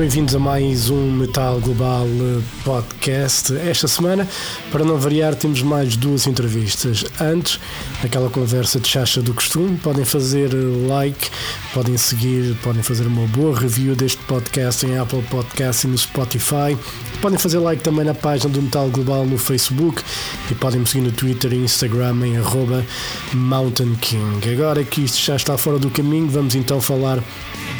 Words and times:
bem-vindos 0.00 0.34
a 0.34 0.38
mais 0.38 0.88
um 0.88 1.10
Metal 1.10 1.60
Global 1.60 2.06
eh, 2.06 2.40
Podcast. 2.64 3.54
Esta 3.54 3.86
semana, 3.86 4.26
para 4.72 4.82
não 4.82 4.96
variar, 4.96 5.34
temos 5.34 5.60
mais 5.60 5.94
duas 5.94 6.26
entrevistas. 6.26 7.04
Antes, 7.20 7.60
aquela 8.02 8.30
conversa 8.30 8.80
de 8.80 8.88
chacha 8.88 9.20
do 9.20 9.34
costume, 9.34 9.76
podem 9.76 10.06
fazer 10.06 10.54
eh, 10.54 10.88
like, 10.88 11.28
podem 11.74 11.98
seguir, 11.98 12.56
podem 12.62 12.82
fazer 12.82 13.06
uma 13.06 13.26
boa 13.26 13.54
review 13.54 13.94
deste 13.94 14.16
podcast 14.22 14.86
em 14.86 14.96
Apple 14.96 15.22
Podcast 15.24 15.86
e 15.86 15.90
no 15.90 15.98
Spotify. 15.98 16.74
Podem 17.20 17.38
fazer 17.38 17.58
like 17.58 17.82
também 17.82 18.06
na 18.06 18.14
página 18.14 18.50
do 18.50 18.62
Metal 18.62 18.88
Global 18.88 19.26
no 19.26 19.36
Facebook 19.36 20.02
e 20.50 20.54
podem 20.54 20.80
me 20.80 20.86
seguir 20.86 21.02
no 21.02 21.12
Twitter 21.12 21.52
e 21.52 21.56
Instagram 21.56 22.26
em 22.26 22.38
arroba 22.38 22.86
Mountain 23.34 23.96
King. 23.96 24.50
Agora 24.50 24.82
que 24.82 25.02
isto 25.02 25.20
já 25.20 25.36
está 25.36 25.58
fora 25.58 25.78
do 25.78 25.90
caminho, 25.90 26.26
vamos 26.26 26.54
então 26.54 26.80
falar 26.80 27.22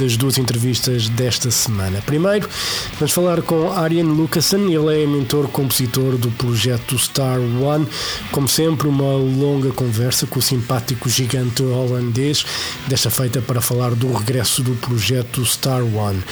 das 0.00 0.16
duas 0.16 0.38
entrevistas 0.38 1.10
desta 1.10 1.50
semana. 1.50 2.02
Primeiro, 2.06 2.48
vamos 2.98 3.12
falar 3.12 3.42
com 3.42 3.70
Arian 3.70 4.04
Lucassen, 4.04 4.72
ele 4.72 5.02
é 5.02 5.06
mentor-compositor 5.06 6.16
do 6.16 6.30
projeto 6.30 6.98
Star 6.98 7.38
One. 7.38 7.86
Como 8.32 8.48
sempre, 8.48 8.88
uma 8.88 9.12
longa 9.12 9.70
conversa 9.72 10.26
com 10.26 10.38
o 10.38 10.42
simpático 10.42 11.10
gigante 11.10 11.62
holandês, 11.62 12.46
desta 12.88 13.10
feita 13.10 13.42
para 13.42 13.60
falar 13.60 13.94
do 13.94 14.10
regresso 14.10 14.62
do 14.62 14.74
projeto 14.76 15.44
Star 15.44 15.82
One. 15.82 16.22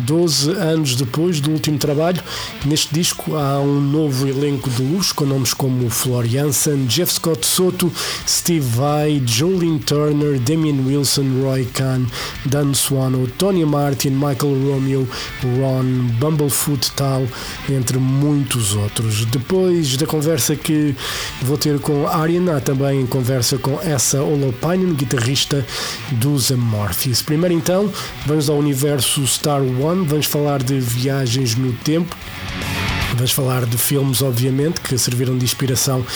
Doze 0.00 0.50
anos 0.52 0.96
depois 0.96 1.38
do 1.38 1.50
último 1.50 1.76
trabalho, 1.76 2.22
neste 2.64 2.94
disco 2.94 3.36
há 3.36 3.60
um 3.60 3.78
novo 3.78 4.26
elenco 4.26 4.70
de 4.70 4.82
luxo 4.82 5.14
com 5.14 5.26
nomes 5.26 5.52
como 5.52 5.90
Floriansen, 5.90 6.86
Jeff 6.86 7.12
Scott 7.12 7.46
Soto, 7.46 7.92
Steve 8.26 8.66
Vai, 8.66 9.22
Jolene 9.26 9.80
Turner, 9.80 10.38
Damien 10.40 10.86
Wilson, 10.86 11.42
Roy 11.42 11.66
Khan, 11.66 12.06
Dan 12.46 12.72
Tony 13.26 13.64
Martin, 13.64 14.10
Michael 14.10 14.70
Romeo, 14.70 15.08
Ron, 15.42 16.08
Bumblefoot 16.18 16.92
Tal, 16.92 17.26
entre 17.68 17.98
muitos 17.98 18.74
outros. 18.74 19.24
Depois 19.26 19.96
da 19.96 20.06
conversa 20.06 20.54
que 20.54 20.94
vou 21.42 21.58
ter 21.58 21.78
com 21.80 22.06
Arian, 22.06 22.56
há 22.56 22.60
também 22.60 23.06
conversa 23.06 23.58
com 23.58 23.80
essa 23.80 24.22
Olopinen, 24.22 24.94
guitarrista 24.94 25.66
dos 26.12 26.52
Amorphis. 26.52 27.22
Primeiro 27.22 27.54
então, 27.54 27.90
vamos 28.26 28.48
ao 28.48 28.56
universo 28.56 29.26
Star 29.26 29.62
One, 29.62 30.06
vamos 30.06 30.26
falar 30.26 30.62
de 30.62 30.78
viagens 30.78 31.54
no 31.56 31.72
tempo. 31.72 32.16
Vamos 33.14 33.32
falar 33.32 33.66
de 33.66 33.76
filmes, 33.76 34.22
obviamente, 34.22 34.80
que 34.80 34.96
serviram 34.96 35.36
de 35.36 35.44
inspiração 35.44 36.06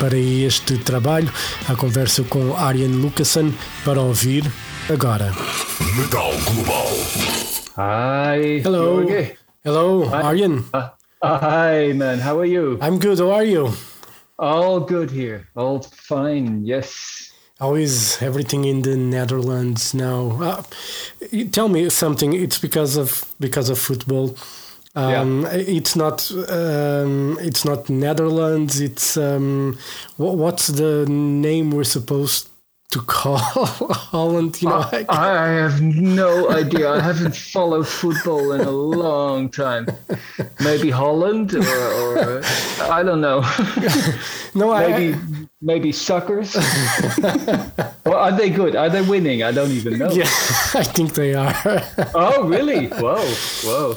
para 0.00 0.18
este 0.18 0.76
trabalho. 0.78 1.32
A 1.68 1.76
conversa 1.76 2.24
com 2.24 2.56
Arian 2.56 2.88
Lucassen 2.88 3.54
para 3.84 4.00
ouvir 4.00 4.50
agora. 4.90 5.32
Metal 5.96 6.32
Global. 6.46 6.88
Hi. 7.76 8.60
Hello. 8.62 8.96
Jorge. 9.02 9.36
Hello, 9.64 10.04
Hi. 10.08 10.22
Arjen. 10.22 10.64
Uh, 10.72 10.88
hi, 11.22 11.92
man. 11.92 12.18
How 12.20 12.38
are 12.38 12.44
you? 12.46 12.78
I'm 12.80 12.98
good. 12.98 13.18
How 13.18 13.30
are 13.32 13.44
you? 13.44 13.72
All 14.38 14.80
good 14.80 15.10
here. 15.10 15.48
All 15.56 15.80
fine. 15.82 16.64
Yes. 16.64 17.32
How 17.58 17.74
is 17.74 18.18
everything 18.22 18.64
in 18.64 18.82
the 18.82 18.96
Netherlands 18.96 19.92
now? 19.92 20.38
Uh, 20.40 20.62
tell 21.50 21.68
me 21.68 21.90
something. 21.90 22.32
It's 22.32 22.58
because 22.58 22.96
of 22.96 23.24
because 23.40 23.68
of 23.68 23.78
football. 23.78 24.36
Um, 24.94 25.46
It's 25.50 25.96
not. 25.96 26.30
Um, 26.48 27.36
it's 27.40 27.64
not 27.64 27.88
Netherlands. 27.90 28.80
It's 28.80 29.16
um, 29.16 29.76
what, 30.16 30.36
what's 30.36 30.68
the 30.68 31.04
name 31.08 31.70
we're 31.72 31.84
supposed 31.84 32.48
to 32.90 33.00
call 33.02 33.36
Holland? 34.10 34.60
You 34.62 34.68
know, 34.70 34.84
I, 34.92 35.04
I 35.08 35.48
have 35.48 35.82
no 35.82 36.50
idea. 36.50 36.90
I 36.90 37.00
haven't 37.00 37.36
followed 37.36 37.86
football 37.86 38.52
in 38.52 38.62
a 38.62 38.70
long 38.70 39.50
time. 39.50 39.86
Maybe 40.60 40.90
Holland 40.90 41.54
or, 41.54 41.60
or 41.62 42.42
I 42.90 43.02
don't 43.02 43.20
know. 43.20 43.40
no, 44.54 44.72
I- 44.72 44.88
maybe 44.88 45.18
maybe 45.60 45.92
suckers. 45.92 46.54
well, 48.04 48.14
are 48.14 48.32
they 48.32 48.48
good? 48.48 48.74
Are 48.76 48.88
they 48.88 49.02
winning? 49.02 49.42
I 49.42 49.52
don't 49.52 49.70
even 49.72 49.98
know. 49.98 50.10
yeah, 50.10 50.22
I 50.74 50.82
think 50.84 51.12
they 51.14 51.34
are. 51.34 51.54
Oh, 52.14 52.44
really? 52.44 52.86
Whoa, 52.86 53.24
whoa! 53.64 53.96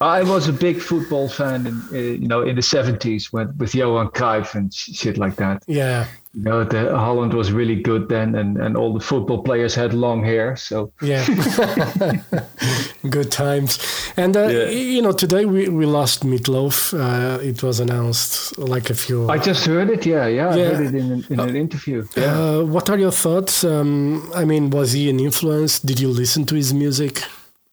I 0.00 0.22
was 0.22 0.48
a 0.48 0.52
big 0.52 0.80
football 0.80 1.28
fan, 1.28 1.66
in 1.66 1.82
uh, 1.92 1.96
you 2.22 2.28
know, 2.28 2.42
in 2.42 2.54
the 2.56 2.62
seventies 2.62 3.32
when 3.32 3.56
with 3.58 3.74
Johan 3.74 4.08
Cruyff 4.08 4.54
and 4.54 4.72
sh- 4.72 4.92
shit 4.94 5.18
like 5.18 5.36
that. 5.36 5.62
yeah, 5.66 6.06
You 6.34 6.42
know, 6.42 6.64
the 6.64 6.96
Holland 6.96 7.32
was 7.34 7.50
really 7.52 7.82
good 7.82 8.08
then, 8.08 8.34
and 8.34 8.56
and 8.58 8.76
all 8.76 8.92
the 8.98 9.04
football 9.04 9.42
players 9.42 9.74
had 9.74 9.92
long 9.94 10.24
hair. 10.24 10.56
So 10.56 10.92
yeah. 11.02 11.24
Good 13.10 13.30
times. 13.30 13.78
And 14.16 14.36
uh, 14.36 14.48
Yeah. 14.48 14.68
you 14.70 15.02
know, 15.02 15.12
today 15.12 15.44
we 15.46 15.68
we 15.68 15.86
lost 15.86 16.24
Meatloaf. 16.24 16.92
Uh, 16.92 17.38
it 17.50 17.62
was 17.62 17.80
announced 17.80 18.58
like 18.58 18.90
a 18.90 18.94
few. 18.94 19.30
I 19.30 19.38
just 19.38 19.66
heard 19.66 19.90
it. 19.90 20.06
Yeah, 20.06 20.26
yeah, 20.28 20.54
Yeah. 20.56 20.70
I 20.70 20.74
heard 20.74 20.86
it 20.86 20.94
in 20.94 21.12
an, 21.12 21.24
in 21.30 21.40
an 21.40 21.56
interview. 21.56 22.04
Yeah. 22.16 22.34
Uh, 22.38 22.64
what 22.74 22.90
are 22.90 22.98
your 22.98 23.12
thoughts? 23.12 23.64
Um, 23.64 24.22
I 24.34 24.44
mean, 24.44 24.70
was 24.70 24.92
he 24.92 25.08
an 25.10 25.18
influence? 25.20 25.80
Did 25.80 25.98
you 26.00 26.08
listen 26.10 26.44
to 26.46 26.54
his 26.54 26.72
music? 26.72 27.22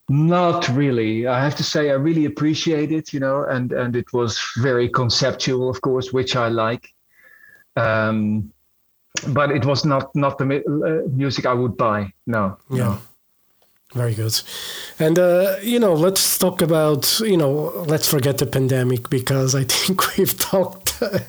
Not 0.08 0.68
really. 0.70 1.26
I 1.28 1.44
have 1.44 1.56
to 1.56 1.64
say, 1.64 1.90
I 1.90 1.94
really 1.96 2.26
appreciate 2.26 2.92
it. 2.92 3.12
You 3.14 3.20
know, 3.20 3.44
and 3.44 3.72
and 3.72 3.96
it 3.96 4.14
was 4.14 4.40
very 4.58 4.88
conceptual, 4.90 5.70
of 5.70 5.82
course, 5.82 6.14
which 6.14 6.36
I 6.36 6.48
like. 6.50 6.94
Um, 7.76 8.52
but 9.30 9.50
it 9.52 9.66
was 9.66 9.84
not 9.86 10.16
not 10.16 10.38
the 10.38 10.46
uh, 10.46 11.10
music 11.10 11.46
I 11.46 11.54
would 11.54 11.76
buy. 11.78 12.14
No. 12.28 12.58
Yeah. 12.70 12.78
no. 12.78 12.98
Very 13.94 14.14
good. 14.14 14.42
And, 15.00 15.18
uh, 15.18 15.56
you 15.62 15.80
know, 15.80 15.94
let's 15.94 16.38
talk 16.38 16.62
about, 16.62 17.18
you 17.22 17.38
know, 17.38 17.72
let's 17.88 18.10
forget 18.10 18.40
the 18.40 18.46
pandemic 18.46 19.10
because 19.10 19.56
I 19.56 19.64
think 19.70 20.18
we've 20.18 20.38
talked. 20.38 21.02
uh, 21.02 21.20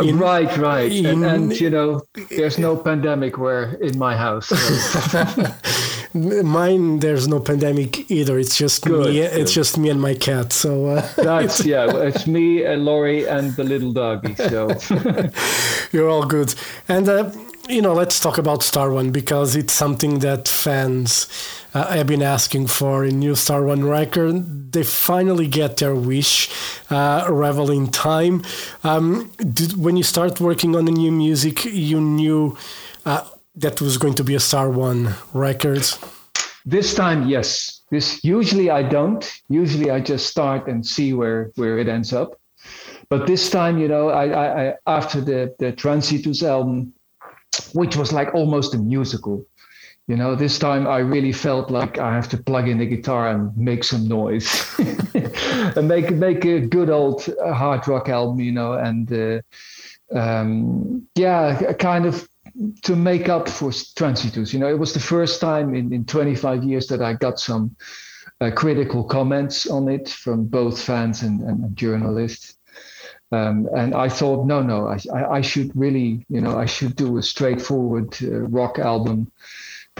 in- 0.00 0.18
right, 0.18 0.56
right. 0.56 0.90
in- 0.90 1.04
and, 1.06 1.24
and 1.24 1.60
you 1.60 1.68
know, 1.68 2.00
there's 2.30 2.58
no 2.58 2.74
pandemic 2.76 3.36
where 3.36 3.74
in 3.82 3.98
my 3.98 4.16
house. 4.16 4.46
so- 4.48 5.34
Mine, 6.14 7.00
there's 7.00 7.28
no 7.28 7.40
pandemic 7.40 8.10
either. 8.10 8.38
It's 8.38 8.56
just 8.56 8.84
Good, 8.84 9.14
me. 9.14 9.20
It's 9.20 9.52
just 9.52 9.78
me 9.78 9.90
and 9.90 10.00
my 10.00 10.14
cat. 10.14 10.52
So 10.52 10.86
uh, 10.86 11.08
That's 11.16 11.64
yeah. 11.64 11.86
It's 11.96 12.26
me 12.26 12.64
and 12.64 12.84
Laurie 12.84 13.26
and 13.28 13.54
the 13.56 13.64
little 13.64 13.92
doggy. 13.92 14.34
So 14.34 14.70
you're 15.92 16.08
all 16.08 16.26
good. 16.26 16.54
And 16.88 17.08
uh, 17.08 17.30
you 17.68 17.82
know, 17.82 17.92
let's 17.92 18.20
talk 18.20 18.38
about 18.38 18.62
Star 18.62 18.90
One 18.90 19.10
because 19.10 19.56
it's 19.56 19.72
something 19.72 20.20
that 20.20 20.48
fans 20.48 21.28
uh, 21.74 21.88
have 21.88 22.06
been 22.06 22.22
asking 22.22 22.68
for 22.68 23.04
a 23.04 23.10
new 23.10 23.34
Star 23.34 23.62
One 23.62 23.84
record. 23.84 24.72
They 24.72 24.82
finally 24.82 25.48
get 25.48 25.78
their 25.78 25.94
wish. 25.94 26.50
Uh, 26.90 27.26
Revel 27.28 27.70
in 27.70 27.88
Time. 27.88 28.42
Um, 28.84 29.32
did, 29.38 29.76
when 29.76 29.96
you 29.96 30.04
start 30.04 30.40
working 30.40 30.76
on 30.76 30.84
the 30.84 30.92
new 30.92 31.10
music, 31.10 31.64
you 31.64 32.00
knew 32.00 32.56
uh, 33.04 33.24
that 33.56 33.80
was 33.80 33.96
going 33.96 34.14
to 34.14 34.24
be 34.24 34.34
a 34.34 34.40
Star 34.40 34.70
One 34.70 35.14
record. 35.32 35.88
this 36.64 36.94
time, 36.94 37.28
yes. 37.28 37.82
This 37.90 38.24
usually 38.24 38.70
I 38.70 38.82
don't. 38.82 39.24
Usually 39.48 39.90
I 39.90 40.00
just 40.00 40.26
start 40.26 40.66
and 40.68 40.84
see 40.84 41.12
where 41.12 41.52
where 41.54 41.78
it 41.78 41.88
ends 41.88 42.12
up. 42.12 42.38
But 43.08 43.26
this 43.26 43.48
time, 43.48 43.78
you 43.78 43.86
know, 43.86 44.08
I, 44.08 44.26
I, 44.26 44.68
I 44.68 44.74
after 44.86 45.20
the 45.20 45.54
the 45.58 45.72
Transitus 45.72 46.42
album, 46.42 46.92
which 47.72 47.96
was 47.96 48.12
like 48.12 48.34
almost 48.34 48.74
a 48.74 48.78
musical. 48.78 49.46
You 50.08 50.16
know, 50.16 50.36
this 50.36 50.58
time 50.58 50.86
I 50.86 50.98
really 50.98 51.32
felt 51.32 51.70
like 51.70 51.98
I 51.98 52.14
have 52.14 52.28
to 52.28 52.36
plug 52.36 52.68
in 52.68 52.78
the 52.78 52.86
guitar 52.86 53.28
and 53.28 53.56
make 53.56 53.82
some 53.84 54.06
noise, 54.06 54.48
and 55.76 55.88
make 55.88 56.10
make 56.10 56.44
a 56.44 56.60
good 56.60 56.90
old 56.90 57.28
hard 57.40 57.86
rock 57.86 58.08
album. 58.08 58.40
You 58.40 58.52
know, 58.52 58.72
and 58.72 59.12
uh, 59.12 59.40
um, 60.12 61.06
yeah, 61.14 61.72
kind 61.74 62.06
of 62.06 62.28
to 62.82 62.96
make 62.96 63.28
up 63.28 63.48
for 63.48 63.70
Transitus. 63.70 64.52
You 64.52 64.58
know, 64.58 64.68
it 64.68 64.78
was 64.78 64.92
the 64.92 65.00
first 65.00 65.40
time 65.40 65.74
in, 65.74 65.92
in 65.92 66.04
25 66.04 66.64
years 66.64 66.86
that 66.88 67.02
I 67.02 67.14
got 67.14 67.38
some 67.38 67.76
uh, 68.40 68.50
critical 68.54 69.04
comments 69.04 69.66
on 69.66 69.88
it 69.88 70.08
from 70.08 70.44
both 70.44 70.82
fans 70.82 71.22
and, 71.22 71.40
and 71.40 71.76
journalists. 71.76 72.56
Um, 73.32 73.68
and 73.74 73.94
I 73.94 74.08
thought, 74.08 74.46
no, 74.46 74.62
no, 74.62 74.86
I, 74.86 74.98
I, 75.12 75.24
I 75.38 75.40
should 75.40 75.72
really, 75.74 76.24
you 76.28 76.40
know, 76.40 76.56
I 76.56 76.66
should 76.66 76.94
do 76.94 77.18
a 77.18 77.22
straightforward 77.22 78.16
uh, 78.22 78.42
rock 78.42 78.78
album, 78.78 79.32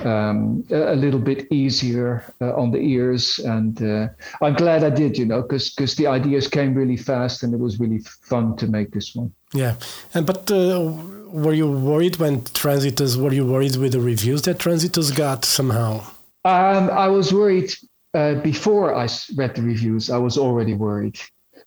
um, 0.05 0.65
a, 0.71 0.95
little 0.95 1.21
bit 1.21 1.47
easier 1.51 2.25
uh, 2.41 2.55
on 2.55 2.71
the 2.71 2.79
ears. 2.79 3.39
And 3.41 3.83
uh, 3.83 4.09
I'm 4.43 4.55
glad 4.55 4.85
I 4.85 4.91
did, 4.91 5.17
you 5.17 5.25
know, 5.25 5.43
because 5.43 5.71
because 5.71 5.95
the 5.97 6.07
ideas 6.07 6.49
came 6.49 6.75
really 6.75 6.97
fast 6.97 7.43
and 7.43 7.55
it 7.55 7.61
was 7.61 7.81
really 7.81 7.99
fun 7.99 8.57
to 8.57 8.67
make 8.67 8.93
this 8.93 9.15
one. 9.15 9.33
Yeah, 9.55 9.77
and 10.15 10.27
but 10.27 10.51
uh, 10.51 10.93
were 11.29 11.55
you 11.55 11.71
worried 11.71 12.17
when 12.17 12.43
Transitus? 12.43 13.17
Were 13.17 13.33
you 13.33 13.47
worried 13.47 13.77
with 13.77 13.93
the 13.93 14.01
reviews 14.01 14.43
that 14.43 14.59
Transitus 14.59 15.15
got 15.15 15.45
somehow? 15.45 16.05
Um, 16.45 16.91
I 16.91 17.09
was 17.09 17.33
worried 17.33 17.73
uh, 18.15 18.35
before 18.37 18.95
I 18.95 19.09
read 19.37 19.55
the 19.55 19.63
reviews. 19.63 20.11
I 20.11 20.19
was 20.19 20.37
already 20.39 20.75
worried 20.75 21.19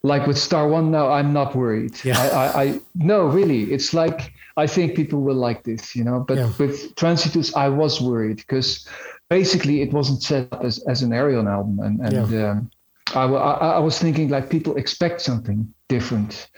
like 0.02 0.26
with 0.26 0.38
Star 0.38 0.68
One 0.68 0.90
now, 0.90 1.10
I'm 1.10 1.32
not 1.32 1.54
worried. 1.54 2.02
Yeah. 2.04 2.18
I, 2.18 2.28
I, 2.28 2.62
I 2.62 2.80
no, 2.94 3.26
really, 3.26 3.72
it's 3.72 3.92
like 3.92 4.32
I 4.56 4.66
think 4.66 4.94
people 4.94 5.20
will 5.20 5.36
like 5.48 5.62
this, 5.64 5.94
you 5.96 6.04
know. 6.04 6.20
But 6.26 6.38
Yeah. 6.38 6.50
with 6.58 6.94
Transitus, 6.96 7.54
I 7.56 7.68
was 7.68 8.00
worried 8.00 8.36
because 8.36 8.86
basically 9.28 9.82
it 9.82 9.92
wasn't 9.92 10.22
set 10.22 10.52
up 10.52 10.64
as, 10.64 10.78
as 10.88 11.02
an 11.02 11.10
Ayreon 11.10 11.48
album, 11.48 11.78
and 11.80 12.00
and 12.00 12.44
um, 12.44 12.70
I, 13.14 13.24
I, 13.24 13.52
I 13.76 13.78
was 13.78 13.98
thinking 13.98 14.28
like 14.28 14.50
people 14.50 14.76
expect 14.76 15.20
something 15.20 15.72
different. 15.88 16.48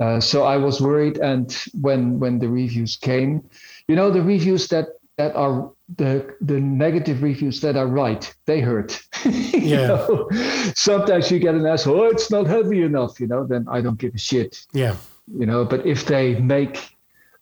Uh, 0.00 0.20
so 0.20 0.44
I 0.44 0.56
was 0.56 0.80
worried, 0.80 1.18
and 1.18 1.50
when 1.80 2.18
when 2.20 2.38
the 2.38 2.48
reviews 2.48 2.96
came, 2.96 3.42
you 3.88 3.96
know, 3.96 4.10
the 4.10 4.22
reviews 4.22 4.68
that 4.68 4.86
that 5.16 5.34
are 5.34 5.72
the 5.96 6.36
the 6.40 6.60
negative 6.60 7.22
reviews 7.22 7.60
that 7.60 7.76
are 7.76 7.88
right, 7.88 8.32
they 8.46 8.60
hurt. 8.60 9.00
You 9.24 9.76
Yeah. 9.76 9.86
know? 9.88 10.28
Sometimes 10.76 11.30
you 11.30 11.40
get 11.40 11.54
an 11.56 11.66
asshole, 11.66 12.00
oh, 12.00 12.04
it's 12.04 12.30
not 12.30 12.46
heavy 12.46 12.82
enough, 12.82 13.18
you 13.20 13.26
know, 13.26 13.44
then 13.44 13.66
I 13.68 13.80
don't 13.80 13.98
give 13.98 14.14
a 14.14 14.18
shit, 14.18 14.64
Yeah. 14.72 14.94
you 15.40 15.46
know. 15.46 15.64
But 15.64 15.84
if 15.84 16.04
they 16.06 16.36
make 16.40 16.78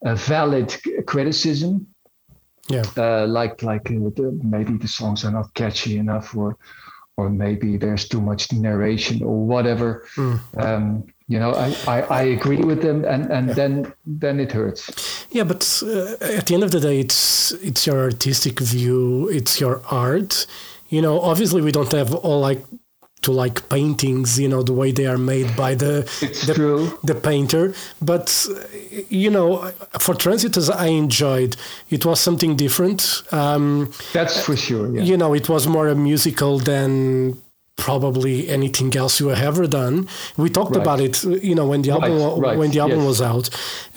a 0.07 0.15
valid 0.15 0.69
criticism, 1.07 1.87
Yeah. 2.69 2.85
uh, 2.97 3.27
like 3.27 3.63
like 3.63 3.91
uh, 3.91 4.11
the, 4.17 4.39
maybe 4.43 4.79
the 4.79 4.89
songs 4.89 5.25
are 5.25 5.33
not 5.33 5.55
catchy 5.55 5.99
enough, 5.99 6.37
or 6.37 6.57
or 7.17 7.31
maybe 7.31 7.79
there's 7.79 8.09
too 8.09 8.21
much 8.21 8.53
narration 8.53 9.23
or 9.23 9.47
whatever. 9.47 10.07
Mm. 10.17 10.39
Um, 10.65 11.05
you 11.29 11.39
know, 11.39 11.53
I, 11.55 11.75
I, 11.87 12.01
I 12.21 12.23
agree 12.23 12.63
with 12.65 12.83
them, 12.83 13.05
and, 13.05 13.31
and 13.33 13.49
then 13.51 13.93
then 14.21 14.41
it 14.41 14.53
hurts. 14.53 14.91
Yeah, 15.31 15.45
but 15.45 15.83
uh, 15.83 16.39
at 16.39 16.47
the 16.47 16.55
end 16.55 16.63
of 16.65 16.71
the 16.71 16.81
day, 16.81 17.01
it's 17.01 17.53
it's 17.63 17.87
your 17.87 18.01
artistic 18.01 18.61
view, 18.61 19.29
it's 19.29 19.61
your 19.61 19.81
art. 19.91 20.47
You 20.89 21.03
know, 21.03 21.21
obviously, 21.21 21.63
we 21.63 21.73
don't 21.73 21.93
have 21.93 22.15
all 22.15 22.41
like 22.49 22.63
to 23.27 23.33
like 23.43 23.57
paintings. 23.69 24.39
You 24.43 24.49
know, 24.53 24.63
the 24.71 24.73
way 24.81 24.91
they 24.99 25.07
are 25.13 25.19
made 25.35 25.49
by 25.65 25.73
the 25.83 25.95
the, 26.49 26.59
the 27.11 27.15
painter. 27.15 27.65
But 28.11 28.25
you 29.23 29.31
know, 29.37 29.49
for 30.05 30.15
Transitus, 30.25 30.69
I 30.87 30.89
enjoyed. 31.05 31.53
It 31.91 32.03
was 32.09 32.19
something 32.29 32.53
different. 32.57 33.01
Um, 33.41 33.93
That's 34.13 34.37
for 34.47 34.57
sure. 34.57 34.87
Yeah. 34.95 35.03
you 35.11 35.17
know, 35.21 35.35
it 35.41 35.47
was 35.49 35.67
more 35.77 35.89
a 35.89 35.95
musical 36.11 36.59
than 36.59 37.37
probably 37.77 38.49
anything 38.49 38.91
else 38.97 39.21
you 39.21 39.29
have 39.29 39.43
ever 39.53 39.67
done. 39.67 40.09
We 40.39 40.49
talked 40.49 40.75
Right. 40.77 40.83
about 40.87 41.01
it, 41.07 41.15
you 41.49 41.55
know, 41.59 41.67
when 41.73 41.83
the 41.83 41.91
album 41.97 42.13
Right, 42.13 42.39
right, 42.49 42.59
when 42.59 42.71
the 42.75 42.81
album 42.85 43.01
yes. 43.01 43.07
was 43.13 43.21
out, 43.33 43.47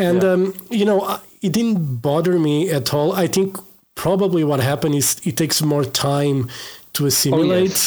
and 0.08 0.22
Yeah. 0.22 0.32
um, 0.34 0.42
you 0.80 0.86
know, 0.90 1.00
it 1.42 1.52
didn't 1.58 1.80
bother 2.08 2.36
me 2.48 2.56
at 2.80 2.88
all. 2.94 3.10
I 3.14 3.28
think 3.36 3.58
probably 3.96 4.44
what 4.44 4.60
happened 4.72 4.96
is 4.96 5.08
it 5.30 5.36
takes 5.38 5.62
more 5.74 5.86
time 6.10 6.38
to 6.96 7.06
assimilate, 7.06 7.80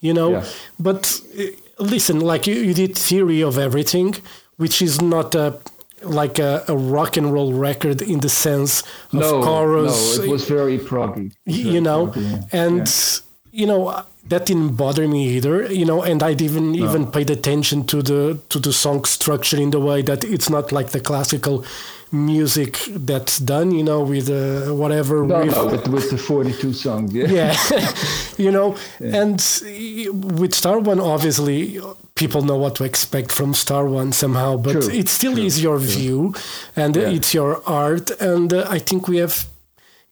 you 0.00 0.12
know. 0.12 0.30
Yeah. 0.32 0.44
But 0.78 1.20
uh, 1.38 1.44
listen, 1.78 2.20
like 2.20 2.46
you, 2.46 2.54
you 2.54 2.74
did 2.74 2.96
theory 2.96 3.42
of 3.42 3.58
everything, 3.58 4.16
which 4.56 4.82
is 4.82 5.00
not 5.00 5.34
a 5.34 5.58
like 6.02 6.38
a, 6.38 6.64
a 6.68 6.76
rock 6.76 7.16
and 7.16 7.32
roll 7.32 7.52
record 7.52 8.02
in 8.02 8.20
the 8.20 8.28
sense 8.28 8.82
of 9.12 9.20
no, 9.20 9.42
chorus 9.42 10.18
no, 10.18 10.24
it 10.24 10.30
was 10.30 10.44
very 10.44 10.78
proggy. 10.78 11.32
you 11.46 11.80
know 11.80 12.12
and 12.52 13.20
you 13.50 13.66
know 13.66 14.02
that 14.28 14.46
didn't 14.46 14.76
bother 14.76 15.08
me 15.08 15.26
either 15.28 15.72
you 15.72 15.84
know 15.84 16.02
and 16.02 16.22
i 16.22 16.34
didn't 16.34 16.74
even 16.74 17.10
paid 17.10 17.30
attention 17.30 17.84
to 17.84 18.02
the 18.02 18.38
to 18.50 18.58
the 18.58 18.72
song 18.72 19.04
structure 19.04 19.56
in 19.56 19.70
the 19.70 19.80
way 19.80 20.02
that 20.02 20.22
it's 20.22 20.50
not 20.50 20.70
like 20.70 20.90
the 20.90 21.00
classical 21.00 21.64
music 22.24 22.78
that's 23.06 23.38
done 23.38 23.70
you 23.70 23.82
know 23.84 24.00
with 24.02 24.28
uh, 24.30 24.74
whatever 24.74 25.24
No, 25.26 25.40
riff 25.40 25.54
no, 25.54 25.66
with, 25.66 25.88
with 25.88 26.10
the 26.10 26.18
42 26.18 26.72
songs. 26.72 27.12
Yeah. 27.12 27.28
yeah 27.28 27.56
you 28.44 28.50
know 28.50 28.76
and 29.00 29.38
with 30.40 30.54
star 30.54 30.78
one 30.78 31.00
obviously 31.00 31.78
people 32.14 32.42
know 32.42 32.56
what 32.56 32.74
to 32.76 32.84
expect 32.84 33.30
from 33.32 33.54
star 33.54 33.84
one 33.86 34.12
somehow 34.12 34.56
but 34.56 34.72
True, 34.72 34.90
it 34.90 35.08
still 35.08 35.34
true, 35.34 35.44
is 35.44 35.62
your 35.62 35.78
view 35.78 36.34
and 36.74 36.96
Yeah. 36.96 37.10
it's 37.16 37.34
your 37.34 37.60
art 37.66 38.10
and 38.20 38.52
uh, 38.52 38.66
i 38.76 38.78
think 38.78 39.08
we 39.08 39.18
have 39.18 39.46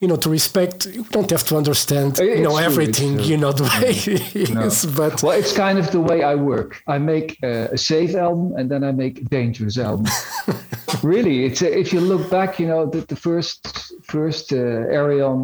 you 0.01 0.07
know 0.09 0.17
to 0.17 0.29
respect 0.29 0.85
you 0.87 1.03
don't 1.15 1.29
have 1.31 1.43
to 1.45 1.55
understand 1.55 2.17
you 2.19 2.41
know 2.43 2.49
true, 2.49 2.57
it's 2.59 2.67
everything 2.71 3.13
true. 3.17 3.25
you 3.27 3.37
know 3.37 3.51
the 3.53 3.63
way 3.63 3.93
No. 4.53 4.61
is 4.67 4.85
but 4.85 5.23
Well, 5.23 5.37
it's 5.41 5.53
kind 5.53 5.77
of 5.79 5.89
the 5.91 6.01
way 6.01 6.21
I 6.23 6.35
work. 6.35 6.81
I 6.87 6.97
make 6.97 7.29
uh, 7.43 7.77
a 7.77 7.77
safe 7.77 8.13
album 8.15 8.53
and 8.57 8.69
then 8.69 8.83
I 8.83 8.91
make 8.91 9.15
a 9.21 9.25
dangerous 9.39 9.77
album. 9.77 10.07
really, 11.03 11.45
it's 11.45 11.61
uh, 11.61 11.67
if 11.67 11.93
you 11.93 12.01
look 12.01 12.29
back, 12.29 12.59
you 12.59 12.67
know, 12.67 12.81
the, 12.93 13.01
the 13.01 13.15
first 13.15 13.57
first 14.03 14.51
uh, 14.53 14.57
Ayreon 14.97 15.37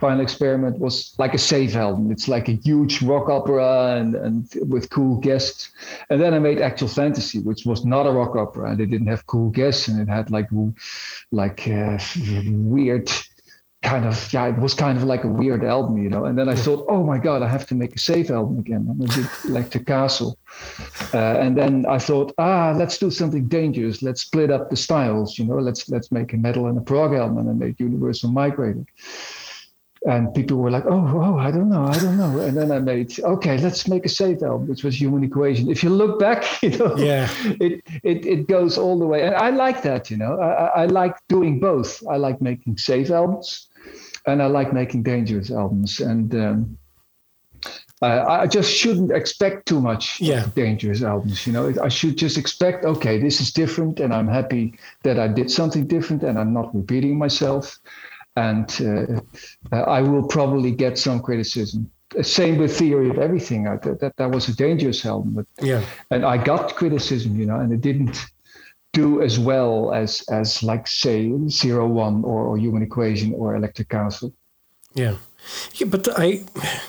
Final 0.00 0.20
Experiment 0.20 0.78
was 0.78 1.14
like 1.18 1.34
a 1.34 1.38
safe 1.38 1.74
album. 1.74 2.10
It's 2.14 2.28
like 2.28 2.48
a 2.48 2.56
huge 2.68 2.94
rock 3.02 3.28
opera 3.38 3.96
and 3.98 4.14
and 4.14 4.36
with 4.72 4.90
cool 4.90 5.16
guests. 5.28 5.70
And 6.10 6.20
then 6.20 6.34
I 6.34 6.38
made 6.38 6.60
Actual 6.60 6.88
Fantasy, 6.88 7.38
which 7.40 7.64
was 7.66 7.84
not 7.84 8.06
a 8.06 8.12
rock 8.12 8.36
opera, 8.36 8.70
and 8.70 8.80
it 8.80 8.90
didn't 8.92 9.08
have 9.14 9.24
cool 9.26 9.50
guests, 9.50 9.88
and 9.88 9.96
it 10.02 10.08
had 10.08 10.30
like 10.30 10.48
like 11.32 11.60
uh, 11.68 11.98
weird 12.74 13.10
kind 13.86 14.04
of 14.04 14.16
yeah 14.32 14.46
it 14.48 14.58
was 14.58 14.74
kind 14.74 14.98
of 14.98 15.04
like 15.04 15.22
a 15.24 15.28
weird 15.28 15.62
album 15.64 15.96
you 16.04 16.10
know? 16.10 16.24
And 16.24 16.36
then 16.38 16.48
i 16.48 16.56
thought 16.64 16.84
oh 16.88 17.02
my 17.04 17.18
god 17.18 17.42
i 17.42 17.48
have 17.56 17.66
to 17.70 17.74
make 17.82 17.94
a 17.94 17.98
safe 17.98 18.28
album 18.30 18.58
again. 18.58 18.82
And 18.90 18.98
i 19.04 19.14
did 19.14 19.26
electric 19.50 19.86
castle. 19.86 20.38
Uh, 21.14 21.44
and 21.44 21.56
then 21.56 21.86
i 21.96 21.98
thought 21.98 22.28
ah 22.38 22.74
let's 22.76 22.98
do 22.98 23.10
something 23.10 23.44
dangerous. 23.48 24.02
Let's 24.02 24.22
split 24.22 24.50
up 24.50 24.70
the 24.70 24.76
styles 24.76 25.38
you 25.38 25.44
know? 25.48 25.58
Let's 25.68 25.88
let's 25.94 26.10
make 26.18 26.32
a 26.32 26.36
metal 26.36 26.66
and 26.68 26.76
a 26.78 26.84
prog 26.90 27.14
album 27.14 27.38
and 27.38 27.48
i 27.48 27.52
made 27.64 27.74
universal 27.78 28.28
migrator 28.30 28.84
and 30.06 30.32
people 30.38 30.56
were 30.58 30.70
like 30.70 30.86
oh 30.86 31.06
oh 31.24 31.36
i 31.46 31.50
don't 31.50 31.68
know 31.74 31.84
i 31.84 31.98
don't 32.04 32.18
know. 32.22 32.32
And 32.46 32.56
then 32.56 32.70
i 32.76 32.78
made 32.78 33.08
okay 33.34 33.56
let's 33.66 33.82
make 33.94 34.04
a 34.10 34.12
safe 34.22 34.40
album 34.42 34.66
which 34.70 34.82
was 34.86 35.00
human 35.00 35.22
equation. 35.30 35.70
If 35.70 35.82
you 35.84 35.90
look 35.90 36.18
back 36.18 36.40
you 36.66 36.70
know 36.80 36.96
yeah. 36.96 37.28
it, 37.66 37.74
it 38.10 38.18
it 38.34 38.40
goes 38.48 38.78
all 38.78 38.98
the 38.98 39.08
way. 39.12 39.20
And 39.26 39.34
i 39.46 39.50
like 39.64 39.82
that 39.82 40.10
you 40.10 40.16
know? 40.22 40.32
I, 40.48 40.50
I- 40.64 40.74
I 40.82 40.84
like 41.02 41.16
doing 41.28 41.54
both. 41.60 41.90
I 42.14 42.16
like 42.26 42.38
making 42.50 42.74
safe 42.90 43.10
albums 43.10 43.68
and 44.26 44.42
i 44.42 44.46
like 44.46 44.72
making 44.72 45.02
dangerous 45.02 45.50
albums. 45.50 46.00
And 46.00 46.34
um, 46.34 46.78
I, 48.02 48.42
I 48.42 48.46
just 48.46 48.70
shouldn't 48.70 49.10
expect 49.10 49.66
too 49.66 49.80
much 49.80 50.20
Yeah. 50.20 50.46
dangerous 50.54 51.02
albums 51.02 51.46
you 51.46 51.52
know? 51.52 51.72
I 51.82 51.88
should 51.88 52.16
just 52.18 52.36
expect 52.36 52.84
okay 52.84 53.18
this 53.18 53.40
is 53.40 53.52
different 53.52 54.00
and 54.00 54.12
i'm 54.12 54.28
happy 54.28 54.74
that 55.02 55.18
i 55.18 55.28
did 55.28 55.50
something 55.50 55.86
different 55.86 56.22
and 56.22 56.38
i'm 56.38 56.52
not 56.52 56.74
repeating 56.74 57.18
myself. 57.18 57.78
And 58.36 58.68
uh, 58.80 59.20
i 59.72 60.00
will 60.02 60.26
probably 60.28 60.72
get 60.72 60.98
some 60.98 61.20
criticism. 61.20 61.90
Same 62.22 62.58
with 62.58 62.76
theory 62.76 63.08
of 63.10 63.18
everything. 63.18 63.66
I, 63.66 63.76
that, 63.76 64.12
that 64.16 64.30
was 64.30 64.48
a 64.48 64.54
dangerous 64.54 65.06
album 65.06 65.32
but 65.38 65.46
yeah. 65.70 65.82
and 66.10 66.24
I 66.24 66.36
got 66.36 66.76
criticism, 66.76 67.38
you 67.40 67.46
know, 67.46 67.58
and 67.60 67.72
it 67.72 67.80
didn't 67.80 68.16
do 68.96 69.22
as 69.22 69.38
well 69.38 69.92
as 69.92 70.22
as 70.30 70.62
like 70.62 70.88
say 70.88 71.32
Zero 71.48 71.86
One 71.86 72.24
or, 72.24 72.40
or 72.48 72.58
Human 72.58 72.82
Equation 72.82 73.34
or 73.34 73.54
Electric 73.54 73.88
Castle. 73.88 74.32
Yeah. 74.94 75.16
Yeah, 75.74 75.86
but 75.86 76.08
I, 76.18 76.40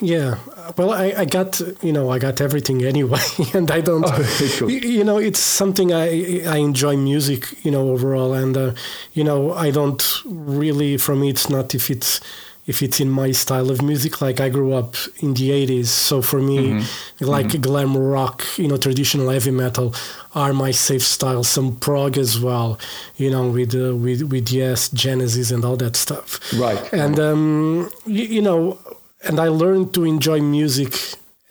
yeah, 0.02 0.40
well, 0.78 0.92
I, 0.92 1.14
I 1.16 1.26
got, 1.26 1.62
you 1.84 1.94
know, 1.94 2.10
I 2.10 2.18
got 2.18 2.42
everything 2.42 2.84
anyway, 2.84 3.22
and 3.54 3.70
I 3.70 3.82
don't, 3.82 4.04
cool. 4.04 4.72
you, 4.72 4.80
you 4.80 5.04
know, 5.04 5.20
it's 5.20 5.40
something 5.40 5.94
I, 5.94 6.42
I 6.44 6.58
enjoy 6.58 6.98
music, 6.98 7.64
you 7.64 7.70
know, 7.70 7.90
overall, 7.90 8.34
and, 8.34 8.58
uh, 8.58 8.72
you 9.14 9.24
know, 9.24 9.54
I 9.54 9.70
don't 9.70 10.04
really, 10.26 10.98
for 10.98 11.16
me, 11.16 11.30
it's 11.30 11.52
not 11.52 11.76
if 11.76 11.92
it's, 11.92 12.20
if 12.68 12.84
it's 12.84 13.00
in 13.00 13.10
my 13.10 13.32
style 13.32 13.72
of 13.72 13.82
music, 13.82 14.22
like 14.22 14.40
I 14.42 14.50
grew 14.50 14.74
up 14.74 14.96
in 15.20 15.34
the 15.34 15.50
80s, 15.50 15.88
so 15.88 16.22
for 16.22 16.40
me, 16.42 16.84
like 17.22 17.60
glam 17.62 17.98
rock, 17.98 18.44
you 18.58 18.68
know, 18.68 18.78
traditional 18.78 19.30
heavy 19.30 19.52
metal 19.52 19.96
are 20.36 20.54
my 20.54 20.72
safe 20.72 21.04
style, 21.04 21.44
some 21.44 21.78
prog 21.78 22.18
as 22.18 22.40
well, 22.40 22.78
you 23.16 23.32
know, 23.32 23.50
with, 23.50 23.74
uh, 23.74 23.96
with, 23.96 24.22
with 24.24 24.52
Yes, 24.52 24.90
Genesis 24.90 25.50
and 25.50 25.64
all 25.64 25.78
that 25.78 25.96
stuff. 25.96 26.40
Right. 26.54 26.94
and 26.94 27.18
um, 27.20 27.90
you, 28.06 28.26
you 28.26 28.42
know, 28.42 28.78
and 29.24 29.40
I 29.40 29.48
learned 29.48 29.94
to 29.96 30.04
enjoy 30.04 30.42
music 30.42 30.94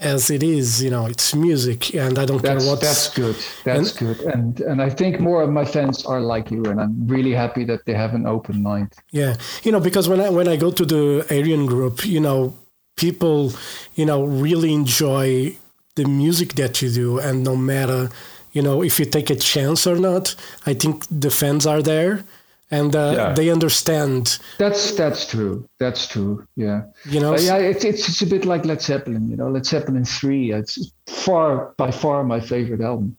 as 0.06 0.30
it 0.30 0.42
is. 0.42 0.82
You 0.84 0.90
know, 0.94 1.06
it's 1.06 1.34
music, 1.34 1.94
and 1.94 2.14
I 2.18 2.24
don't 2.26 2.42
That's 2.42 2.64
care 2.64 2.72
what. 2.72 2.80
that's 2.80 3.06
good. 3.20 3.36
That's 3.64 3.92
good. 3.92 4.18
And 4.34 4.60
and 4.70 4.78
I 4.88 4.90
think 4.98 5.20
more 5.20 5.40
of 5.42 5.50
my 5.50 5.64
fans 5.74 6.06
are 6.06 6.20
like 6.20 6.46
you, 6.54 6.62
and 6.70 6.80
I'm 6.80 6.94
really 7.06 7.34
happy 7.44 7.64
that 7.70 7.80
they 7.86 7.94
have 7.94 8.12
an 8.14 8.26
open 8.26 8.62
mind. 8.62 8.90
Yeah, 9.10 9.32
you 9.64 9.70
know, 9.72 9.80
because 9.88 10.06
when 10.08 10.20
I 10.20 10.28
when 10.38 10.48
I 10.48 10.56
go 10.56 10.70
to 10.70 10.84
the 10.94 11.04
Ayreon 11.34 11.66
group, 11.66 12.06
you 12.06 12.20
know, 12.20 12.54
people, 12.96 13.52
you 13.94 14.06
know, 14.06 14.24
really 14.24 14.72
enjoy 14.72 15.56
the 15.96 16.04
music 16.04 16.54
that 16.54 16.80
you 16.82 16.90
do, 16.90 17.18
and 17.18 17.42
no 17.42 17.56
matter, 17.56 18.10
you 18.52 18.62
know, 18.62 18.82
if 18.82 18.98
you 18.98 19.06
take 19.06 19.30
a 19.30 19.36
chance 19.36 19.86
or 19.86 19.96
not, 19.96 20.34
I 20.70 20.74
think 20.74 21.04
the 21.10 21.30
fans 21.30 21.66
are 21.66 21.82
there, 21.82 22.24
and 22.70 22.94
uh, 22.96 23.12
Yeah. 23.16 23.32
they 23.34 23.50
understand. 23.50 24.38
That's 24.58 24.92
that's 24.92 25.26
true. 25.26 25.68
That's 25.78 26.06
true. 26.08 26.46
Yeah. 26.56 26.82
You 27.08 27.20
know, 27.20 27.34
Uh, 27.34 27.40
yeah, 27.40 27.56
it's, 27.58 27.84
it's 27.84 28.08
it's 28.08 28.22
a 28.22 28.26
bit 28.26 28.44
like 28.44 28.64
Led 28.64 28.80
Zeppelin, 28.82 29.28
you 29.30 29.36
know. 29.36 29.48
Led 29.50 29.66
Zeppelin 29.66 30.04
three, 30.04 30.52
it's 30.52 30.92
far 31.06 31.74
by 31.76 31.90
far 31.90 32.24
my 32.24 32.40
favorite 32.40 32.80
album. 32.80 33.16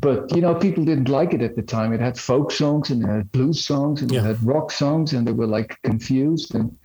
But 0.00 0.34
you 0.34 0.40
know, 0.40 0.54
people 0.54 0.84
didn't 0.84 1.08
like 1.08 1.34
it 1.34 1.42
at 1.42 1.54
the 1.54 1.62
time. 1.62 1.92
It 1.92 2.00
had 2.00 2.18
folk 2.18 2.50
songs 2.50 2.90
and 2.90 3.02
it 3.02 3.08
had 3.08 3.30
blues 3.32 3.64
songs 3.64 4.02
and 4.02 4.10
Yeah. 4.10 4.20
it 4.20 4.24
had 4.24 4.46
rock 4.46 4.70
songs, 4.72 5.12
and 5.12 5.26
they 5.26 5.32
were 5.32 5.46
like 5.58 5.76
confused. 5.82 6.54
And 6.54 6.76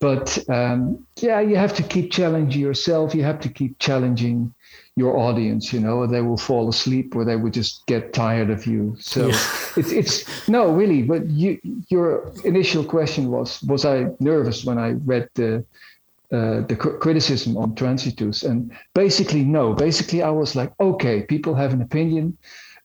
but 0.00 0.38
um, 0.50 1.06
yeah, 1.22 1.40
you 1.40 1.56
have 1.56 1.74
to 1.76 1.82
keep 1.82 2.12
challenging 2.12 2.60
yourself. 2.60 3.14
You 3.14 3.24
have 3.24 3.40
to 3.40 3.48
keep 3.48 3.78
challenging 3.78 4.54
your 4.96 5.16
audience. 5.18 5.72
You 5.72 5.80
know, 5.80 6.06
they 6.06 6.22
will 6.22 6.38
fall 6.38 6.68
asleep 6.68 7.14
or 7.14 7.24
they 7.24 7.36
will 7.36 7.50
just 7.50 7.86
get 7.86 8.12
tired 8.12 8.50
of 8.50 8.66
you. 8.66 8.96
So 8.98 9.28
Yeah. 9.28 9.38
it's 9.76 9.92
it's 9.92 10.48
no 10.48 10.72
really. 10.72 11.02
But 11.02 11.28
you, 11.30 11.58
your 11.90 12.32
initial 12.44 12.82
question 12.82 13.30
was 13.30 13.62
was 13.62 13.84
I 13.84 14.06
nervous 14.20 14.64
when 14.64 14.78
I 14.78 14.92
read 15.04 15.28
the 15.34 15.64
uh, 16.32 16.62
the 16.66 16.76
cr- 16.76 16.98
criticism 16.98 17.56
on 17.56 17.74
Transitus, 17.74 18.42
and 18.42 18.72
basically 18.94 19.44
no. 19.44 19.72
Basically, 19.74 20.22
I 20.22 20.30
was 20.30 20.56
like, 20.56 20.72
okay, 20.80 21.22
people 21.22 21.54
have 21.54 21.72
an 21.72 21.82
opinion. 21.82 22.36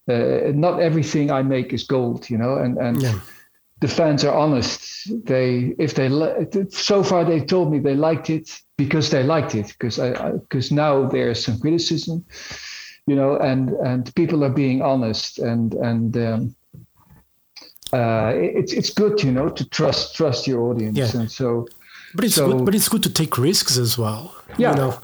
Uh, 0.08 0.52
not 0.54 0.80
everything 0.80 1.30
I 1.30 1.42
make 1.42 1.72
is 1.72 1.84
gold, 1.84 2.28
you 2.30 2.38
know, 2.38 2.56
and 2.58 2.78
and 2.78 3.02
Yeah. 3.02 3.18
The 3.82 3.88
fans 3.88 4.24
are 4.24 4.34
honest. 4.44 4.80
They 5.26 5.74
if 5.78 5.94
they 5.94 6.08
so 6.70 7.02
far 7.02 7.24
they 7.24 7.40
told 7.44 7.70
me 7.72 7.78
they 7.80 7.94
liked 7.96 8.30
it 8.30 8.48
because 8.78 9.10
they 9.10 9.22
liked 9.22 9.54
it 9.54 9.66
because 9.68 9.98
I 9.98 10.30
because 10.32 10.70
now 10.74 11.08
there's 11.08 11.44
some 11.44 11.58
criticism, 11.60 12.24
you 13.06 13.16
know, 13.16 13.36
and 13.36 13.70
and 13.90 14.14
people 14.14 14.42
are 14.44 14.54
being 14.54 14.82
honest 14.82 15.38
and 15.38 15.74
and. 15.74 16.16
Um, 16.16 16.54
uh, 17.94 18.32
it's 18.34 18.72
it's 18.72 18.88
good, 18.90 19.22
you 19.22 19.30
know, 19.30 19.50
to 19.50 19.68
trust 19.68 20.16
trust 20.16 20.46
your 20.46 20.62
audience, 20.70 20.96
Yeah. 20.96 21.20
and 21.20 21.30
so 21.30 21.66
But 22.14 22.24
it's 22.24 22.34
So- 22.36 22.46
good. 22.50 22.64
But 22.64 22.74
it's 22.74 22.88
good 22.88 23.02
to 23.02 23.10
take 23.12 23.36
risks 23.36 23.76
as 23.78 23.98
well. 23.98 24.32
Yeah. 24.58 24.70
You 24.70 24.76
know. 24.76 24.94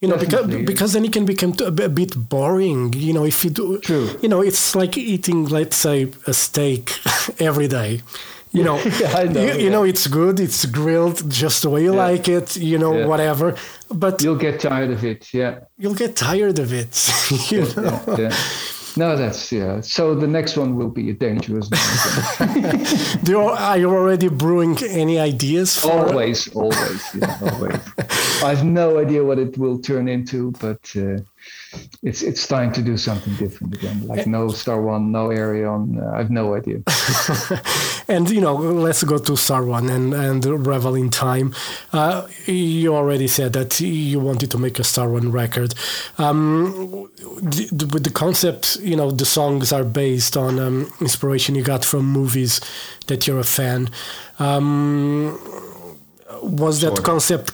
You 0.00 0.08
know, 0.08 0.16
because, 0.16 0.40
Definitely. 0.46 0.64
because 0.64 0.92
then 0.94 1.04
it 1.04 1.12
can 1.12 1.26
become 1.26 1.52
a 1.64 1.70
bit- 1.70 1.86
a 1.86 1.88
bit 1.90 2.28
boring. 2.28 2.94
You 2.96 3.12
know, 3.12 3.24
if 3.26 3.44
you 3.44 3.50
do, 3.50 3.78
True. 3.78 4.08
you 4.22 4.28
know, 4.30 4.40
it's 4.40 4.74
like 4.74 4.96
eating, 4.96 5.44
let's 5.46 5.76
say, 5.76 6.08
a 6.26 6.32
steak 6.32 6.84
every 7.38 7.68
day. 7.68 8.00
You 8.52 8.64
know, 8.64 8.78
Yeah, 9.00 9.24
know, 9.24 9.42
you, 9.44 9.52
you 9.64 9.70
know, 9.70 9.84
it's 9.84 10.06
good, 10.06 10.40
it's 10.40 10.64
grilled 10.64 11.30
just 11.30 11.62
the 11.62 11.70
way 11.70 11.82
you 11.82 11.92
Yeah. 11.94 12.06
like 12.10 12.28
it. 12.28 12.56
You 12.56 12.78
know, 12.78 12.94
Yeah. 12.96 13.06
whatever. 13.06 13.54
But 13.92 14.22
you'll 14.22 14.36
get 14.48 14.58
tired 14.60 14.90
of 14.90 15.04
it. 15.04 15.32
Yeah. 15.34 15.60
you'll 15.78 15.94
get 16.04 16.16
tired 16.16 16.58
of 16.58 16.72
it. 16.72 16.92
you 17.52 17.62
know? 17.76 18.00
No, 18.96 19.16
that's 19.16 19.52
yeah. 19.52 19.80
So 19.80 20.14
the 20.14 20.26
next 20.26 20.56
one 20.56 20.76
will 20.76 20.90
be 20.90 21.10
a 21.10 21.14
dangerous. 21.14 21.68
Do 23.22 23.32
you, 23.32 23.40
are 23.40 23.78
you 23.78 23.90
already 23.90 24.28
brewing 24.28 24.76
any 24.84 25.18
ideas 25.18 25.78
for? 25.78 25.90
always, 25.90 26.52
always, 26.54 27.14
yeah, 27.14 27.38
always. 27.52 27.80
I 28.42 28.54
have 28.54 28.64
no 28.64 28.98
idea 28.98 29.24
what 29.24 29.38
it 29.38 29.56
will 29.58 29.78
turn 29.78 30.08
into, 30.08 30.52
but 30.52 30.80
uh, 30.96 31.18
it's 32.02 32.22
it's 32.22 32.46
time 32.46 32.72
to 32.72 32.82
do 32.82 32.96
something 32.96 33.34
different 33.34 33.74
again. 33.74 34.06
Like 34.06 34.26
no 34.26 34.48
Star 34.48 34.80
One, 34.80 35.12
no 35.12 35.28
Ayreon. 35.28 36.02
Uh, 36.02 36.14
I 36.14 36.18
have 36.18 36.30
no 36.30 36.54
idea. 36.54 36.82
And 38.10 38.28
you 38.28 38.40
know, 38.40 38.56
let's 38.56 39.04
go 39.04 39.18
to 39.18 39.36
Star 39.36 39.64
One 39.64 39.88
and 39.88 40.12
and 40.12 40.44
Revel 40.66 40.96
in 40.96 41.10
Time. 41.10 41.54
Uh, 41.92 42.26
you 42.46 42.96
already 42.96 43.28
said 43.28 43.52
that 43.52 43.78
you 43.80 44.18
wanted 44.18 44.50
to 44.50 44.58
make 44.58 44.80
a 44.80 44.84
Star 44.84 45.08
One 45.08 45.30
record. 45.30 45.74
Um, 46.18 47.08
d- 47.48 47.68
d- 47.70 47.86
with 47.92 48.02
the 48.02 48.10
concept, 48.10 48.78
you 48.82 48.96
know, 48.96 49.12
the 49.12 49.24
songs 49.24 49.72
are 49.72 49.84
based 49.84 50.36
on 50.36 50.58
um, 50.58 50.92
inspiration 51.00 51.54
you 51.54 51.62
got 51.62 51.84
from 51.84 52.04
movies 52.04 52.60
that 53.06 53.28
you're 53.28 53.38
a 53.38 53.44
fan. 53.44 53.90
Um, 54.40 55.38
was 56.42 56.80
that 56.80 57.04
concept 57.04 57.52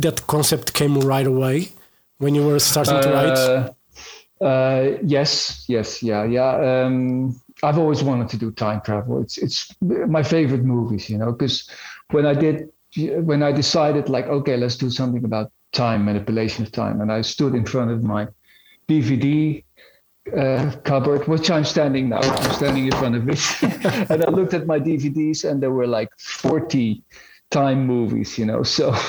that 0.00 0.26
concept 0.26 0.74
came 0.74 0.98
right 1.00 1.26
away 1.26 1.70
when 2.24 2.34
you 2.34 2.46
were 2.46 2.58
starting 2.58 3.02
to 3.02 3.10
write? 3.10 3.38
Uh, 3.38 4.44
uh, 4.44 4.98
yes, 5.02 5.64
yes, 5.68 6.02
yeah, 6.02 6.24
yeah. 6.24 6.52
Um, 6.68 7.38
I've 7.62 7.78
always 7.78 8.02
wanted 8.02 8.28
to 8.30 8.38
do 8.38 8.50
time 8.50 8.80
travel. 8.80 9.22
It's 9.22 9.36
it's 9.38 9.58
my 10.16 10.22
favorite 10.22 10.64
movies, 10.64 11.10
you 11.10 11.18
know, 11.18 11.32
because 11.32 11.68
when 12.10 12.24
I 12.26 12.34
did, 12.34 12.70
when 13.30 13.42
I 13.42 13.52
decided 13.52 14.08
like, 14.08 14.26
okay, 14.38 14.56
let's 14.56 14.76
do 14.76 14.88
something 14.90 15.24
about 15.24 15.52
time 15.72 16.04
manipulation 16.04 16.64
of 16.64 16.72
time, 16.72 17.00
and 17.02 17.12
I 17.12 17.20
stood 17.20 17.54
in 17.54 17.64
front 17.66 17.90
of 17.90 18.02
my 18.02 18.26
DVD 18.88 19.62
uh, 20.36 20.72
cupboard, 20.84 21.28
which 21.28 21.50
I'm 21.50 21.64
standing 21.64 22.08
now. 22.08 22.22
I'm 22.22 22.54
standing 22.54 22.86
in 22.86 22.92
front 22.92 23.16
of 23.16 23.28
it, 23.28 23.42
and 24.10 24.24
I 24.24 24.30
looked 24.30 24.54
at 24.54 24.66
my 24.66 24.80
DVDs, 24.80 25.44
and 25.48 25.62
there 25.62 25.74
were 25.78 25.86
like 25.86 26.10
40 26.18 27.02
time 27.50 27.86
movies, 27.86 28.38
you 28.38 28.46
know. 28.46 28.62
So 28.62 28.92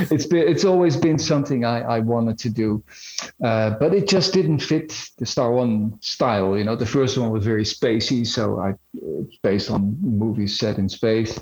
it's 0.10 0.26
been 0.26 0.46
it's 0.48 0.64
always 0.64 0.96
been 0.96 1.18
something 1.18 1.64
I, 1.64 1.80
I 1.80 2.00
wanted 2.00 2.38
to 2.38 2.50
do, 2.50 2.84
uh, 3.44 3.70
but 3.80 3.94
it 3.94 4.08
just 4.08 4.32
didn't 4.32 4.60
fit 4.60 5.10
the 5.18 5.26
Star 5.26 5.52
One 5.52 5.98
style. 6.00 6.56
You 6.56 6.64
know, 6.64 6.76
the 6.76 6.86
first 6.86 7.18
one 7.18 7.30
was 7.30 7.44
very 7.44 7.64
spacey, 7.64 8.26
so 8.26 8.60
I 8.60 8.74
it's 8.94 9.36
based 9.42 9.70
on 9.70 9.96
movies 10.02 10.58
set 10.58 10.78
in 10.78 10.88
space. 10.88 11.34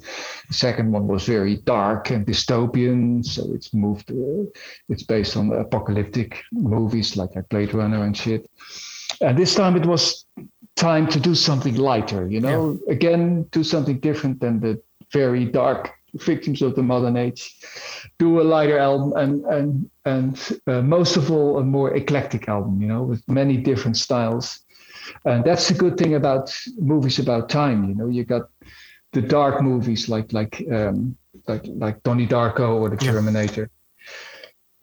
The 0.48 0.54
second 0.54 0.92
one 0.92 1.06
was 1.06 1.24
very 1.24 1.56
dark 1.56 2.10
and 2.10 2.26
dystopian, 2.26 3.24
so 3.24 3.42
it's 3.54 3.74
moved. 3.74 4.10
Uh, 4.10 4.44
it's 4.88 5.02
based 5.02 5.36
on 5.36 5.52
apocalyptic 5.52 6.42
movies 6.52 7.16
like 7.16 7.34
like 7.34 7.48
Blade 7.48 7.74
Runner 7.74 8.04
and 8.04 8.16
shit. 8.16 8.48
And 9.20 9.36
this 9.36 9.54
time 9.54 9.76
it 9.76 9.86
was 9.86 10.24
time 10.76 11.08
to 11.08 11.18
do 11.18 11.34
something 11.34 11.74
lighter. 11.74 12.28
You 12.28 12.40
know, 12.40 12.78
again, 12.88 13.42
do 13.50 13.64
something 13.64 13.98
different 13.98 14.40
than 14.40 14.60
the 14.60 14.80
very 15.12 15.44
dark 15.44 15.97
victims 16.14 16.62
of 16.62 16.74
the 16.74 16.82
modern 16.82 17.16
age 17.16 17.54
do 18.18 18.40
a 18.40 18.42
lighter 18.42 18.78
album 18.78 19.12
and 19.16 19.44
and 19.46 19.90
and 20.04 20.60
uh, 20.66 20.80
most 20.82 21.16
of 21.16 21.30
all 21.30 21.58
a 21.58 21.62
more 21.62 21.94
eclectic 21.94 22.48
album 22.48 22.80
you 22.80 22.88
know 22.88 23.02
with 23.02 23.22
many 23.28 23.56
different 23.56 23.96
styles. 23.96 24.60
And 25.24 25.42
that's 25.44 25.68
the 25.68 25.74
good 25.74 25.96
thing 25.96 26.14
about 26.14 26.54
movies 26.78 27.18
about 27.18 27.48
time 27.48 27.88
you 27.88 27.94
know. 27.94 28.08
You 28.08 28.24
got 28.24 28.42
the 29.12 29.22
dark 29.22 29.62
movies 29.62 30.08
like 30.08 30.32
like 30.32 30.62
um 30.72 31.16
like 31.46 31.64
like 31.66 32.02
Donnie 32.02 32.26
Darko 32.26 32.80
or 32.80 32.88
the 32.90 33.02
Yeah. 33.04 33.12
Terminator. 33.12 33.70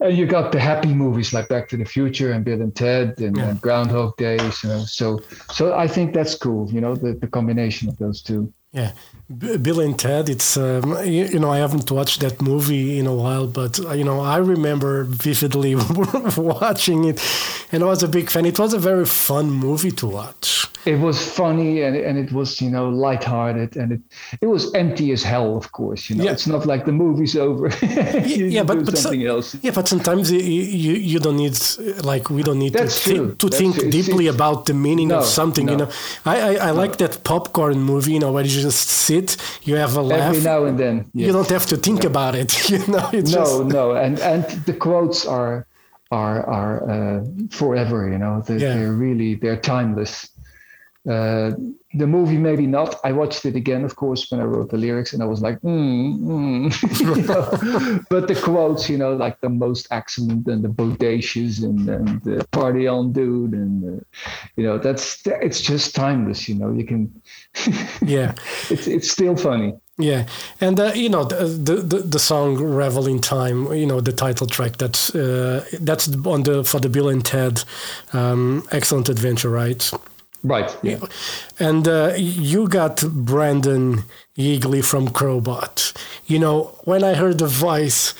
And 0.00 0.16
you 0.18 0.26
got 0.26 0.52
the 0.52 0.60
happy 0.60 0.92
movies 0.92 1.32
like 1.32 1.48
Back 1.48 1.68
to 1.70 1.76
the 1.78 1.84
Future 1.84 2.32
and 2.32 2.44
Bill 2.44 2.60
and 2.60 2.74
Ted 2.74 3.18
and, 3.18 3.36
Yeah. 3.36 3.48
and 3.48 3.60
Groundhog 3.60 4.16
Days 4.16 4.62
you 4.62 4.68
know. 4.70 4.84
So 4.84 5.24
so 5.50 5.74
I 5.74 5.86
think 5.88 6.12
that's 6.12 6.34
cool 6.36 6.70
you 6.70 6.80
know 6.80 6.96
the, 6.96 7.14
the 7.14 7.28
combination 7.28 7.88
of 7.88 7.96
those 7.98 8.20
two 8.22 8.52
Yeah, 8.76 8.90
B- 9.38 9.56
Bill 9.56 9.80
and 9.80 9.98
Ted. 9.98 10.28
It's 10.28 10.56
um, 10.56 10.96
you, 11.04 11.24
you 11.32 11.38
know 11.38 11.50
I 11.50 11.58
haven't 11.58 11.90
watched 11.90 12.20
that 12.20 12.42
movie 12.42 12.98
in 12.98 13.06
a 13.06 13.14
while, 13.14 13.46
but 13.46 13.80
uh, 13.80 13.92
you 13.94 14.04
know 14.04 14.20
I 14.20 14.36
remember 14.36 15.04
vividly 15.04 15.74
watching 16.36 17.04
it, 17.04 17.20
and 17.72 17.82
I 17.82 17.86
was 17.86 18.02
a 18.02 18.08
big 18.08 18.30
fan. 18.30 18.44
It 18.46 18.58
was 18.58 18.74
a 18.74 18.78
very 18.78 19.06
fun 19.06 19.50
movie 19.50 19.92
to 19.92 20.06
watch. 20.06 20.66
it 20.86 21.00
was 21.00 21.18
funny 21.40 21.82
and, 21.86 21.96
and 22.08 22.16
it 22.24 22.30
was 22.32 22.60
you 22.64 22.70
know 22.70 22.88
lighthearted 23.06 23.70
and 23.80 23.88
it 23.96 24.00
it 24.40 24.46
was 24.54 24.62
empty 24.74 25.10
as 25.16 25.22
hell 25.32 25.56
of 25.56 25.66
course 25.72 26.02
you 26.08 26.14
know 26.16 26.24
Yeah. 26.24 26.34
it's 26.34 26.46
not 26.46 26.62
like 26.72 26.82
the 26.84 26.92
movie's 26.92 27.34
over 27.36 27.66
yeah, 28.56 28.62
but 28.70 28.84
but 28.84 28.94
so- 28.96 29.02
something 29.02 29.26
else 29.26 29.56
Yeah, 29.62 29.74
but 29.78 29.88
sometimes 29.88 30.30
you, 30.30 30.38
you 30.84 30.92
you 31.12 31.18
don't 31.18 31.38
need 31.44 31.56
like 32.12 32.24
we 32.36 32.42
don't 32.48 32.60
need 32.64 32.72
That's 32.74 33.02
to 33.02 33.10
think 33.10 33.38
to 33.42 33.46
That's 33.46 33.58
think 33.60 33.74
true. 33.74 33.90
Deeply 33.90 34.24
it's- 34.26 34.34
about 34.38 34.58
the 34.66 34.74
meaning 34.74 35.08
No, 35.08 35.18
of 35.18 35.24
something. 35.24 35.66
You 35.72 35.76
know, 35.80 35.88
I 36.24 36.36
I, 36.50 36.52
I 36.68 36.70
like 36.82 36.94
that 37.02 37.12
popcorn 37.24 37.78
movie. 37.92 38.12
You 38.16 38.20
know, 38.22 38.32
where 38.36 38.46
you 38.46 38.60
just 38.66 38.88
sit, 39.06 39.28
you 39.68 39.74
have 39.84 39.92
a 39.96 40.02
laugh. 40.10 40.28
every 40.30 40.42
now 40.52 40.60
and 40.68 40.76
then 40.82 40.94
You 41.14 41.32
don't 41.36 41.50
have 41.56 41.66
to 41.72 41.76
think 41.86 42.02
about 42.12 42.34
it. 42.42 42.50
You 42.72 42.82
know, 42.94 43.06
it's 43.18 43.32
no 43.32 43.44
just 43.44 43.64
no 43.78 43.84
and 44.04 44.14
and 44.30 44.42
the 44.68 44.76
quotes 44.86 45.20
are 45.38 45.54
are 46.22 46.38
are 46.58 46.74
uh, 46.94 47.18
forever 47.60 47.98
you 48.12 48.18
know 48.22 48.34
they're, 48.46 48.60
Yeah. 48.64 48.74
they're 48.74 48.96
really 49.06 49.30
they're 49.42 49.60
timeless 49.74 50.12
uh, 51.08 51.52
the 51.94 52.06
movie 52.06 52.36
maybe 52.36 52.66
not 52.66 52.96
i 53.04 53.12
watched 53.12 53.44
it 53.46 53.56
again 53.56 53.84
of 53.84 53.96
course 53.96 54.30
when 54.30 54.40
i 54.40 54.44
wrote 54.44 54.70
the 54.70 54.76
lyrics 54.76 55.12
and 55.12 55.22
i 55.22 55.26
was 55.26 55.40
like 55.40 55.60
mm, 55.62 56.18
mm. 56.18 58.06
But 58.10 58.28
the 58.28 58.34
quotes 58.34 58.88
you 58.88 58.98
know 58.98 59.14
like 59.14 59.40
the 59.40 59.48
most 59.48 59.88
excellent 59.90 60.46
and 60.48 60.62
the 60.62 60.68
bodacious 60.68 61.62
and, 61.62 61.88
and 61.88 62.22
the 62.22 62.46
party 62.50 62.86
on 62.86 63.12
dude 63.12 63.52
and 63.52 64.00
uh, 64.00 64.04
you 64.56 64.64
know 64.64 64.78
that's 64.78 65.26
it's 65.26 65.60
just 65.60 65.94
timeless 65.94 66.48
you 66.48 66.54
know 66.56 66.72
you 66.72 66.84
can 66.84 67.22
yeah. 68.02 68.34
it's 68.70 68.86
it's 68.86 69.10
still 69.10 69.36
funny 69.36 69.74
Yeah, 69.98 70.26
and 70.60 70.78
uh, 70.78 70.92
you 70.94 71.08
know 71.08 71.24
the, 71.24 71.46
the 71.46 71.76
the 71.76 71.98
the 72.02 72.18
song 72.18 72.62
"Revel 72.62 73.06
in 73.06 73.18
Time," 73.18 73.72
you 73.72 73.86
know 73.86 74.02
the 74.02 74.12
title 74.12 74.46
track. 74.46 74.76
That's 74.76 75.14
uh, 75.14 75.64
that's 75.80 76.06
on 76.26 76.42
the 76.42 76.64
for 76.64 76.80
the 76.80 76.90
Bill 76.90 77.08
and 77.08 77.24
Ted 77.24 77.64
um, 78.12 78.62
Excellent 78.70 79.08
Adventure, 79.08 79.48
right? 79.48 79.90
Right 80.46 80.70
yeah 80.82 81.00
And 81.58 81.88
uh, 81.88 82.14
you 82.16 82.68
got 82.68 83.02
Brandon 83.02 84.04
Yeagley 84.36 84.84
from 84.84 85.08
Crobot. 85.08 85.92
You 86.26 86.38
know 86.38 86.56
when 86.84 87.02
I 87.02 87.14
heard 87.14 87.38
the 87.38 87.46
voice, 87.46 88.14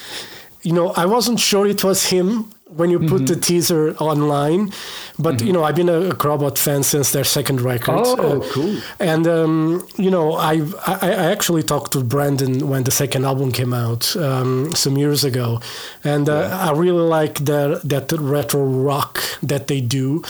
you 0.62 0.72
know 0.72 0.88
I 1.02 1.06
wasn't 1.06 1.40
sure 1.40 1.66
it 1.66 1.84
was 1.84 2.06
him 2.06 2.50
when 2.68 2.90
you 2.90 2.98
put 2.98 3.22
mm-hmm. 3.22 3.24
the 3.26 3.36
teaser 3.36 3.94
online. 3.96 4.72
But 5.18 5.36
mm-hmm. 5.36 5.46
you 5.46 5.52
know, 5.52 5.64
I've 5.64 5.76
been 5.76 5.88
a, 5.88 6.10
a 6.10 6.14
Crobot 6.14 6.58
fan 6.58 6.82
since 6.82 7.12
their 7.12 7.24
second 7.24 7.60
record. 7.60 8.02
Oh, 8.04 8.40
uh, 8.40 8.48
cool! 8.50 8.78
And 8.98 9.26
um, 9.26 9.86
you 9.96 10.10
know, 10.10 10.34
I, 10.34 10.62
I, 10.86 10.98
I 11.02 11.32
actually 11.32 11.62
talked 11.62 11.92
to 11.92 12.02
Brandon 12.02 12.68
when 12.68 12.84
the 12.84 12.90
second 12.90 13.24
album 13.24 13.52
came 13.52 13.72
out 13.72 14.16
um, 14.16 14.74
some 14.74 14.98
years 14.98 15.24
ago, 15.24 15.60
and 16.04 16.28
uh, 16.28 16.48
yeah. 16.48 16.68
I 16.68 16.72
really 16.72 17.06
like 17.06 17.38
that 17.40 17.82
that 17.84 18.12
retro 18.12 18.64
rock 18.64 19.20
that 19.42 19.68
they 19.68 19.80
do. 19.80 20.22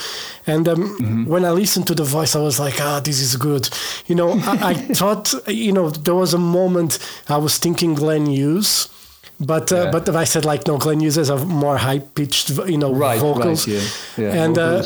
And 0.45 0.67
um, 0.69 0.97
mm-hmm. 0.97 1.25
when 1.25 1.43
I 1.43 1.49
listened 1.51 1.87
to 1.87 1.95
the 1.95 2.05
voice, 2.05 2.35
I 2.35 2.39
was 2.39 2.59
like, 2.59 2.79
ah, 2.79 3.01
this 3.01 3.19
is 3.19 3.35
good. 3.35 3.69
You 4.05 4.15
know, 4.15 4.31
I, 4.31 4.69
I 4.69 4.73
thought, 4.93 5.33
you 5.47 5.73
know, 5.73 5.89
there 5.89 6.15
was 6.15 6.33
a 6.33 6.37
moment 6.37 6.99
I 7.27 7.37
was 7.37 7.57
thinking 7.57 7.95
Glenn 7.95 8.27
Hughes 8.27 8.87
but 9.39 9.71
uh, 9.71 9.75
yeah. 9.75 9.91
but 9.91 10.09
I 10.09 10.23
said 10.23 10.45
like 10.45 10.67
no, 10.67 10.77
Glenn 10.77 10.99
uses 10.99 11.29
a 11.29 11.37
more 11.45 11.77
high 11.77 11.99
pitched 11.99 12.49
you 12.67 12.77
know 12.77 12.93
right, 12.93 13.19
vocals, 13.19 13.67
right, 13.67 13.75
yeah. 14.17 14.23
Yeah, 14.23 14.43
and 14.43 14.57
uh, 14.57 14.83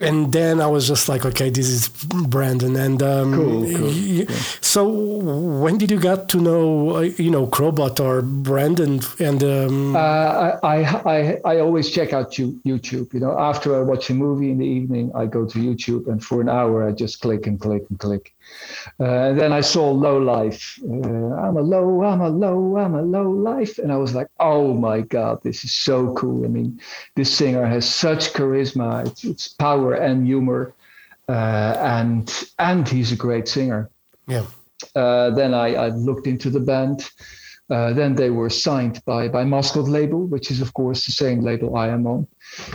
and 0.00 0.32
then 0.32 0.60
I 0.60 0.66
was 0.66 0.86
just 0.86 1.08
like, 1.08 1.24
okay, 1.24 1.50
this 1.50 1.68
is 1.68 1.88
Brandon. 1.88 2.76
And 2.76 3.02
um, 3.02 3.34
cool, 3.34 3.74
cool. 3.74 3.92
yeah. 3.92 4.30
so, 4.60 4.88
when 4.88 5.76
did 5.78 5.90
you 5.90 5.98
get 5.98 6.28
to 6.30 6.40
know, 6.40 6.96
uh, 6.96 7.00
you 7.00 7.30
know, 7.30 7.46
Crobot 7.46 7.98
or 7.98 8.22
Brandon? 8.22 9.00
And 9.18 9.42
um... 9.42 9.96
uh, 9.96 10.58
I, 10.62 10.84
I, 11.04 11.40
I 11.44 11.58
always 11.58 11.90
check 11.90 12.12
out 12.12 12.30
YouTube. 12.32 13.12
You 13.12 13.20
know, 13.20 13.36
after 13.38 13.76
I 13.76 13.80
watch 13.80 14.08
a 14.10 14.14
movie 14.14 14.50
in 14.50 14.58
the 14.58 14.66
evening, 14.66 15.10
I 15.14 15.26
go 15.26 15.44
to 15.46 15.58
YouTube, 15.58 16.06
and 16.06 16.22
for 16.22 16.40
an 16.40 16.48
hour, 16.48 16.86
I 16.86 16.92
just 16.92 17.20
click 17.20 17.46
and 17.46 17.60
click 17.60 17.84
and 17.90 17.98
click. 17.98 18.34
Uh, 19.00 19.04
and 19.04 19.38
then 19.38 19.52
I 19.52 19.60
saw 19.60 19.90
Low 19.90 20.18
Life. 20.18 20.78
Uh, 20.82 21.34
I'm 21.34 21.56
a 21.56 21.60
low, 21.60 22.02
I'm 22.02 22.20
a 22.20 22.28
low, 22.28 22.76
I'm 22.76 22.94
a 22.94 23.02
low 23.02 23.30
life. 23.30 23.78
And 23.78 23.92
I 23.92 23.96
was 23.96 24.14
like, 24.14 24.28
oh 24.40 24.74
my 24.74 25.00
God, 25.02 25.42
this 25.42 25.64
is 25.64 25.72
so 25.72 26.14
cool. 26.14 26.44
I 26.44 26.48
mean, 26.48 26.80
this 27.14 27.34
singer 27.34 27.64
has 27.66 27.88
such 27.88 28.32
charisma, 28.32 29.06
it's, 29.06 29.24
it's 29.24 29.48
power 29.48 29.94
and 29.94 30.26
humor. 30.26 30.74
Uh, 31.28 31.76
and 31.78 32.44
and 32.58 32.88
he's 32.88 33.12
a 33.12 33.16
great 33.16 33.46
singer. 33.46 33.90
Yeah. 34.26 34.46
Uh, 34.94 35.30
then 35.30 35.52
I, 35.52 35.74
I, 35.74 35.88
looked 35.88 36.26
into 36.26 36.48
the 36.48 36.60
band. 36.60 37.10
Uh, 37.68 37.92
then 37.92 38.14
they 38.14 38.30
were 38.30 38.48
signed 38.48 39.04
by 39.04 39.28
by 39.28 39.44
Mascot 39.44 39.88
label, 39.88 40.24
which 40.26 40.50
is 40.50 40.62
of 40.62 40.72
course 40.72 41.04
the 41.04 41.12
same 41.12 41.42
label 41.42 41.76
I 41.76 41.88
am 41.88 42.06
on. 42.06 42.26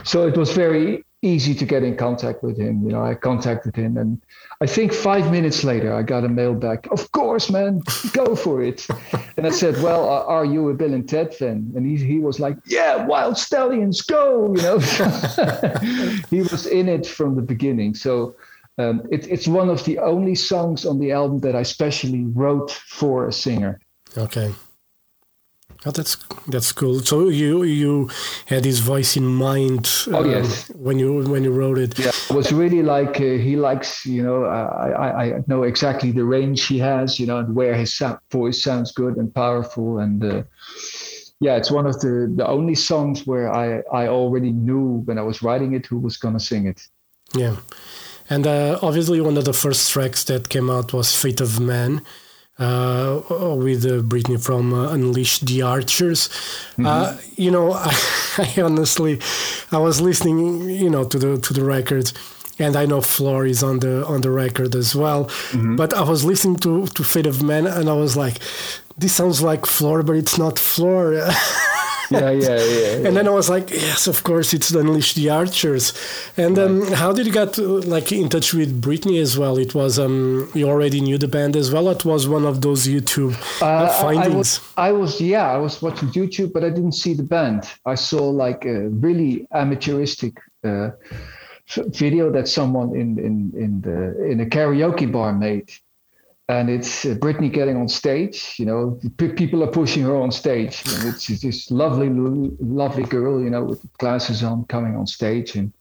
So 0.04 0.28
it 0.28 0.38
was 0.38 0.52
very 0.52 1.04
easy 1.24 1.56
to 1.56 1.66
get 1.66 1.84
in 1.84 1.96
contact 1.96 2.44
with 2.44 2.58
him. 2.58 2.84
You 2.84 2.92
know, 2.92 3.04
I 3.04 3.16
contacted 3.16 3.76
him, 3.76 3.98
and 3.98 4.22
I 4.62 4.68
think 4.68 4.94
five 4.94 5.32
minutes 5.32 5.64
later, 5.64 5.94
I 5.94 6.04
got 6.04 6.24
a 6.24 6.30
mail 6.30 6.54
back. 6.54 6.88
Of 6.92 7.12
course, 7.14 7.50
man, 7.50 7.82
go 8.12 8.36
for 8.36 8.62
it. 8.62 8.86
and 9.38 9.48
I 9.48 9.50
said, 9.50 9.82
"Well, 9.82 10.08
are 10.08 10.46
you 10.46 10.70
a 10.70 10.74
Bill 10.74 10.94
and 10.94 11.08
Ted 11.08 11.34
fan?" 11.34 11.72
And 11.76 11.86
he 11.86 11.96
he 12.06 12.20
was 12.20 12.40
like, 12.40 12.58
"Yeah, 12.66 13.06
Wild 13.06 13.38
Stallions, 13.38 14.02
go!" 14.02 14.54
You 14.56 14.62
know, 14.62 14.80
he 16.30 16.42
was 16.42 16.68
in 16.68 16.90
it 16.90 17.08
from 17.08 17.36
the 17.36 17.42
beginning. 17.42 17.96
So. 17.96 18.36
Um, 18.80 19.04
it, 19.12 19.28
it's 19.28 19.48
one 19.48 19.70
of 19.70 19.86
the 19.86 20.00
only 20.00 20.34
songs 20.34 20.84
on 20.84 20.98
the 20.98 21.12
album 21.12 21.42
that 21.42 21.56
I 21.56 21.62
specially 21.62 22.24
wrote 22.24 22.72
for 22.72 23.28
a 23.28 23.32
singer. 23.32 23.80
Okay. 24.18 24.52
Oh, 25.86 25.92
that's 25.92 26.16
that's 26.48 26.72
cool. 26.72 27.02
So 27.02 27.28
you 27.28 27.64
you 27.64 28.10
had 28.46 28.64
his 28.64 28.80
voice 28.80 29.18
in 29.18 29.26
mind 29.26 29.92
uh, 30.08 30.20
oh, 30.20 30.24
yes. 30.24 30.70
when 30.70 30.98
you 30.98 31.24
when 31.24 31.44
you 31.44 31.52
wrote 31.52 31.78
it. 31.78 32.00
Yeah, 32.00 32.12
it 32.30 32.32
was 32.34 32.54
really 32.54 32.82
like 32.82 33.18
uh, 33.20 33.38
he 33.38 33.58
likes 33.58 34.06
you 34.06 34.24
know 34.24 34.46
I, 34.46 34.90
I, 34.92 35.24
I 35.24 35.44
know 35.48 35.64
exactly 35.64 36.12
the 36.12 36.24
range 36.24 36.68
he 36.68 36.80
has 36.80 37.20
you 37.20 37.28
know 37.28 37.40
and 37.40 37.54
where 37.54 37.76
his 37.76 38.02
voice 38.32 38.64
sounds 38.64 38.94
good 38.94 39.18
and 39.18 39.34
powerful 39.34 40.00
and 40.00 40.24
uh, 40.24 40.44
yeah 41.42 41.58
it's 41.58 41.70
one 41.70 41.86
of 41.86 42.00
the 42.00 42.32
the 42.34 42.48
only 42.48 42.76
songs 42.76 43.28
where 43.28 43.52
I 43.52 43.82
I 43.92 44.08
already 44.08 44.52
knew 44.52 45.04
when 45.06 45.18
I 45.18 45.24
was 45.24 45.42
writing 45.42 45.74
it 45.74 45.86
who 45.86 46.00
was 46.00 46.16
gonna 46.16 46.40
sing 46.40 46.66
it. 46.66 46.88
Yeah, 47.36 47.58
and 48.30 48.48
uh, 48.48 48.80
obviously 48.82 49.20
one 49.20 49.38
of 49.38 49.44
the 49.44 49.54
first 49.54 49.92
tracks 49.92 50.24
that 50.26 50.48
came 50.48 50.70
out 50.70 50.94
was 50.94 51.14
"Fate 51.14 51.42
of 51.42 51.60
Man." 51.60 52.02
Uh, 52.60 53.22
with 53.58 53.86
uh, 53.86 54.02
Brittany 54.02 54.38
from 54.38 54.74
uh, 54.74 54.92
Unleash 54.92 55.40
the 55.40 55.62
Archers. 55.62 56.30
Mm-hmm. 56.78 56.86
Uh, 56.86 57.18
you 57.36 57.52
know, 57.52 57.74
I, 57.74 57.94
I, 58.38 58.62
honestly, 58.62 59.20
I 59.72 59.78
was 59.78 60.02
listening, 60.02 60.70
you 60.70 60.90
know, 60.90 61.04
to 61.04 61.18
the 61.18 61.38
to 61.40 61.54
the 61.54 61.64
record, 61.64 62.12
and 62.60 62.76
I 62.76 62.86
know 62.86 63.02
Floor 63.02 63.46
is 63.46 63.64
on 63.64 63.80
the 63.80 64.06
on 64.06 64.22
the 64.22 64.32
record 64.32 64.76
as 64.76 64.96
well. 64.96 65.26
Mm-hmm. 65.26 65.76
But 65.76 65.94
I 65.94 66.04
was 66.04 66.24
listening 66.24 66.58
to 66.58 66.88
to 66.88 67.04
Fate 67.04 67.28
of 67.28 67.42
Man, 67.42 67.66
and 67.66 67.90
I 67.90 67.94
was 67.94 68.16
like, 68.16 68.38
this 68.98 69.16
sounds 69.16 69.42
like 69.42 69.66
Floor, 69.66 70.04
but 70.04 70.16
it's 70.16 70.38
not 70.38 70.60
Floor. 70.60 71.14
yeah, 72.14 72.32
yeah, 72.32 72.64
yeah, 72.64 73.08
And 73.08 73.18
then 73.18 73.28
I 73.28 73.32
was 73.32 73.50
like, 73.50 73.70
yes, 73.70 74.08
of 74.08 74.24
course, 74.24 74.54
it's 74.54 74.72
Unleash 74.72 75.14
the 75.14 75.30
Archers. 75.30 75.94
And 76.38 76.58
um, 76.58 76.82
right. 76.82 76.94
how 76.94 77.12
did 77.12 77.26
you 77.26 77.34
get 77.34 77.58
like 77.58 78.12
in 78.12 78.30
touch 78.30 78.54
with 78.54 78.82
Brittany 78.82 79.20
as 79.20 79.38
well? 79.38 79.58
It 79.58 79.74
was 79.76 80.00
um, 80.00 80.50
you 80.54 80.68
already 80.68 81.02
knew 81.02 81.18
the 81.18 81.28
band 81.28 81.56
as 81.56 81.72
well. 81.72 81.90
It 81.90 82.06
was 82.06 82.28
one 82.28 82.46
of 82.46 82.62
those 82.62 82.88
YouTube 82.88 83.36
uh, 83.62 83.66
uh, 83.66 84.02
findings. 84.02 84.34
I 84.34 84.38
was, 84.38 84.62
I 84.78 84.92
was, 84.92 85.22
yeah, 85.22 85.52
I 85.52 85.58
was 85.58 85.82
watching 85.82 86.10
YouTube, 86.10 86.54
but 86.54 86.64
I 86.64 86.70
didn't 86.70 86.94
see 86.94 87.14
the 87.14 87.24
band. 87.24 87.70
I 87.86 87.96
saw 87.96 88.30
like 88.30 88.66
a 88.66 88.90
really 88.90 89.48
amateuristic. 89.54 90.38
Uh, 90.64 90.92
video 91.88 92.30
that 92.30 92.48
someone 92.48 92.96
in 92.96 93.18
in 93.18 93.52
in 93.58 93.82
the 93.82 94.32
in 94.32 94.42
a 94.42 94.46
karaoke 94.46 95.10
bar 95.10 95.34
made 95.34 95.72
and 96.54 96.70
it's 96.70 97.06
uh, 97.06 97.16
Brittany 97.16 97.50
getting 97.50 97.78
on 97.78 97.88
stage. 97.88 98.56
You 98.58 98.66
know, 98.66 99.00
people 99.18 99.64
are 99.64 99.72
pushing 99.72 100.04
her 100.04 100.16
on 100.16 100.32
stage. 100.32 100.84
And 100.88 101.10
it's, 101.10 101.30
it's 101.30 101.42
this 101.42 101.72
lovely, 101.72 102.10
lovely 102.10 103.04
girl, 103.04 103.42
you 103.42 103.50
know, 103.50 103.64
with 103.64 103.82
glasses 103.98 104.44
on, 104.44 104.66
coming 104.66 104.96
on 104.96 105.08
stage 105.08 105.56
and 105.56 105.74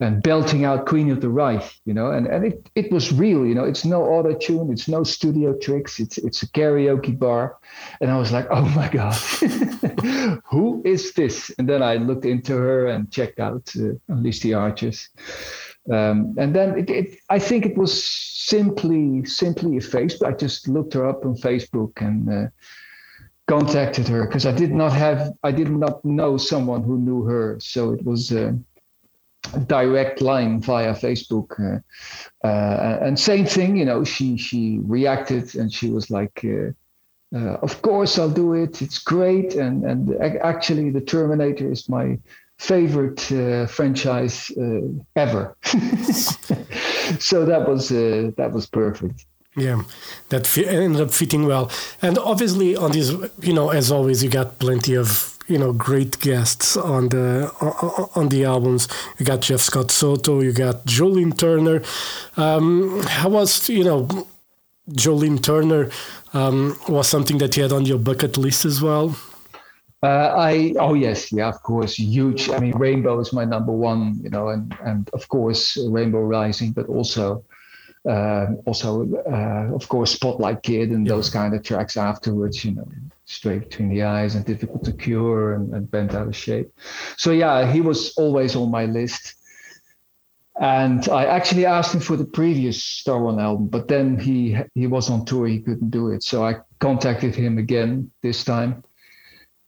and 0.00 0.22
belting 0.22 0.64
out 0.64 0.86
Queen 0.86 1.10
of 1.10 1.20
the 1.20 1.28
Reich. 1.28 1.74
You 1.84 1.92
know, 1.92 2.12
and 2.12 2.26
and 2.28 2.44
it 2.44 2.70
it 2.76 2.92
was 2.92 3.12
real. 3.12 3.44
You 3.44 3.54
know, 3.54 3.64
it's 3.64 3.84
no 3.84 4.04
auto 4.04 4.32
tune, 4.34 4.70
it's 4.70 4.86
no 4.86 5.02
studio 5.02 5.58
tricks. 5.58 5.98
It's 5.98 6.18
it's 6.18 6.42
a 6.42 6.48
karaoke 6.48 7.18
bar, 7.18 7.56
and 8.00 8.10
I 8.10 8.16
was 8.16 8.30
like, 8.30 8.46
oh 8.50 8.68
my 8.76 8.88
god, 8.88 9.14
who 10.44 10.82
is 10.84 11.12
this? 11.14 11.50
And 11.58 11.68
then 11.68 11.82
I 11.82 11.96
looked 11.96 12.24
into 12.24 12.56
her 12.56 12.86
and 12.86 13.10
checked 13.10 13.40
out 13.40 13.68
uh, 13.76 13.94
Unleash 14.08 14.40
the 14.40 14.54
Archers. 14.54 15.08
Um, 15.90 16.34
and 16.36 16.54
then 16.54 16.78
it, 16.78 16.90
it, 16.90 17.18
I 17.30 17.38
think 17.38 17.64
it 17.64 17.76
was 17.76 18.04
simply 18.48 19.24
simply 19.24 19.76
a 19.76 19.80
Facebook. 19.80 20.26
I 20.26 20.32
just 20.32 20.68
looked 20.68 20.94
her 20.94 21.06
up 21.06 21.24
on 21.24 21.34
Facebook 21.36 21.92
and 22.00 22.28
uh, 22.32 22.48
contacted 23.46 24.08
her 24.08 24.26
because 24.26 24.46
I 24.46 24.52
did 24.52 24.72
not 24.72 24.92
have 24.92 25.32
I 25.42 25.52
did 25.52 25.70
not 25.70 26.04
know 26.04 26.36
someone 26.36 26.82
who 26.82 26.98
knew 26.98 27.24
her, 27.24 27.58
so 27.60 27.92
it 27.92 28.04
was 28.04 28.32
a 28.32 28.58
direct 29.66 30.20
line 30.20 30.60
via 30.60 30.94
Facebook. 30.94 31.50
Uh, 31.58 32.46
uh, 32.46 32.98
and 33.02 33.18
same 33.18 33.46
thing, 33.46 33.76
you 33.76 33.84
know, 33.84 34.04
she 34.04 34.36
she 34.36 34.78
reacted 34.82 35.54
and 35.54 35.72
she 35.72 35.90
was 35.90 36.10
like. 36.10 36.44
Uh, 36.44 36.72
uh, 37.34 37.58
of 37.60 37.82
course, 37.82 38.18
I'll 38.18 38.30
do 38.30 38.54
it. 38.54 38.80
It's 38.80 38.96
great, 38.96 39.54
and 39.54 39.84
and 39.84 40.14
actually, 40.40 40.88
the 40.88 41.02
Terminator 41.02 41.70
is 41.70 41.86
my 41.86 42.18
favorite 42.58 43.30
uh, 43.32 43.66
franchise 43.66 44.50
uh, 44.60 44.80
ever. 45.16 45.56
so 47.18 47.44
that 47.44 47.64
was 47.68 47.90
uh, 47.90 48.30
that 48.36 48.52
was 48.52 48.66
perfect. 48.66 49.26
Yeah, 49.56 49.82
that 50.28 50.46
fi- 50.46 50.66
ended 50.66 51.00
up 51.00 51.10
fitting 51.10 51.46
well. 51.46 51.70
And 52.02 52.18
obviously, 52.18 52.76
on 52.76 52.92
this, 52.92 53.10
you 53.40 53.52
know, 53.52 53.70
as 53.70 53.90
always, 53.90 54.22
you 54.22 54.30
got 54.30 54.58
plenty 54.58 54.94
of 54.94 55.36
you 55.48 55.58
know 55.58 55.72
great 55.72 56.20
guests 56.20 56.76
on 56.76 57.08
the 57.08 57.50
on 58.14 58.28
the 58.28 58.44
albums. 58.44 58.88
You 59.18 59.26
got 59.26 59.40
Jeff 59.40 59.60
Scott 59.60 59.90
Soto, 59.90 60.40
you 60.40 60.52
got 60.52 60.84
Joe 60.86 61.08
Lynn 61.08 61.32
Turner. 61.32 61.82
Um, 62.36 63.02
how 63.02 63.30
was 63.30 63.68
you 63.68 63.84
know 63.84 64.26
Joe 64.92 65.14
Lynn 65.14 65.38
Turner? 65.38 65.90
Um, 66.34 66.78
was 66.88 67.08
something 67.08 67.38
that 67.38 67.56
you 67.56 67.62
had 67.62 67.72
on 67.72 67.86
your 67.86 67.98
bucket 67.98 68.36
list 68.36 68.64
as 68.64 68.82
well? 68.82 69.16
Uh, 70.00 70.32
I 70.36 70.74
oh 70.78 70.94
yes, 70.94 71.32
yeah, 71.32 71.48
of 71.48 71.60
course, 71.62 71.94
huge. 71.98 72.50
I 72.50 72.60
mean, 72.60 72.76
Rainbow 72.76 73.18
is 73.18 73.32
my 73.32 73.44
number 73.44 73.72
one, 73.72 74.20
you 74.22 74.30
know, 74.30 74.48
and 74.48 74.72
and 74.84 75.10
of 75.12 75.28
course 75.28 75.76
Rainbow 75.76 76.20
Rising, 76.20 76.70
but 76.70 76.86
also 76.86 77.44
uh, 78.08 78.46
also 78.64 79.12
uh, 79.26 79.74
of 79.74 79.88
course 79.88 80.12
Spotlight 80.12 80.62
Kid 80.62 80.90
and 80.90 81.04
yeah. 81.04 81.14
those 81.14 81.30
kind 81.30 81.52
of 81.52 81.64
tracks 81.64 81.96
afterwards, 81.96 82.64
you 82.64 82.76
know, 82.76 82.86
Straight 83.24 83.70
Between 83.70 83.88
the 83.88 84.04
Eyes 84.04 84.36
and 84.36 84.44
Difficult 84.44 84.84
to 84.84 84.92
Cure 84.92 85.54
and, 85.54 85.74
and 85.74 85.90
Bent 85.90 86.14
Out 86.14 86.28
of 86.28 86.36
Shape. 86.36 86.70
So 87.16 87.32
yeah, 87.32 87.70
he 87.70 87.80
was 87.80 88.14
always 88.16 88.54
on 88.54 88.70
my 88.70 88.86
list. 88.86 89.34
And 90.60 91.08
I 91.08 91.24
actually 91.24 91.66
asked 91.66 91.94
him 91.94 92.00
for 92.00 92.16
the 92.16 92.24
previous 92.24 92.82
Star 92.82 93.20
One 93.20 93.38
album, 93.40 93.66
but 93.66 93.88
then 93.88 94.18
he 94.18 94.56
he 94.74 94.86
was 94.86 95.10
on 95.10 95.24
tour, 95.24 95.48
he 95.48 95.58
couldn't 95.60 95.90
do 95.90 96.10
it. 96.12 96.22
So 96.22 96.44
I 96.44 96.56
contacted 96.78 97.34
him 97.34 97.58
again 97.58 98.12
this 98.22 98.44
time 98.44 98.84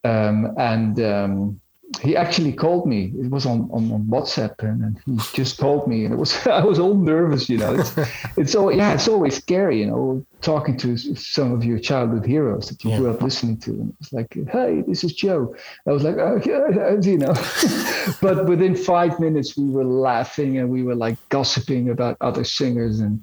um, 0.05 0.55
and 0.59 1.01
um, 1.01 1.61
he 2.01 2.17
actually 2.17 2.53
called 2.53 2.87
me. 2.87 3.13
It 3.19 3.31
was 3.31 3.47
on, 3.47 3.69
on, 3.73 3.91
on 3.93 4.05
WhatsApp, 4.05 4.55
and, 4.61 4.83
and, 4.83 5.01
he 5.07 5.19
just 5.35 5.59
called 5.59 5.89
me, 5.89 6.05
and 6.05 6.15
it 6.15 6.17
was 6.17 6.47
I 6.47 6.65
was 6.65 6.79
all 6.79 6.95
nervous, 6.95 7.49
you 7.49 7.59
know. 7.59 7.75
It's, 7.75 7.97
it's 8.37 8.55
all 8.55 8.73
yeah, 8.73 8.95
it's 8.95 9.09
always 9.09 9.37
scary, 9.37 9.81
you 9.81 9.87
know. 9.87 10.27
Talking 10.41 10.77
to 10.79 10.97
some 10.97 11.53
of 11.53 11.65
your 11.65 11.79
childhood 11.79 12.25
heroes 12.27 12.69
that 12.69 12.83
you 12.85 12.91
Yeah. 12.91 12.99
grew 12.99 13.11
up 13.11 13.23
listening 13.23 13.59
to, 13.59 13.71
and 13.71 13.95
it's 14.01 14.13
like, 14.13 14.33
"Hey, 14.51 14.83
this 14.87 15.05
is 15.05 15.13
Joe." 15.13 15.55
I 15.87 15.93
was 15.93 16.03
like, 16.03 16.17
oh, 16.17 16.41
yeah, 16.47 17.01
you 17.01 17.19
know. 17.19 17.35
but 18.21 18.47
within 18.47 18.75
five 18.75 19.21
minutes, 19.21 19.57
we 19.57 19.69
were 19.69 19.85
laughing 19.85 20.59
and 20.59 20.69
we 20.71 20.83
were 20.83 20.95
like 20.95 21.17
gossiping 21.29 21.91
about 21.91 22.17
other 22.21 22.45
singers, 22.45 23.01
and 23.01 23.23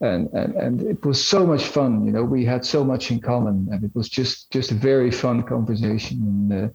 and 0.00 0.28
and 0.32 0.54
and 0.54 0.82
it 0.82 1.04
was 1.04 1.24
so 1.24 1.46
much 1.46 1.64
fun. 1.64 2.04
You 2.04 2.12
know, 2.12 2.24
we 2.24 2.44
had 2.44 2.64
so 2.64 2.84
much 2.84 3.10
in 3.10 3.20
common, 3.20 3.68
and 3.72 3.82
it 3.84 3.90
was 3.94 4.08
just 4.08 4.50
just 4.50 4.70
a 4.70 4.74
very 4.74 5.10
fun 5.10 5.42
conversation. 5.42 6.18
And 6.22 6.52
uh, 6.52 6.68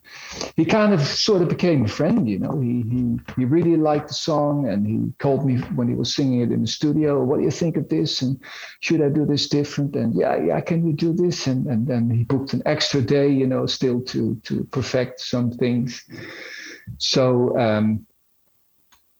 he 0.56 0.66
kind 0.66 0.94
of 0.94 1.02
sort 1.02 1.42
of 1.42 1.50
became 1.50 1.86
a 1.86 1.88
friend. 1.88 2.28
You 2.28 2.40
know, 2.40 2.60
he 2.60 2.84
he 2.90 3.02
he 3.38 3.46
really 3.46 3.78
liked 3.78 4.08
the 4.08 4.14
song, 4.16 4.68
and 4.68 4.86
he 4.88 5.14
called 5.20 5.46
me 5.46 5.58
when 5.76 5.88
he 5.88 5.96
was 5.96 6.14
singing 6.16 6.42
it 6.42 6.52
in 6.52 6.62
the 6.62 6.68
studio. 6.68 7.24
What 7.24 7.38
do 7.38 7.44
you 7.44 7.52
think 7.52 7.78
of 7.78 7.88
this? 7.90 8.22
And 8.22 8.40
should 8.80 9.02
I 9.02 9.10
do 9.10 9.26
this 9.26 9.48
different? 9.48 9.75
And 9.78 10.16
yeah, 10.16 10.36
yeah, 10.38 10.62
can 10.62 10.86
you 10.86 10.94
do 10.94 11.14
this? 11.14 11.48
And 11.48 11.68
and 11.68 11.88
then 11.88 12.10
he 12.10 12.24
booked 12.24 12.54
an 12.54 12.62
extra 12.66 13.02
day. 13.02 13.30
You 13.30 13.48
know, 13.48 13.66
still 13.66 14.02
to 14.02 14.36
to 14.44 14.64
perfect 14.66 15.22
some 15.22 15.52
things. 15.52 16.04
So. 16.98 17.58
Um, 17.58 18.06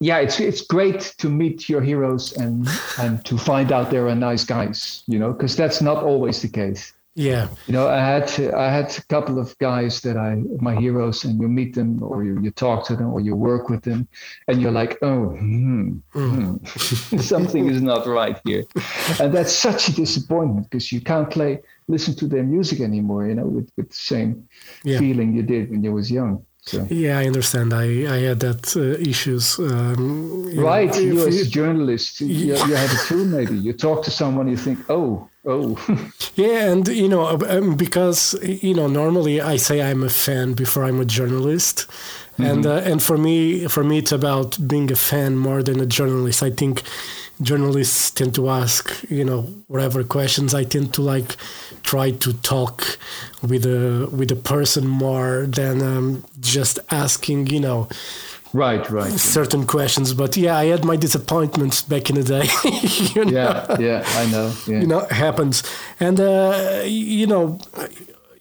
yeah, 0.02 0.18
it's 0.20 0.42
it's 0.42 0.62
great 0.62 1.16
to 1.20 1.30
meet 1.30 1.70
your 1.70 1.82
heroes 1.82 2.34
and 2.34 2.68
and 3.00 3.24
to 3.26 3.38
find 3.38 3.72
out 3.72 3.92
they 3.92 3.98
are 3.98 4.14
nice 4.14 4.44
guys, 4.44 5.04
you 5.08 5.18
know, 5.18 5.32
because 5.32 5.56
that's 5.56 5.82
not 5.82 6.04
always 6.04 6.42
the 6.42 6.50
case. 6.50 6.92
Yeah, 7.18 7.48
You 7.68 7.74
know, 7.74 7.88
I 7.88 8.00
had 8.00 8.26
I 8.54 8.70
had 8.70 8.92
a 8.98 9.02
couple 9.04 9.40
of 9.40 9.58
guys 9.58 10.02
that 10.02 10.18
I 10.18 10.36
my 10.60 10.76
heroes, 10.76 11.24
and 11.24 11.40
you 11.40 11.48
meet 11.48 11.74
them 11.74 12.04
or 12.04 12.26
you, 12.26 12.42
you 12.42 12.52
talk 12.52 12.86
to 12.88 12.96
them 12.98 13.14
or 13.14 13.22
you 13.22 13.36
work 13.38 13.70
with 13.70 13.84
them, 13.84 14.08
and 14.50 14.62
you're 14.62 14.74
like, 14.82 14.98
oh, 15.02 15.30
hmm, 15.30 15.92
hmm. 16.12 16.56
something 17.20 17.70
is 17.70 17.82
not 17.82 18.06
right 18.06 18.38
here, 18.44 18.64
and 19.22 19.34
that's 19.34 19.54
such 19.54 19.88
a 19.88 19.94
disappointment 19.96 20.70
because 20.70 20.92
you 20.92 21.00
can't 21.00 21.30
play 21.32 21.62
listen 21.88 22.16
to 22.16 22.28
their 22.28 22.44
music 22.44 22.80
anymore, 22.82 23.28
you 23.28 23.36
know, 23.36 23.46
with, 23.46 23.70
with 23.78 23.90
the 23.90 23.96
same 23.96 24.50
Yeah. 24.84 25.00
feeling 25.00 25.34
you 25.38 25.44
did 25.44 25.70
when 25.72 25.84
you 25.84 25.94
was 25.94 26.10
young. 26.12 26.44
So. 26.68 26.88
yeah, 26.90 27.20
I 27.20 27.28
understand. 27.28 27.74
I 27.74 27.86
I 28.16 28.20
had 28.30 28.40
that 28.40 28.76
uh, 28.76 28.82
issues. 29.12 29.60
Um, 29.60 30.50
you 30.52 30.62
Right, 30.66 30.90
if 30.90 31.04
you 31.04 31.28
as 31.28 31.40
a 31.48 31.50
journalist, 31.60 32.22
you, 32.22 32.28
you 32.70 32.76
have 32.82 32.92
it 32.92 33.02
too. 33.08 33.24
Maybe 33.38 33.56
you 33.56 33.72
talk 33.74 34.04
to 34.06 34.12
someone, 34.12 34.48
you 34.48 34.58
think, 34.58 34.80
oh, 34.90 35.30
oh, 35.46 36.12
Yeah, 36.36 36.72
and 36.72 36.88
you 36.88 37.08
know, 37.08 37.28
um, 37.28 37.76
because 37.76 38.36
you 38.42 38.74
know, 38.74 38.88
normally 38.88 39.40
I 39.42 39.58
say 39.58 39.82
I'm 39.82 40.04
a 40.04 40.10
fan 40.10 40.54
before 40.54 40.84
I'm 40.84 41.00
a 41.00 41.06
journalist, 41.06 41.86
and 42.38 42.66
uh, 42.66 42.82
and 42.84 43.02
for 43.02 43.18
me, 43.18 43.68
for 43.68 43.84
me, 43.84 44.00
it's 44.00 44.12
about 44.12 44.58
being 44.68 44.92
a 44.92 44.96
fan 44.96 45.38
more 45.38 45.64
than 45.64 45.80
a 45.80 45.86
journalist. 45.86 46.44
I 46.44 46.50
think 46.52 46.84
journalists 47.42 48.12
tend 48.12 48.36
to 48.36 48.50
ask, 48.50 48.92
you 49.10 49.24
know, 49.24 49.44
whatever 49.68 50.04
questions. 50.04 50.54
I 50.54 50.64
tend 50.64 50.94
to 50.96 51.02
like 51.02 51.36
try 51.84 52.12
to 52.12 52.34
talk 52.34 52.98
with 53.42 53.66
a 53.66 54.10
with 54.12 54.32
a 54.32 54.36
person 54.36 54.88
more 54.88 55.46
than 55.48 55.82
um, 55.82 56.26
just 56.40 56.80
asking, 56.92 57.48
you 57.48 57.60
know, 57.60 57.88
right, 58.56 58.90
right, 58.90 59.12
certain 59.12 59.66
questions. 59.66 60.14
But 60.14 60.38
yeah, 60.38 60.58
I 60.58 60.66
had 60.66 60.84
my 60.86 60.96
disappointments 60.96 61.82
back 61.82 62.10
in 62.10 62.16
the 62.16 62.24
day. 62.24 62.46
you 63.20 63.26
know? 63.26 63.32
yeah, 63.32 63.80
yeah, 63.80 64.04
I 64.22 64.32
know, 64.32 64.54
yeah, 64.68 64.80
you 64.80 64.88
know 64.88 65.06
happens 65.10 65.64
and 66.00 66.20
uh, 66.20 66.84
you 66.86 67.28
know 67.28 67.60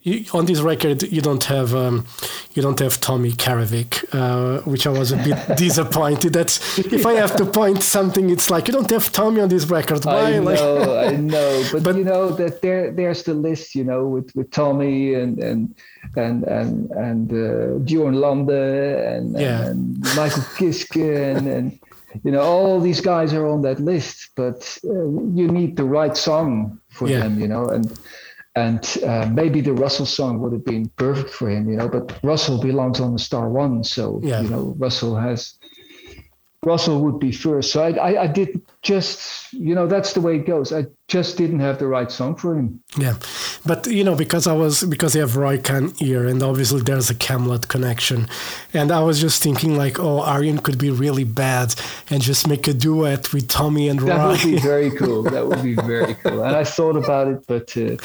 you, 0.04 0.24
on 0.32 0.44
this 0.46 0.60
record 0.60 1.02
you 1.02 1.20
don't 1.22 1.44
have 1.44 1.74
um, 1.74 2.06
you 2.54 2.62
don't 2.62 2.78
have 2.78 3.00
Tommy 3.00 3.32
Karevik, 3.32 3.92
uh, 4.12 4.60
which 4.70 4.86
I 4.86 4.90
was 4.90 5.10
a 5.12 5.16
bit 5.16 5.38
disappointed. 5.56 6.32
That's 6.34 6.78
if 6.78 7.04
I 7.06 7.14
have 7.14 7.34
to 7.36 7.44
point 7.46 7.82
something, 7.82 8.30
it's 8.30 8.48
like 8.50 8.68
you 8.68 8.74
don't 8.74 8.90
have 8.90 9.10
Tommy 9.10 9.40
on 9.40 9.48
this 9.48 9.64
record. 9.66 10.04
Why? 10.04 10.34
I 10.34 10.38
know, 10.38 10.98
I 10.98 11.16
know, 11.34 11.64
but, 11.72 11.82
But- 11.82 11.96
you 11.96 12.04
know 12.04 12.28
that 12.40 12.60
there, 12.62 12.90
there's 12.92 13.22
the 13.24 13.34
list, 13.34 13.74
you 13.74 13.84
know, 13.84 14.06
with, 14.06 14.30
with 14.36 14.50
Tommy 14.50 15.14
and 15.14 15.38
and 15.42 15.74
and 16.16 16.44
and 16.44 16.90
and 16.92 17.32
uh, 17.32 17.78
Jorn 17.88 18.14
Lande 18.20 18.50
and, 18.50 19.26
Yeah. 19.40 19.66
and 19.68 19.98
Michael 20.14 20.42
Kiske 20.58 21.36
and 21.36 21.46
and 21.48 21.78
you 22.22 22.30
know 22.30 22.42
all 22.42 22.78
these 22.78 23.00
guys 23.00 23.32
are 23.32 23.46
on 23.48 23.62
that 23.62 23.80
list, 23.80 24.30
but 24.36 24.78
uh, 24.84 24.88
you 25.40 25.48
need 25.48 25.76
the 25.76 25.84
right 25.98 26.16
song 26.16 26.78
for 26.90 27.08
Yeah. 27.08 27.20
them, 27.20 27.40
you 27.40 27.48
know, 27.48 27.64
and 27.70 27.86
and 28.56 28.98
uh, 29.04 29.28
maybe 29.32 29.60
the 29.60 29.72
Russell 29.72 30.06
song 30.06 30.40
would 30.40 30.52
have 30.52 30.64
been 30.64 30.88
perfect 30.96 31.30
for 31.30 31.50
him, 31.50 31.68
you 31.68 31.76
know, 31.76 31.88
but 31.88 32.18
Russell 32.22 32.58
belongs 32.60 33.00
on 33.00 33.12
the 33.12 33.18
Star 33.18 33.48
One, 33.48 33.82
so 33.84 34.20
Yeah. 34.22 34.42
you 34.42 34.48
know 34.48 34.74
Russell 34.78 35.16
has 35.16 35.54
Russell 36.62 37.02
would 37.02 37.18
be 37.20 37.30
first. 37.30 37.72
So 37.72 37.82
I, 37.82 37.90
I, 37.90 38.22
I 38.22 38.26
did 38.26 38.62
just, 38.80 39.52
you 39.52 39.74
know, 39.74 39.86
that's 39.86 40.14
the 40.14 40.22
way 40.22 40.36
it 40.36 40.46
goes. 40.46 40.72
I 40.72 40.86
just 41.08 41.36
didn't 41.36 41.60
have 41.60 41.78
the 41.78 41.86
right 41.86 42.10
song 42.10 42.36
for 42.36 42.56
him. 42.58 42.80
Yeah, 42.96 43.16
but 43.66 43.86
you 43.86 44.02
know 44.02 44.14
because 44.14 44.46
I 44.46 44.54
was 44.54 44.82
because 44.84 45.14
I 45.14 45.18
have 45.18 45.36
Roy 45.36 45.58
Khan 45.58 45.92
here, 45.98 46.24
and 46.26 46.42
obviously 46.42 46.80
there's 46.80 47.10
a 47.10 47.14
Kamelot 47.14 47.68
connection, 47.68 48.28
and 48.72 48.90
I 48.90 49.00
was 49.00 49.20
just 49.20 49.42
thinking 49.42 49.76
like, 49.76 49.98
oh, 50.00 50.20
Aryan 50.22 50.56
could 50.58 50.78
be 50.78 50.88
really 50.90 51.24
bad 51.24 51.74
and 52.08 52.22
just 52.22 52.48
make 52.48 52.66
a 52.66 52.72
duet 52.72 53.34
with 53.34 53.46
Tommy 53.48 53.88
and 53.90 54.00
That 54.00 54.16
Roy. 54.18 54.28
would 54.30 54.42
be 54.42 54.58
very 54.58 54.90
cool. 54.98 55.22
That 55.24 55.46
would 55.46 55.62
be 55.62 55.74
very 55.74 56.14
cool. 56.14 56.42
And 56.44 56.56
I 56.56 56.64
thought 56.64 56.96
about 56.96 57.28
it, 57.28 57.44
but 57.46 57.76
uh, 57.76 57.96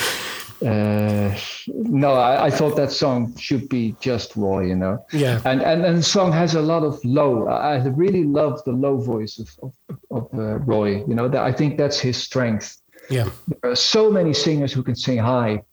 uh, 0.62 1.36
no, 1.67 2.13
I, 2.13 2.45
I 2.48 2.50
thought 2.50 2.76
that 2.76 2.91
song 2.91 3.36
should 3.38 3.69
be 3.69 3.95
just 4.00 4.36
Roy, 4.36 4.65
you 4.67 4.76
know. 4.76 5.06
yeah, 5.13 5.41
And 5.45 5.62
and, 5.62 5.86
and 5.86 5.98
the 5.98 6.04
song 6.04 6.32
has 6.34 6.56
a 6.56 6.62
lot 6.62 6.84
of 6.84 7.00
low. 7.04 7.48
I 7.48 7.78
really 7.88 8.24
love 8.24 8.63
the 8.65 8.72
low 8.72 8.98
voice 8.98 9.39
of 9.39 9.50
of, 9.63 9.74
of 10.12 10.39
uh, 10.39 10.60
Roy. 10.60 11.04
You 11.08 11.15
know, 11.15 11.28
that 11.30 11.41
I 11.41 11.52
think 11.52 11.78
that's 11.78 12.00
his 12.00 12.17
strength. 12.17 12.78
yeah, 13.10 13.30
there 13.62 13.72
are 13.72 13.76
so 13.76 14.12
many 14.12 14.34
singers 14.34 14.74
who 14.74 14.84
can 14.84 14.95
sing 14.95 15.17
high 15.17 15.63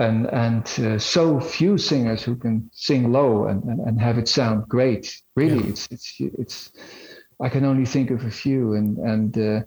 and 0.00 0.26
and 0.26 0.64
uh, 0.86 0.98
so 0.98 1.40
few 1.40 1.76
singers 1.78 2.22
who 2.22 2.36
can 2.36 2.70
sing 2.72 3.10
low 3.12 3.46
and, 3.48 3.62
and, 3.64 3.80
and 3.80 4.00
have 4.00 4.16
it 4.18 4.28
sound 4.28 4.68
great 4.68 5.04
really 5.34 5.58
Yeah. 5.64 5.70
it's 5.70 5.88
it's 5.90 6.14
it's 6.42 6.72
i 7.40 7.48
can 7.48 7.64
only 7.64 7.84
think 7.84 8.10
of 8.12 8.24
a 8.24 8.30
few 8.30 8.74
and 8.74 8.96
and 8.98 9.36
uh, 9.38 9.60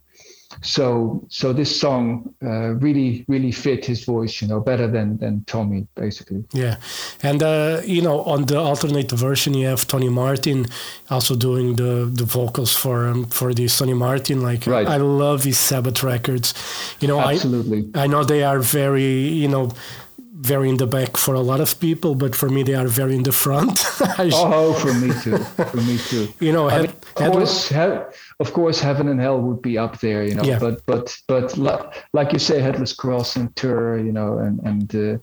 so 0.62 1.24
so 1.30 1.54
this 1.54 1.80
song 1.80 2.34
uh, 2.44 2.74
really 2.86 3.24
really 3.28 3.52
fit 3.52 3.86
his 3.86 4.04
voice 4.06 4.42
you 4.42 4.48
know 4.48 4.60
better 4.60 4.88
than 4.88 5.18
than 5.18 5.44
tommy 5.46 5.88
basically 5.96 6.44
Yeah, 6.54 6.76
and 7.24 7.42
uh, 7.44 7.82
you 7.86 8.02
know, 8.02 8.22
on 8.34 8.46
the 8.46 8.58
alternate 8.60 9.12
version, 9.16 9.54
you 9.54 9.68
have 9.68 9.86
Tony 9.88 10.10
Martin 10.10 10.66
also 11.10 11.36
doing 11.36 11.76
the 11.76 12.06
the 12.20 12.26
vocals 12.26 12.76
for 12.76 13.08
um, 13.08 13.26
for 13.30 13.54
the 13.54 13.68
Sonny 13.68 13.94
Martin. 13.94 14.42
Like, 14.42 14.66
Right. 14.68 14.88
I 14.88 14.98
love 14.98 15.44
his 15.46 15.58
Sabbath 15.58 16.04
records. 16.04 16.54
You 17.00 17.08
know, 17.08 17.20
I 17.20 17.34
absolutely 17.34 17.90
I 18.04 18.08
know 18.08 18.24
they 18.24 18.44
are 18.44 18.60
very, 18.60 19.30
you 19.44 19.48
know, 19.48 19.72
very 20.42 20.70
in 20.70 20.78
the 20.78 20.88
back 20.88 21.18
for 21.18 21.36
a 21.36 21.42
lot 21.42 21.60
of 21.62 21.80
people, 21.80 22.16
but 22.16 22.36
for 22.36 22.50
me, 22.50 22.64
they 22.64 22.74
are 22.76 22.88
very 22.88 23.16
in 23.16 23.24
the 23.24 23.32
front. 23.32 23.86
Oh 24.34 24.74
for 24.74 24.94
me 24.94 25.10
too 25.24 25.38
for 25.72 25.78
me 25.78 25.98
too 26.10 26.28
you 26.46 26.52
know, 26.52 26.68
I 26.70 26.74
had, 26.74 26.82
mean, 26.82 26.96
of 27.16 27.22
had- 27.24 27.32
course, 27.32 27.70
he- 27.70 28.00
of 28.42 28.54
course, 28.54 28.80
heaven 28.80 29.08
and 29.08 29.20
hell 29.20 29.40
would 29.40 29.62
be 29.62 29.78
up 29.78 30.00
there, 30.00 30.24
you 30.26 30.36
know. 30.36 30.44
Yeah. 30.44 30.60
But 30.60 30.86
but 30.86 31.16
but 31.28 31.58
li- 31.58 32.02
like 32.14 32.34
you 32.34 32.40
say, 32.40 32.60
headless 32.60 32.94
cross 32.94 33.36
and 33.36 33.56
tour, 33.56 33.98
you 33.98 34.12
know, 34.12 34.40
and 34.40 34.60
and 34.62 34.96
uh, 34.96 35.18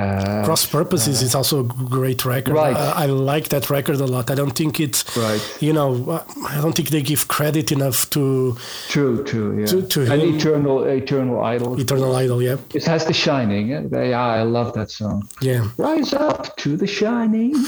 uh, 0.00 0.44
Cross 0.44 0.66
Purposes 0.66 1.22
is 1.22 1.34
also 1.34 1.60
a 1.60 1.64
great 1.64 2.24
record. 2.24 2.54
Right. 2.54 2.76
I, 2.76 3.04
I 3.04 3.06
like 3.06 3.48
that 3.50 3.68
record 3.70 3.96
a 4.00 4.06
lot. 4.06 4.30
I 4.30 4.34
don't 4.34 4.56
think 4.56 4.80
it's, 4.80 5.04
Right. 5.16 5.40
you 5.60 5.72
know, 5.72 6.22
I 6.48 6.60
don't 6.60 6.74
think 6.74 6.88
they 6.90 7.02
give 7.02 7.28
credit 7.28 7.70
enough 7.72 8.08
to 8.10 8.56
True, 8.88 9.24
true, 9.24 9.60
yeah. 9.60 9.66
To- 9.66 9.82
to 9.82 10.00
and 10.12 10.22
him- 10.22 10.36
eternal, 10.36 10.84
eternal 10.84 11.40
idol. 11.44 11.80
Eternal 11.80 12.14
Idol. 12.16 12.42
Yeah, 12.42 12.56
It 12.74 12.84
has 12.84 13.04
the 13.04 13.12
shining. 13.12 13.68
Yeah, 13.68 13.82
yeah, 14.02 14.20
I 14.20 14.42
love 14.42 14.72
that 14.74 14.90
song. 14.90 15.28
yeah. 15.42 15.68
Rise 15.76 16.12
up 16.14 16.56
to 16.58 16.76
the 16.76 16.86
shining. 16.86 17.54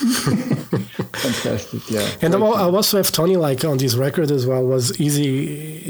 Fantastic, 1.13 1.91
yeah. 1.91 2.09
And 2.23 2.35
I 2.35 2.39
Great 2.39 2.53
I 2.55 2.59
song. 2.59 2.75
also 2.75 2.97
have 2.97 3.11
Tony 3.13 3.37
like 3.37 3.65
on 3.65 3.77
this 3.79 3.95
record 3.95 4.31
as 4.31 4.47
well. 4.47 4.65
Was 4.65 4.99
easy, 5.01 5.47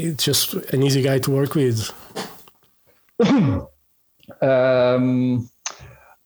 it's 0.09 0.23
just 0.23 0.53
an 0.73 0.83
easy 0.83 1.01
guy 1.01 1.19
to 1.19 1.31
work 1.31 1.55
with. 1.55 1.91
um, 4.41 5.49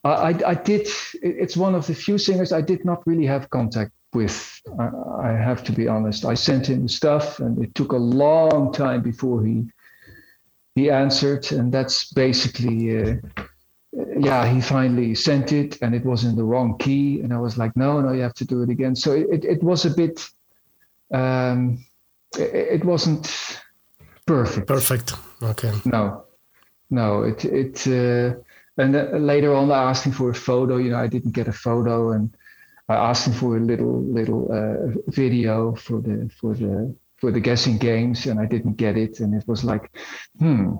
I, 0.03 0.39
I, 0.45 0.53
did. 0.53 0.87
It's 1.21 1.57
one 1.57 1.75
of 1.75 1.87
the 1.87 1.95
few 1.95 2.17
singers 2.17 2.51
I 2.51 2.61
did 2.61 2.85
not 2.85 3.05
really 3.05 3.25
have 3.25 3.49
contact 3.49 3.91
with. 4.13 4.61
I, 4.79 4.89
I 5.21 5.31
have 5.31 5.63
to 5.65 5.71
be 5.71 5.87
honest. 5.87 6.25
I 6.25 6.33
sent 6.33 6.67
him 6.69 6.87
stuff, 6.87 7.39
and 7.39 7.61
it 7.63 7.75
took 7.75 7.91
a 7.91 7.97
long 7.97 8.71
time 8.71 9.01
before 9.01 9.43
he 9.43 9.65
he 10.75 10.89
answered. 10.89 11.51
And 11.51 11.71
that's 11.71 12.13
basically, 12.13 12.97
uh, 12.97 13.15
yeah, 14.19 14.47
he 14.47 14.61
finally 14.61 15.15
sent 15.15 15.51
it, 15.51 15.77
and 15.81 15.95
it 15.95 16.05
was 16.05 16.23
in 16.23 16.35
the 16.35 16.43
wrong 16.43 16.77
key. 16.77 17.21
And 17.21 17.33
I 17.33 17.39
was 17.39 17.57
like, 17.57 17.75
no, 17.75 17.99
no, 17.99 18.13
you 18.13 18.21
have 18.21 18.35
to 18.35 18.45
do 18.45 18.61
it 18.61 18.69
again. 18.69 18.95
So 18.95 19.11
it, 19.13 19.43
it 19.43 19.63
was 19.63 19.85
a 19.85 19.89
bit. 19.89 20.29
Um, 21.11 21.83
it, 22.37 22.81
it 22.81 22.85
wasn't 22.85 23.59
perfect. 24.25 24.67
Perfect. 24.67 25.13
Okay. 25.41 25.71
No, 25.85 26.25
no. 26.89 27.23
It 27.23 27.45
it 27.45 27.87
uh, 27.87 28.37
and 28.77 28.93
then 28.93 29.25
later 29.25 29.53
on, 29.53 29.71
I 29.71 29.89
asked 29.89 30.05
him 30.05 30.11
for 30.11 30.29
a 30.29 30.35
photo. 30.35 30.77
You 30.77 30.91
know, 30.91 30.97
I 30.97 31.07
didn't 31.07 31.31
get 31.31 31.47
a 31.47 31.53
photo, 31.53 32.11
and 32.11 32.35
I 32.89 32.95
asked 32.95 33.27
him 33.27 33.33
for 33.33 33.57
a 33.57 33.59
little 33.59 34.03
little 34.03 34.51
uh, 34.51 34.99
video 35.07 35.75
for 35.75 36.01
the 36.01 36.29
for 36.39 36.53
the 36.53 36.95
for 37.17 37.31
the 37.31 37.39
guessing 37.39 37.77
games, 37.77 38.27
and 38.27 38.39
I 38.39 38.45
didn't 38.45 38.75
get 38.75 38.97
it. 38.97 39.19
And 39.19 39.33
it 39.33 39.47
was 39.47 39.63
like, 39.63 39.91
hmm, 40.39 40.75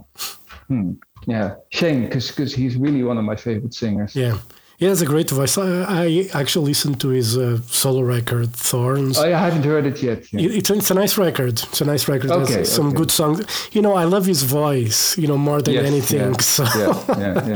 hmm. 0.68 0.94
yeah, 1.26 1.56
shame 1.70 2.06
because 2.06 2.28
because 2.28 2.54
he's 2.54 2.78
really 2.78 3.04
one 3.04 3.18
of 3.18 3.24
my 3.24 3.36
favorite 3.36 3.74
singers. 3.74 4.16
Yeah. 4.16 4.38
He 4.78 4.86
has 4.86 5.02
a 5.02 5.06
great 5.08 5.30
voice. 5.32 5.58
I, 5.58 6.06
I 6.06 6.30
actually 6.36 6.66
listened 6.66 7.02
to 7.02 7.08
his 7.10 7.36
uh, 7.36 7.60
solo 7.68 8.02
record, 8.02 8.54
Thorns. 8.54 9.18
Oh, 9.18 9.24
I 9.24 9.30
haven't 9.30 9.64
heard 9.64 9.88
it 9.88 10.04
yet. 10.04 10.32
yeah. 10.32 10.42
It- 10.42 10.56
It's, 10.58 10.70
it's 10.70 10.92
a 10.92 10.94
nice 10.94 11.18
record. 11.18 11.54
It's 11.70 11.82
a 11.82 11.86
nice 11.86 12.08
record. 12.08 12.30
There's 12.30 12.52
Okay, 12.52 12.64
some 12.64 12.88
okay. 12.90 12.98
good 12.98 13.12
songs. 13.12 13.38
You 13.72 13.82
know, 13.82 13.94
I 13.96 14.04
love 14.06 14.26
his 14.28 14.44
voice. 14.44 15.18
You 15.18 15.28
know, 15.28 15.38
more 15.38 15.62
than 15.64 15.74
Yes, 15.74 15.86
anything. 15.86 16.20
yeah, 16.34 16.38
So, 16.58 16.64
yeah, 16.64 17.18
yeah, 17.18 17.48
yeah. 17.48 17.56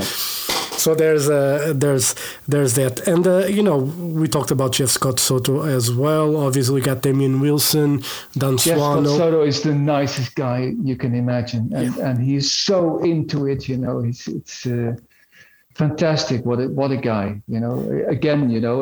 so 0.84 0.96
there's 0.96 1.30
uh, 1.30 1.74
there's 1.76 2.16
there's 2.48 2.74
that. 2.74 3.08
And 3.08 3.28
uh, 3.28 3.46
you 3.58 3.62
know, 3.62 3.78
we 4.22 4.28
talked 4.28 4.50
about 4.50 4.72
Jeff 4.74 4.90
Scott 4.90 5.20
Soto 5.20 5.62
as 5.78 5.94
well. 5.94 6.38
Obviously, 6.48 6.74
we 6.74 6.82
got 6.82 7.04
Damien 7.04 7.40
Wilson, 7.40 8.02
Dan 8.36 8.54
Yes, 8.54 8.64
Scott 8.64 9.06
Soto 9.06 9.44
is 9.44 9.62
the 9.62 9.76
nicest 9.76 10.34
guy 10.34 10.74
you 10.84 10.96
can 10.96 11.14
imagine, 11.14 11.72
and 11.76 11.96
and 11.98 12.18
he's 12.20 12.52
so 12.52 12.98
into 13.04 13.46
it. 13.48 13.70
You 13.70 13.78
know, 13.78 14.00
it's 14.10 14.28
it's 14.28 14.66
uh, 14.66 14.96
fantastic. 15.82 16.46
What 16.46 16.60
a, 16.60 16.68
what 16.80 16.92
a 16.92 16.98
guy. 16.98 17.42
You 17.48 17.60
know, 17.60 17.74
again, 18.08 18.50
you 18.50 18.62
know, 18.66 18.76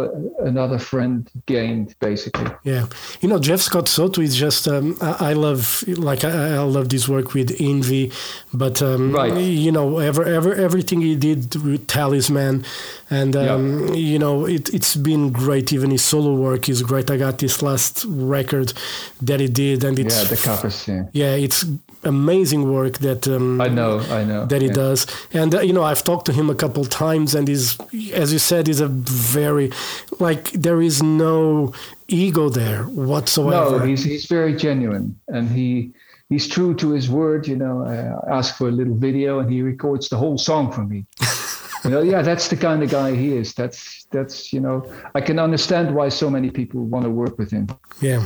another 0.51 0.79
friend 0.79 1.29
gained 1.45 1.95
basically. 1.99 2.49
Yeah, 2.63 2.85
you 3.21 3.29
know 3.29 3.39
Jeff 3.39 3.62
Scott 3.62 3.88
Soto 3.88 4.21
is 4.21 4.35
just 4.35 4.67
um, 4.67 4.97
I, 5.01 5.29
I 5.31 5.33
love 5.33 5.83
like 5.88 6.23
I, 6.25 6.55
I 6.55 6.59
love 6.77 6.88
this 6.89 7.07
work 7.07 7.33
with 7.33 7.49
Envy, 7.59 8.12
but 8.53 8.81
um, 8.81 9.12
Right. 9.13 9.33
you 9.65 9.71
know 9.71 9.99
ever 9.99 10.23
ever 10.25 10.53
everything 10.67 11.01
he 11.01 11.15
did 11.15 11.55
with 11.63 11.88
Talisman, 11.88 12.63
and 13.09 13.35
um, 13.35 13.93
you 13.93 14.19
know 14.19 14.45
it 14.45 14.73
it's 14.73 14.95
been 14.95 15.31
great. 15.31 15.71
Even 15.73 15.91
his 15.91 16.03
solo 16.03 16.33
work 16.35 16.67
is 16.69 16.81
great. 16.83 17.09
I 17.09 17.17
got 17.17 17.38
this 17.39 17.62
last 17.62 18.05
record 18.07 18.73
that 19.21 19.39
he 19.39 19.47
did, 19.47 19.83
and 19.83 19.97
it's 19.99 20.17
Yeah, 20.23 20.29
the 20.35 20.38
covers. 20.38 20.88
Yeah. 20.88 21.03
yeah, 21.13 21.33
it's 21.45 21.65
amazing 22.03 22.71
work 22.71 22.99
that 22.99 23.27
um, 23.27 23.59
I 23.62 23.67
know, 23.67 23.99
I 23.99 24.23
know. 24.23 24.45
that 24.45 24.62
he 24.62 24.67
yeah. 24.67 24.73
does. 24.73 25.07
And 25.33 25.55
uh, 25.55 25.62
you 25.62 25.73
know, 25.73 25.83
I've 25.83 26.03
talked 26.03 26.25
to 26.27 26.33
him 26.33 26.49
a 26.49 26.55
couple 26.55 26.85
times, 26.85 27.35
and 27.35 27.47
he's, 27.47 27.77
as 28.13 28.31
you 28.33 28.39
said, 28.39 28.67
he's 28.67 28.81
a 28.81 28.88
very 28.88 29.71
like 30.19 30.51
there 30.51 30.81
is 30.81 31.03
no 31.03 31.73
ego 32.07 32.49
there 32.49 32.83
whatsoever. 32.83 33.79
No, 33.79 33.85
he's 33.85 34.03
he's 34.03 34.25
very 34.25 34.55
genuine, 34.55 35.19
and 35.27 35.49
he 35.49 35.91
he's 36.29 36.47
true 36.47 36.73
to 36.75 36.91
his 36.91 37.09
word. 37.09 37.47
You 37.47 37.57
know, 37.57 37.85
I 37.85 38.38
ask 38.38 38.55
for 38.57 38.69
a 38.69 38.71
little 38.71 38.95
video, 38.95 39.39
and 39.39 39.51
he 39.51 39.62
records 39.62 40.09
the 40.09 40.17
whole 40.17 40.38
song 40.38 40.71
for 40.71 40.83
me. 40.83 41.05
you 41.83 41.89
know, 41.89 42.01
yeah, 42.01 42.21
that's 42.21 42.47
the 42.47 42.57
kind 42.57 42.83
of 42.83 42.89
guy 42.89 43.15
he 43.15 43.35
is. 43.35 43.53
That's 43.53 44.05
that's 44.12 44.53
you 44.53 44.59
know, 44.59 44.91
I 45.15 45.21
can 45.21 45.39
understand 45.39 45.93
why 45.93 46.09
so 46.09 46.29
many 46.29 46.49
people 46.49 46.85
want 46.85 47.03
to 47.03 47.12
work 47.12 47.38
with 47.38 47.51
him. 47.51 47.67
yeah. 48.01 48.25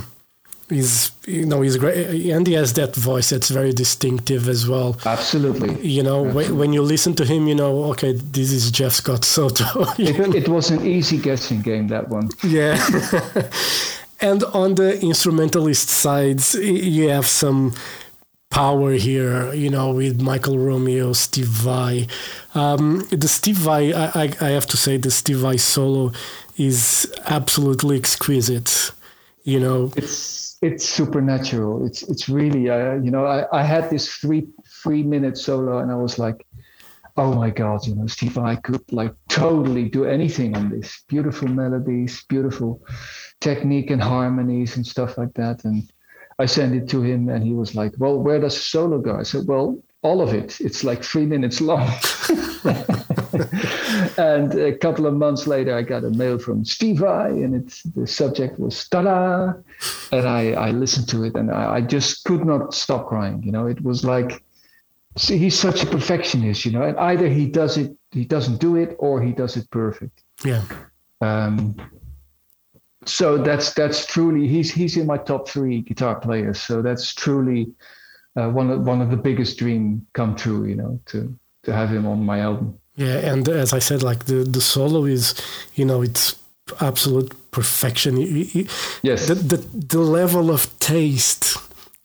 He's, 0.68 1.10
you 1.26 1.44
know, 1.44 1.60
he's 1.60 1.76
great, 1.76 2.30
and 2.30 2.46
he 2.46 2.54
has 2.54 2.72
that 2.74 2.96
voice 2.96 3.28
that's 3.30 3.50
very 3.50 3.72
distinctive 3.72 4.48
as 4.48 4.66
well. 4.66 4.96
Absolutely. 5.04 5.78
You 5.86 6.02
know, 6.02 6.22
when, 6.22 6.56
when 6.56 6.72
you 6.72 6.80
listen 6.80 7.14
to 7.16 7.24
him, 7.24 7.46
you 7.48 7.54
know, 7.54 7.84
okay, 7.92 8.12
this 8.12 8.50
is 8.50 8.70
Jeff 8.70 8.92
Scott 8.92 9.24
Soto. 9.24 9.64
It, 9.98 10.34
it 10.34 10.48
was 10.48 10.70
an 10.70 10.86
easy 10.86 11.18
guessing 11.18 11.60
game 11.60 11.88
that 11.88 12.08
one. 12.08 12.30
Yeah. 12.42 12.76
and 14.20 14.42
on 14.44 14.74
the 14.76 14.98
instrumentalist 15.02 15.88
sides, 15.90 16.54
you 16.54 17.10
have 17.10 17.26
some 17.26 17.74
power 18.54 18.92
here, 18.92 19.52
you 19.52 19.68
know, 19.68 19.92
with 19.92 20.22
Michael 20.22 20.58
Romeo, 20.58 21.12
Steve 21.12 21.48
Vai. 21.48 22.06
Um, 22.54 23.04
the 23.10 23.28
Steve 23.28 23.56
Vai, 23.56 23.92
I, 23.92 24.06
I, 24.14 24.32
I 24.40 24.48
have 24.50 24.66
to 24.68 24.76
say, 24.76 24.96
the 24.96 25.10
Steve 25.10 25.38
Vai 25.38 25.56
solo 25.56 26.12
is 26.56 27.12
absolutely 27.26 27.96
exquisite. 27.98 28.92
You 29.42 29.60
know, 29.60 29.92
It's 29.96 30.43
it's 30.64 30.88
supernatural. 30.88 31.84
It's 31.86 32.02
it's 32.04 32.28
really 32.28 32.70
uh, 32.70 32.94
you 32.94 33.10
know 33.10 33.26
I, 33.26 33.60
I 33.60 33.62
had 33.62 33.90
this 33.90 34.08
three 34.16 34.48
three 34.82 35.02
minute 35.02 35.36
solo 35.36 35.78
and 35.78 35.90
I 35.90 35.96
was 35.96 36.18
like, 36.18 36.46
oh 37.16 37.34
my 37.34 37.50
god, 37.50 37.86
you 37.86 37.94
know 37.94 38.06
Steve, 38.06 38.38
I 38.38 38.56
could 38.56 38.84
like 38.90 39.14
totally 39.28 39.88
do 39.88 40.06
anything 40.06 40.56
on 40.56 40.70
this. 40.70 41.04
Beautiful 41.08 41.48
melodies, 41.48 42.24
beautiful 42.28 42.80
technique 43.40 43.90
and 43.90 44.02
harmonies 44.02 44.76
and 44.76 44.86
stuff 44.86 45.18
like 45.18 45.34
that. 45.34 45.64
And 45.64 45.82
I 46.38 46.46
sent 46.46 46.74
it 46.74 46.88
to 46.88 47.02
him 47.02 47.28
and 47.28 47.44
he 47.44 47.52
was 47.52 47.74
like, 47.74 47.92
well, 47.98 48.18
where 48.18 48.40
does 48.40 48.54
the 48.54 48.62
solo 48.62 48.98
go? 48.98 49.16
I 49.16 49.22
said, 49.22 49.46
well, 49.46 49.78
all 50.04 50.20
of 50.20 50.32
it. 50.34 50.60
It's 50.60 50.84
like 50.84 51.02
three 51.02 51.26
minutes 51.26 51.60
long. 51.60 51.88
and 54.18 54.54
a 54.54 54.76
couple 54.78 55.06
of 55.06 55.14
months 55.14 55.46
later, 55.46 55.74
I 55.74 55.82
got 55.82 56.04
a 56.04 56.10
mail 56.10 56.38
from 56.38 56.64
Steve 56.64 56.98
Vai, 56.98 57.30
and 57.30 57.54
it's 57.54 57.82
the 57.82 58.06
subject 58.06 58.60
was 58.60 58.86
"ta-da," 58.88 59.54
and 60.12 60.28
I, 60.28 60.52
I 60.52 60.70
listened 60.70 61.08
to 61.08 61.24
it, 61.24 61.34
and 61.34 61.50
I, 61.50 61.76
I 61.76 61.80
just 61.80 62.24
could 62.24 62.44
not 62.44 62.74
stop 62.74 63.08
crying. 63.08 63.42
You 63.42 63.50
know, 63.50 63.66
it 63.66 63.82
was 63.82 64.04
like, 64.04 64.44
see, 65.16 65.38
he's 65.38 65.58
such 65.58 65.82
a 65.82 65.86
perfectionist, 65.86 66.66
you 66.66 66.72
know, 66.72 66.82
and 66.82 66.98
either 66.98 67.28
he 67.28 67.46
does 67.46 67.78
it, 67.78 67.96
he 68.10 68.26
doesn't 68.26 68.60
do 68.60 68.76
it, 68.76 68.94
or 68.98 69.22
he 69.22 69.32
does 69.32 69.56
it 69.56 69.68
perfect. 69.70 70.22
yeah. 70.44 70.62
Um, 71.20 71.76
so 73.06 73.38
that's 73.38 73.72
that's 73.74 74.06
truly 74.06 74.48
he's 74.48 74.72
he's 74.72 74.96
in 74.96 75.06
my 75.06 75.18
top 75.18 75.48
three 75.48 75.80
guitar 75.82 76.18
players. 76.20 76.60
So 76.60 76.82
that's 76.82 77.14
truly 77.14 77.72
uh, 78.36 78.48
one 78.48 78.70
of 78.70 78.86
one 78.86 79.00
of 79.00 79.10
the 79.10 79.16
biggest 79.16 79.58
dream 79.58 80.06
come 80.12 80.34
true. 80.36 80.64
You 80.64 80.76
know, 80.76 81.00
to 81.06 81.34
to 81.64 81.72
have 81.72 81.90
him 81.90 82.06
on 82.06 82.24
my 82.24 82.40
album. 82.40 82.78
Yeah, 82.96 83.32
and 83.32 83.48
as 83.48 83.72
I 83.72 83.80
said, 83.80 84.02
like 84.04 84.26
the, 84.26 84.44
the 84.44 84.60
solo 84.60 85.04
is, 85.04 85.34
you 85.74 85.84
know, 85.84 86.00
it's 86.02 86.36
absolute 86.80 87.32
perfection. 87.50 88.16
Yes, 89.02 89.26
The, 89.26 89.34
the, 89.34 89.56
the 89.72 89.98
level 89.98 90.48
of 90.50 90.78
taste, 90.78 91.56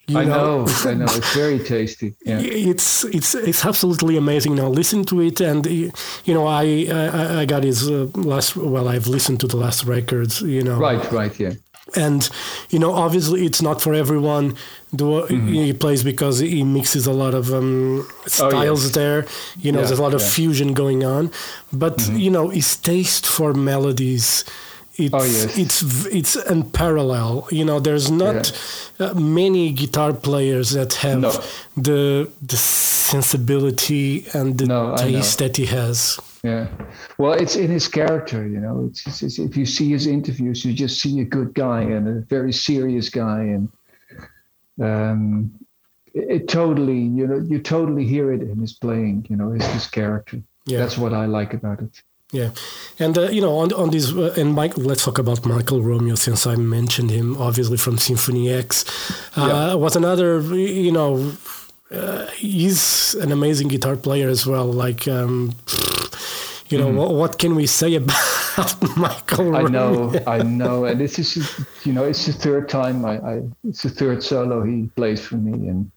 you 0.07 0.17
I 0.17 0.25
know, 0.25 0.65
I 0.85 0.95
know. 0.95 1.05
It's 1.05 1.35
very 1.35 1.59
tasty. 1.59 2.15
Yeah. 2.25 2.39
it's 2.41 3.03
it's 3.05 3.35
it's 3.35 3.63
absolutely 3.65 4.17
amazing 4.17 4.55
now 4.55 4.67
listen 4.67 5.03
to 5.05 5.21
it 5.21 5.39
and 5.41 5.65
you 5.67 5.91
know 6.33 6.47
i 6.47 6.87
i, 6.91 7.41
I 7.41 7.45
got 7.45 7.63
his 7.63 7.87
uh, 7.87 8.07
last 8.15 8.55
well 8.55 8.87
i've 8.87 9.05
listened 9.05 9.39
to 9.41 9.47
the 9.47 9.57
last 9.57 9.83
records 9.85 10.41
you 10.41 10.63
know 10.63 10.79
Right, 10.79 11.11
right, 11.11 11.39
yeah. 11.39 11.53
And 11.95 12.29
you 12.69 12.79
know 12.79 12.91
obviously 12.93 13.45
it's 13.45 13.61
not 13.61 13.81
for 13.81 13.93
everyone 13.93 14.55
the 14.93 15.05
Mm-hmm. 15.05 15.47
he 15.53 15.73
plays 15.73 16.03
because 16.03 16.39
he 16.39 16.63
mixes 16.63 17.05
a 17.07 17.13
lot 17.13 17.33
of 17.33 17.53
um, 17.53 18.07
styles 18.27 18.91
there 18.93 19.25
you 19.59 19.71
know 19.71 19.79
Oh, 19.79 19.81
Yeah, 19.81 19.87
there's 19.87 19.99
a 19.99 20.01
lot 20.01 20.13
of 20.13 20.21
yeah. 20.21 20.27
Mm-hmm. 20.27 20.35
fusion 20.35 20.73
going 20.73 21.03
on 21.03 21.31
but 21.71 21.95
you 22.09 22.31
know 22.31 22.49
his 22.49 22.75
taste 22.77 23.25
for 23.27 23.53
melodies 23.53 24.43
it's 24.97 25.13
Oh, 25.13 25.23
yes. 25.23 25.57
it's 25.57 25.77
it's 26.19 26.35
unparalleled 26.35 27.51
you 27.51 27.63
know 27.65 27.79
there's 27.79 28.09
not 28.11 28.51
uh, 28.99 29.13
many 29.13 29.71
guitar 29.71 30.11
players 30.13 30.71
that 30.71 30.93
have 31.05 31.19
No. 31.21 31.31
the 31.77 32.29
the 32.41 32.57
sensibility 32.57 34.25
and 34.33 34.57
the 34.57 34.65
No, 34.65 34.95
taste 34.97 35.39
that 35.39 35.57
he 35.57 35.65
has 35.67 36.19
Yeah. 36.43 36.67
Well, 37.17 37.33
it's 37.33 37.55
in 37.57 37.69
his 37.69 37.87
character, 37.87 38.47
you 38.47 38.59
know. 38.59 38.85
It's, 38.89 39.05
it's, 39.07 39.23
it's- 39.23 39.39
if 39.39 39.57
you 39.57 39.65
see 39.65 39.89
his 39.89 40.07
interviews, 40.07 40.63
you 40.63 40.73
just 40.73 40.99
see 41.01 41.19
a 41.19 41.25
good 41.25 41.53
guy 41.53 41.81
and 41.81 42.07
a 42.07 42.21
very 42.21 42.53
serious 42.53 43.09
guy, 43.09 43.41
and 43.41 43.69
um, 44.81 45.51
it, 46.13 46.41
it 46.41 46.47
totally, 46.47 46.99
you 46.99 47.27
know, 47.27 47.39
you 47.39 47.59
totally 47.59 48.05
hear 48.05 48.31
it 48.31 48.41
in 48.41 48.59
his 48.59 48.73
playing. 48.73 49.25
You 49.29 49.35
know, 49.35 49.51
his 49.51 49.65
his 49.67 49.87
character. 49.87 50.41
Yeah. 50.65 50.79
That's 50.79 50.97
what 50.97 51.13
I 51.13 51.25
like 51.25 51.53
about 51.53 51.81
it. 51.81 52.01
Yeah, 52.31 52.51
and 52.99 53.17
uh, 53.17 53.29
you 53.31 53.41
know, 53.41 53.57
on 53.57 53.73
on 53.73 53.89
this, 53.89 54.13
uh, 54.13 54.33
and 54.37 54.53
Mike, 54.53 54.77
let's 54.77 55.03
talk 55.03 55.17
about 55.17 55.45
Michael 55.45 55.81
Romeo 55.81 56.15
since 56.15 56.45
I 56.45 56.55
mentioned 56.55 57.09
him, 57.11 57.35
obviously 57.41 57.77
from 57.77 57.97
Symphony 57.97 58.49
X. 58.53 58.85
Uh, 59.35 59.47
Yeah. 59.47 59.73
Was 59.75 59.95
another, 59.95 60.39
you 60.55 60.91
know, 60.91 61.31
uh, 61.91 62.27
he's 62.37 63.15
an 63.15 63.31
amazing 63.31 63.67
guitar 63.69 63.95
player 63.95 64.29
as 64.29 64.45
well. 64.45 64.71
Like, 64.71 65.07
um, 65.07 65.53
you 66.71 66.77
know, 66.77 66.89
what, 66.89 67.13
what 67.13 67.37
can 67.39 67.55
we 67.55 67.65
say 67.65 67.95
about 67.95 68.17
Michael? 68.97 69.55
I 69.55 69.63
Romeo? 69.63 70.09
know, 70.09 70.23
I 70.27 70.43
know, 70.43 70.85
and 70.85 70.99
this 70.99 71.17
is, 71.19 71.65
you 71.83 71.93
know, 71.93 72.03
it's 72.05 72.25
the 72.25 72.33
third 72.33 72.69
time 72.69 73.05
I, 73.05 73.17
I 73.19 73.41
it's 73.67 73.83
the 73.83 73.89
third 73.89 74.23
solo 74.23 74.63
he 74.63 74.89
plays 74.95 75.25
for 75.25 75.35
me, 75.35 75.67
and 75.67 75.91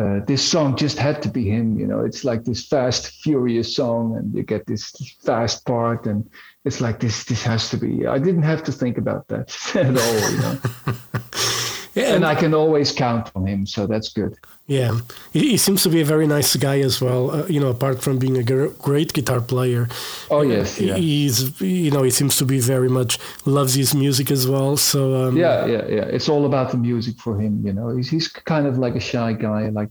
uh, 0.00 0.24
this 0.26 0.42
song 0.42 0.76
just 0.76 0.98
had 0.98 1.22
to 1.22 1.28
be 1.28 1.48
him. 1.48 1.78
You 1.78 1.86
know, 1.86 2.00
it's 2.00 2.24
like 2.24 2.44
this 2.44 2.66
fast, 2.66 3.12
furious 3.22 3.76
song, 3.76 4.16
and 4.16 4.34
you 4.34 4.42
get 4.42 4.66
this 4.66 4.90
fast 5.24 5.64
part, 5.66 6.06
and 6.06 6.28
it's 6.64 6.80
like 6.80 6.98
this. 6.98 7.24
This 7.24 7.42
has 7.44 7.70
to 7.70 7.76
be. 7.76 8.06
I 8.06 8.18
didn't 8.18 8.42
have 8.42 8.64
to 8.64 8.72
think 8.72 8.98
about 8.98 9.28
that 9.28 9.54
at 9.76 9.96
all. 9.96 10.30
You 10.30 10.38
know, 10.38 10.58
Yeah, 11.94 12.14
and 12.14 12.24
I 12.24 12.34
can 12.34 12.54
always 12.54 12.90
count 12.90 13.30
on 13.36 13.46
him, 13.46 13.66
so 13.66 13.86
that's 13.86 14.08
good. 14.12 14.36
Yeah, 14.66 14.98
he, 15.32 15.50
he 15.50 15.56
seems 15.56 15.82
to 15.84 15.88
be 15.88 16.00
a 16.00 16.04
very 16.04 16.26
nice 16.26 16.56
guy 16.56 16.80
as 16.80 17.00
well. 17.00 17.30
Uh, 17.30 17.46
you 17.46 17.60
know, 17.60 17.68
apart 17.68 18.02
from 18.02 18.18
being 18.18 18.36
a 18.36 18.42
gr- 18.42 18.74
great 18.82 19.12
guitar 19.12 19.40
player, 19.40 19.88
Oh 20.28 20.42
yes, 20.42 20.80
yeah, 20.80 20.96
he's 20.96 21.60
you 21.60 21.92
know 21.92 22.02
he 22.02 22.10
seems 22.10 22.36
to 22.38 22.44
be 22.44 22.58
very 22.58 22.88
much 22.88 23.18
loves 23.44 23.74
his 23.74 23.94
music 23.94 24.30
as 24.32 24.48
well. 24.48 24.76
So 24.76 25.28
um, 25.28 25.36
yeah, 25.36 25.66
yeah, 25.66 25.86
yeah. 25.86 26.04
It's 26.04 26.28
all 26.28 26.46
about 26.46 26.72
the 26.72 26.78
music 26.78 27.20
for 27.20 27.40
him. 27.40 27.64
You 27.64 27.72
know, 27.72 27.94
he's 27.94 28.10
he's 28.10 28.28
kind 28.28 28.66
of 28.66 28.78
like 28.78 28.96
a 28.96 29.00
shy 29.00 29.32
guy. 29.32 29.68
Like 29.68 29.90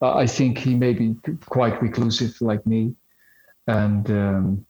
uh, 0.00 0.14
I 0.16 0.26
think 0.26 0.56
he 0.56 0.74
may 0.74 0.94
be 0.94 1.14
quite 1.46 1.80
reclusive, 1.82 2.40
like 2.40 2.66
me, 2.66 2.94
and. 3.66 4.10
Um, 4.10 4.64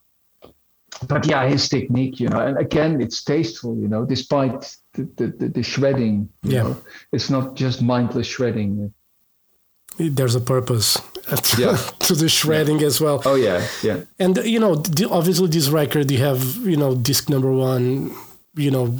but 1.07 1.25
yeah, 1.27 1.47
his 1.47 1.69
technique, 1.69 2.19
you 2.19 2.27
know, 2.27 2.39
and 2.39 2.57
again, 2.57 2.99
it's 2.99 3.23
tasteful, 3.23 3.77
you 3.77 3.87
know, 3.87 4.05
despite 4.05 4.75
the, 4.93 5.27
the, 5.39 5.47
the, 5.49 5.63
shredding, 5.63 6.29
you 6.43 6.51
Yeah. 6.53 6.63
know, 6.63 6.77
it's 7.11 7.29
not 7.29 7.55
just 7.55 7.81
mindless 7.81 8.27
shredding. 8.27 8.93
there's 9.97 10.35
a 10.35 10.41
purpose 10.41 10.97
to, 11.43 11.55
Yeah. 11.61 11.77
to 12.07 12.15
the 12.15 12.29
shredding 12.29 12.81
as 12.83 12.99
well. 13.01 13.21
Oh 13.25 13.35
yeah, 13.35 13.65
yeah. 13.83 14.01
And 14.17 14.37
you 14.45 14.59
know, 14.59 14.75
the- 14.75 15.09
obviously, 15.09 15.47
this 15.47 15.69
record 15.69 16.09
you 16.11 16.19
have 16.19 16.41
you 16.65 16.77
know 16.77 16.95
disc 16.95 17.29
number 17.29 17.51
one, 17.51 18.13
you 18.55 18.71
know, 18.71 18.95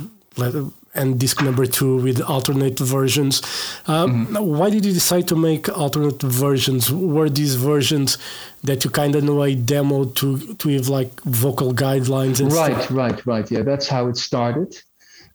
and 0.94 1.18
disc 1.20 1.40
number 1.42 1.66
two 1.66 1.96
with 2.02 2.20
alternate 2.20 2.78
versions. 2.78 3.40
Um, 3.86 4.34
Why 4.34 4.70
did 4.70 4.84
you 4.84 4.92
decide 4.92 5.26
to 5.28 5.36
make 5.36 5.68
alternate 5.68 6.20
versions? 6.22 6.92
Were 6.92 7.30
these 7.30 7.54
versions 7.54 8.18
that 8.64 8.84
you 8.84 8.90
kind 8.90 9.14
of 9.14 9.22
know 9.24 9.42
a 9.42 9.54
demo 9.54 10.04
to 10.04 10.54
to 10.54 10.68
have 10.70 10.88
like 10.88 11.20
vocal 11.22 11.72
guidelines 11.72 12.40
and 12.40 12.52
Right, 12.52 12.72
stuff? 12.76 12.90
right, 12.90 13.26
right. 13.26 13.50
Yeah, 13.50 13.62
that's 13.62 13.88
how 13.88 14.08
it 14.08 14.16
started. 14.16 14.76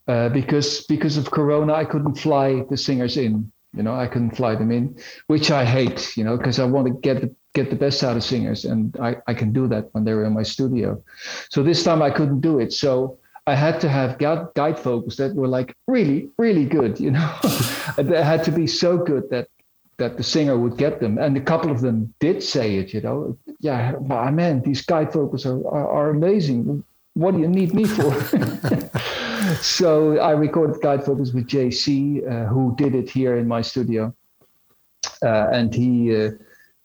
Uh, 0.07 0.29
because 0.29 0.85
because 0.85 1.17
of 1.17 1.31
Corona, 1.31 1.73
I 1.73 1.85
couldn't 1.85 2.15
fly 2.15 2.63
the 2.69 2.77
singers 2.77 3.17
in. 3.17 3.51
You 3.75 3.83
know, 3.83 3.95
I 3.95 4.07
couldn't 4.07 4.35
fly 4.35 4.55
them 4.55 4.71
in, 4.71 4.97
which 5.27 5.51
I 5.51 5.65
hate. 5.65 6.15
You 6.15 6.23
know, 6.23 6.37
because 6.37 6.59
I 6.59 6.65
want 6.65 6.87
to 6.87 6.93
get 6.93 7.21
the 7.21 7.33
get 7.53 7.69
the 7.69 7.75
best 7.75 8.03
out 8.03 8.15
of 8.15 8.23
singers, 8.23 8.65
and 8.65 8.95
I 8.99 9.17
I 9.25 9.33
can 9.33 9.51
do 9.51 9.67
that 9.67 9.89
when 9.93 10.03
they're 10.03 10.23
in 10.23 10.33
my 10.33 10.43
studio. 10.43 11.03
So 11.49 11.63
this 11.63 11.83
time 11.83 12.01
I 12.01 12.11
couldn't 12.11 12.41
do 12.41 12.59
it. 12.59 12.71
So 12.71 13.17
I 13.47 13.55
had 13.55 13.79
to 13.81 13.89
have 13.89 14.17
guide, 14.17 14.47
guide 14.55 14.79
vocals 14.79 15.17
that 15.17 15.35
were 15.35 15.47
like 15.47 15.75
really, 15.87 16.29
really 16.37 16.65
good. 16.65 16.99
You 16.99 17.11
know, 17.11 17.35
they 17.97 18.23
had 18.23 18.43
to 18.45 18.51
be 18.51 18.67
so 18.67 18.97
good 18.97 19.29
that 19.29 19.47
that 19.97 20.17
the 20.17 20.23
singer 20.23 20.57
would 20.57 20.77
get 20.77 20.99
them, 20.99 21.17
and 21.17 21.37
a 21.37 21.41
couple 21.41 21.71
of 21.71 21.81
them 21.81 22.13
did 22.19 22.43
say 22.43 22.75
it. 22.77 22.93
You 22.93 23.01
know, 23.01 23.37
yeah, 23.59 23.93
ah, 24.09 24.31
man, 24.31 24.61
these 24.61 24.81
guide 24.81 25.13
vocals 25.13 25.45
are, 25.45 25.57
are, 25.67 25.87
are 25.89 26.09
amazing. 26.09 26.83
What 27.13 27.33
do 27.33 27.39
you 27.39 27.47
need 27.47 27.73
me 27.73 27.85
for? 27.85 28.11
so 29.61 30.17
I 30.19 30.31
recorded 30.31 30.81
guide 30.81 31.05
vocals 31.05 31.33
with 31.33 31.47
JC, 31.47 31.87
uh, 32.29 32.45
who 32.47 32.75
did 32.77 32.95
it 32.95 33.09
here 33.09 33.37
in 33.37 33.47
my 33.47 33.61
studio, 33.61 34.13
uh, 35.23 35.47
and 35.51 35.73
he. 35.73 36.15
Uh, 36.15 36.31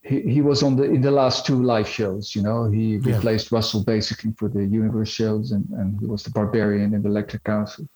he, 0.02 0.22
he 0.22 0.40
was 0.40 0.62
on 0.62 0.76
the 0.76 0.84
in 0.84 1.02
the 1.02 1.10
last 1.10 1.44
two 1.44 1.62
live 1.62 1.86
shows 1.86 2.34
you 2.34 2.40
know 2.40 2.70
he 2.70 2.96
Yeah. 2.96 3.16
replaced 3.16 3.52
russell 3.52 3.84
basically 3.84 4.32
for 4.38 4.48
the 4.48 4.64
universe 4.64 5.10
shows 5.10 5.52
and, 5.52 5.68
and 5.78 6.00
he 6.00 6.06
was 6.06 6.22
the 6.22 6.30
barbarian 6.30 6.94
in 6.94 7.02
the 7.02 7.08
Electric 7.10 7.44
Castle 7.44 7.86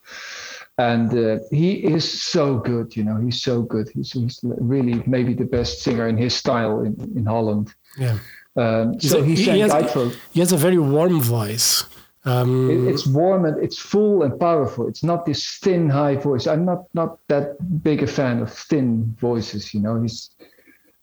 and 0.76 1.08
uh, 1.16 1.38
he 1.50 1.70
is 1.96 2.04
so 2.34 2.58
good 2.58 2.94
you 2.94 3.04
know 3.04 3.16
he's 3.16 3.40
so 3.40 3.62
good 3.62 3.88
he's, 3.88 4.12
he's 4.12 4.38
really 4.74 5.02
maybe 5.06 5.32
the 5.32 5.46
best 5.46 5.80
singer 5.82 6.06
in 6.06 6.18
his 6.18 6.34
style 6.36 6.82
in, 6.82 6.92
in 7.16 7.24
holland 7.24 7.72
Yeah, 7.96 8.18
um, 8.56 8.98
He's 9.00 9.10
so 9.10 9.22
he 9.22 9.34
he 9.34 9.44
sang 9.46 9.60
has- 9.60 10.16
he 10.34 10.40
has 10.40 10.52
a 10.52 10.58
very 10.58 10.78
warm 10.78 11.22
voice. 11.22 11.84
Um, 12.26 12.70
It- 12.70 12.88
it's 12.92 13.06
warm 13.06 13.44
and 13.44 13.62
it's 13.62 13.78
full 13.78 14.22
and 14.22 14.38
powerful. 14.40 14.88
It's 14.88 15.02
not 15.04 15.26
this 15.26 15.58
thin, 15.62 15.90
high 15.90 16.16
voice. 16.16 16.46
I'm 16.46 16.64
not 16.64 16.84
not 16.94 17.18
that 17.28 17.56
big 17.82 18.02
a 18.02 18.06
fan 18.06 18.40
of 18.40 18.50
thin 18.50 19.14
voices. 19.20 19.74
You 19.74 19.80
know, 19.80 20.00
he's 20.00 20.30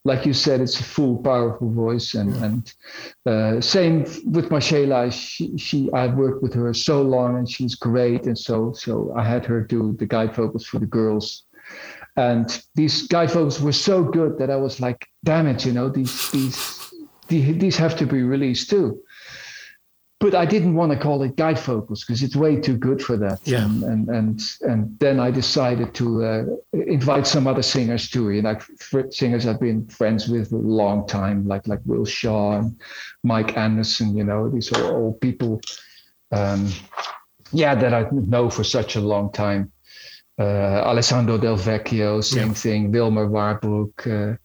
like 0.03 0.25
you 0.25 0.33
said, 0.33 0.61
it's 0.61 0.79
a 0.79 0.83
full, 0.83 1.17
powerful 1.17 1.69
voice. 1.69 2.15
And 2.15 2.31
and 2.45 2.73
uh, 3.27 3.61
same 3.61 4.05
with 4.31 4.49
Marcela. 4.49 5.11
She 5.11 5.55
she 5.57 5.89
I've 5.93 6.15
worked 6.15 6.41
with 6.41 6.53
her 6.55 6.73
so 6.73 7.01
long, 7.03 7.37
and 7.37 7.47
she's 7.47 7.75
great. 7.75 8.25
And 8.25 8.37
so 8.37 8.73
so 8.73 9.13
I 9.15 9.23
had 9.23 9.45
her 9.45 9.61
do 9.61 9.95
the 9.99 10.07
guide 10.07 10.33
vocals 10.35 10.65
for 10.65 10.79
the 10.79 10.87
girls. 10.99 11.43
And 12.17 12.47
these 12.75 13.07
guide 13.07 13.29
vocals 13.31 13.61
were 13.61 13.71
so 13.89 14.03
good 14.03 14.37
that 14.39 14.49
I 14.49 14.57
was 14.57 14.79
like, 14.81 15.07
damn 15.23 15.47
it, 15.47 15.65
you 15.65 15.71
know, 15.71 15.87
these 15.87 16.31
these 16.31 16.57
the- 17.27 17.53
these 17.53 17.77
have 17.77 17.95
to 17.97 18.05
be 18.05 18.23
released 18.23 18.69
too 18.71 18.99
but 20.21 20.35
I 20.35 20.45
didn't 20.45 20.75
want 20.75 20.91
to 20.91 20.97
call 20.97 21.23
it 21.23 21.35
guide 21.35 21.57
vocals 21.59 22.05
because 22.05 22.21
it's 22.21 22.35
way 22.35 22.55
too 22.55 22.77
good 22.77 23.01
for 23.01 23.17
that. 23.17 23.39
Yeah. 23.43 23.65
And 23.65 23.83
and 23.83 24.09
and, 24.09 24.41
and 24.61 24.99
then 24.99 25.19
I 25.19 25.31
decided 25.31 25.93
to 25.95 26.23
uh, 26.23 26.43
invite 26.73 27.25
some 27.25 27.47
other 27.47 27.63
singers 27.63 28.07
too, 28.09 28.29
you 28.29 28.41
know, 28.43 28.55
like 28.93 29.11
singers 29.11 29.47
I've 29.47 29.59
been 29.59 29.87
friends 29.87 30.29
with 30.29 30.51
a 30.53 30.57
long 30.81 31.07
time, 31.07 31.47
like 31.47 31.67
like 31.67 31.81
Will 31.85 32.05
Shaw 32.05 32.59
and 32.59 32.79
Mike 33.23 33.57
Andersson. 33.57 34.15
You 34.15 34.23
know, 34.23 34.47
these 34.49 34.71
are 34.71 34.83
all 34.95 35.13
people, 35.13 35.59
um, 36.31 36.69
yeah, 37.51 37.73
that 37.75 37.93
I 37.93 38.05
know 38.11 38.49
for 38.49 38.63
such 38.63 38.95
a 38.95 39.01
long 39.01 39.31
time. 39.31 39.71
Uh, 40.39 40.81
Alessandro 40.91 41.37
Del 41.37 41.57
Vecchio, 41.57 42.21
same 42.23 42.47
Yeah. 42.47 42.53
thing. 42.53 42.91
Wilmer 42.91 43.27
Waarbroek. 43.27 43.95
Uh, 44.07 44.37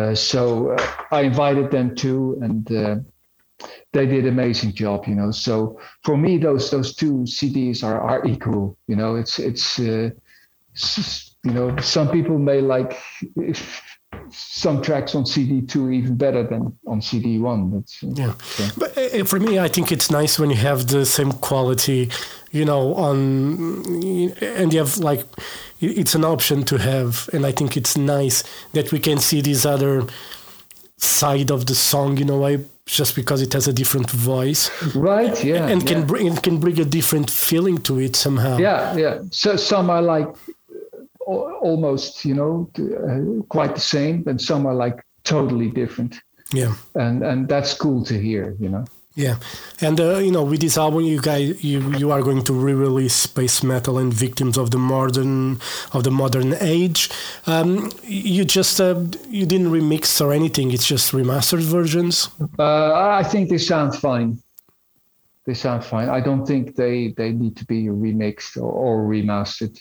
uh, 0.00 0.14
so 0.14 0.72
uh, 0.72 0.86
I 1.12 1.20
invited 1.22 1.70
them 1.70 1.94
too, 1.94 2.36
and. 2.42 3.04
They 3.94 4.06
did 4.06 4.26
amazing 4.26 4.72
job 4.74 5.06
you 5.06 5.14
know. 5.14 5.30
So 5.30 5.78
for 6.02 6.16
me 6.16 6.36
those 6.36 6.70
those 6.70 6.94
two 6.94 7.14
cds 7.36 7.82
are 7.84 8.00
are 8.10 8.20
equal 8.26 8.76
you 8.88 8.96
know. 8.96 9.16
It's 9.16 9.38
it's 9.38 9.78
uh, 9.78 10.10
s- 10.74 11.36
you 11.44 11.52
know 11.52 11.76
some 11.80 12.08
people 12.10 12.38
may 12.38 12.60
like 12.60 12.92
some 14.30 14.80
tracks 14.82 15.14
on 15.14 15.24
cd2 15.24 15.92
even 15.94 16.16
better 16.16 16.42
than 16.46 16.62
on 16.86 17.00
cd1 17.00 17.72
that's 17.72 18.02
uh, 18.02 18.08
Yeah, 18.14 18.32
so- 18.42 18.68
but 18.80 18.96
uh, 18.98 19.24
for 19.24 19.38
me, 19.40 19.58
I 19.58 19.68
think 19.68 19.90
it's 19.92 20.10
nice 20.10 20.38
when 20.40 20.50
you 20.50 20.56
have 20.56 20.86
the 20.86 21.04
same 21.04 21.32
quality, 21.32 22.10
you 22.50 22.64
know, 22.64 22.94
on 22.94 23.84
and 24.58 24.72
you 24.72 24.78
have 24.78 24.98
like 24.98 25.24
it's 25.80 26.14
an 26.14 26.24
option 26.24 26.64
to 26.64 26.76
have, 26.78 27.28
and 27.32 27.44
I 27.44 27.52
think 27.52 27.76
it's 27.76 27.96
nice 27.96 28.42
that 28.72 28.90
we 28.92 28.98
can 28.98 29.18
see 29.18 29.40
this 29.42 29.66
other 29.66 30.04
side 30.96 31.50
of 31.50 31.66
the 31.66 31.74
song 31.74 32.18
in 32.18 32.30
a 32.30 32.38
way, 32.38 32.64
just 32.86 33.16
because 33.16 33.40
it 33.40 33.52
has 33.52 33.66
a 33.66 33.72
different 33.72 34.10
voice 34.10 34.70
right 34.94 35.42
yeah 35.42 35.66
and 35.68 35.86
can 35.86 36.00
yeah. 36.00 36.04
bring 36.04 36.26
it 36.26 36.42
can 36.42 36.58
bring 36.58 36.78
a 36.80 36.84
different 36.84 37.30
feeling 37.30 37.78
to 37.78 37.98
it 37.98 38.14
somehow. 38.14 38.58
yeah 38.58 38.94
yeah 38.96 39.18
so 39.30 39.56
some 39.56 39.88
are 39.88 40.02
like 40.02 40.28
almost 41.26 42.24
you 42.24 42.34
know 42.34 42.70
uh, 42.78 43.42
quite 43.48 43.74
the 43.74 43.80
same 43.80 44.22
and 44.26 44.40
some 44.40 44.66
are 44.66 44.74
like 44.74 45.02
totally 45.24 45.70
different 45.70 46.16
yeah. 46.52 46.74
and 46.96 47.22
and 47.24 47.48
that's 47.48 47.72
cool 47.72 48.04
to 48.04 48.20
hear 48.20 48.54
you 48.60 48.68
know 48.68 48.84
Yeah, 49.16 49.36
and 49.80 50.00
uh, 50.00 50.18
you 50.18 50.32
know, 50.32 50.42
with 50.42 50.60
this 50.60 50.76
album, 50.76 51.02
you 51.02 51.20
guys, 51.20 51.62
you 51.62 51.80
you 51.96 52.10
are 52.10 52.20
going 52.20 52.42
to 52.44 52.52
re-release 52.52 53.14
space 53.14 53.62
metal 53.62 53.96
and 53.96 54.12
victims 54.12 54.58
of 54.58 54.72
the 54.72 54.78
modern 54.78 55.60
of 55.92 56.02
the 56.02 56.10
modern 56.10 56.54
age. 56.54 57.10
Um, 57.46 57.92
you 58.02 58.44
just 58.44 58.80
uh, 58.80 59.04
you 59.28 59.46
didn't 59.46 59.68
remix 59.68 60.20
or 60.20 60.32
anything; 60.32 60.72
it's 60.72 60.86
just 60.86 61.12
remastered 61.12 61.62
versions. 61.62 62.28
Uh, 62.58 62.92
I 62.92 63.22
think 63.22 63.50
they 63.50 63.58
sound 63.58 63.94
fine. 63.94 64.42
They 65.46 65.54
sound 65.54 65.84
fine. 65.84 66.08
I 66.08 66.20
don't 66.20 66.46
think 66.46 66.74
they, 66.74 67.08
they 67.16 67.30
need 67.30 67.56
to 67.58 67.66
be 67.66 67.84
remixed 67.84 68.56
or, 68.56 68.70
or 68.70 69.04
remastered. 69.06 69.78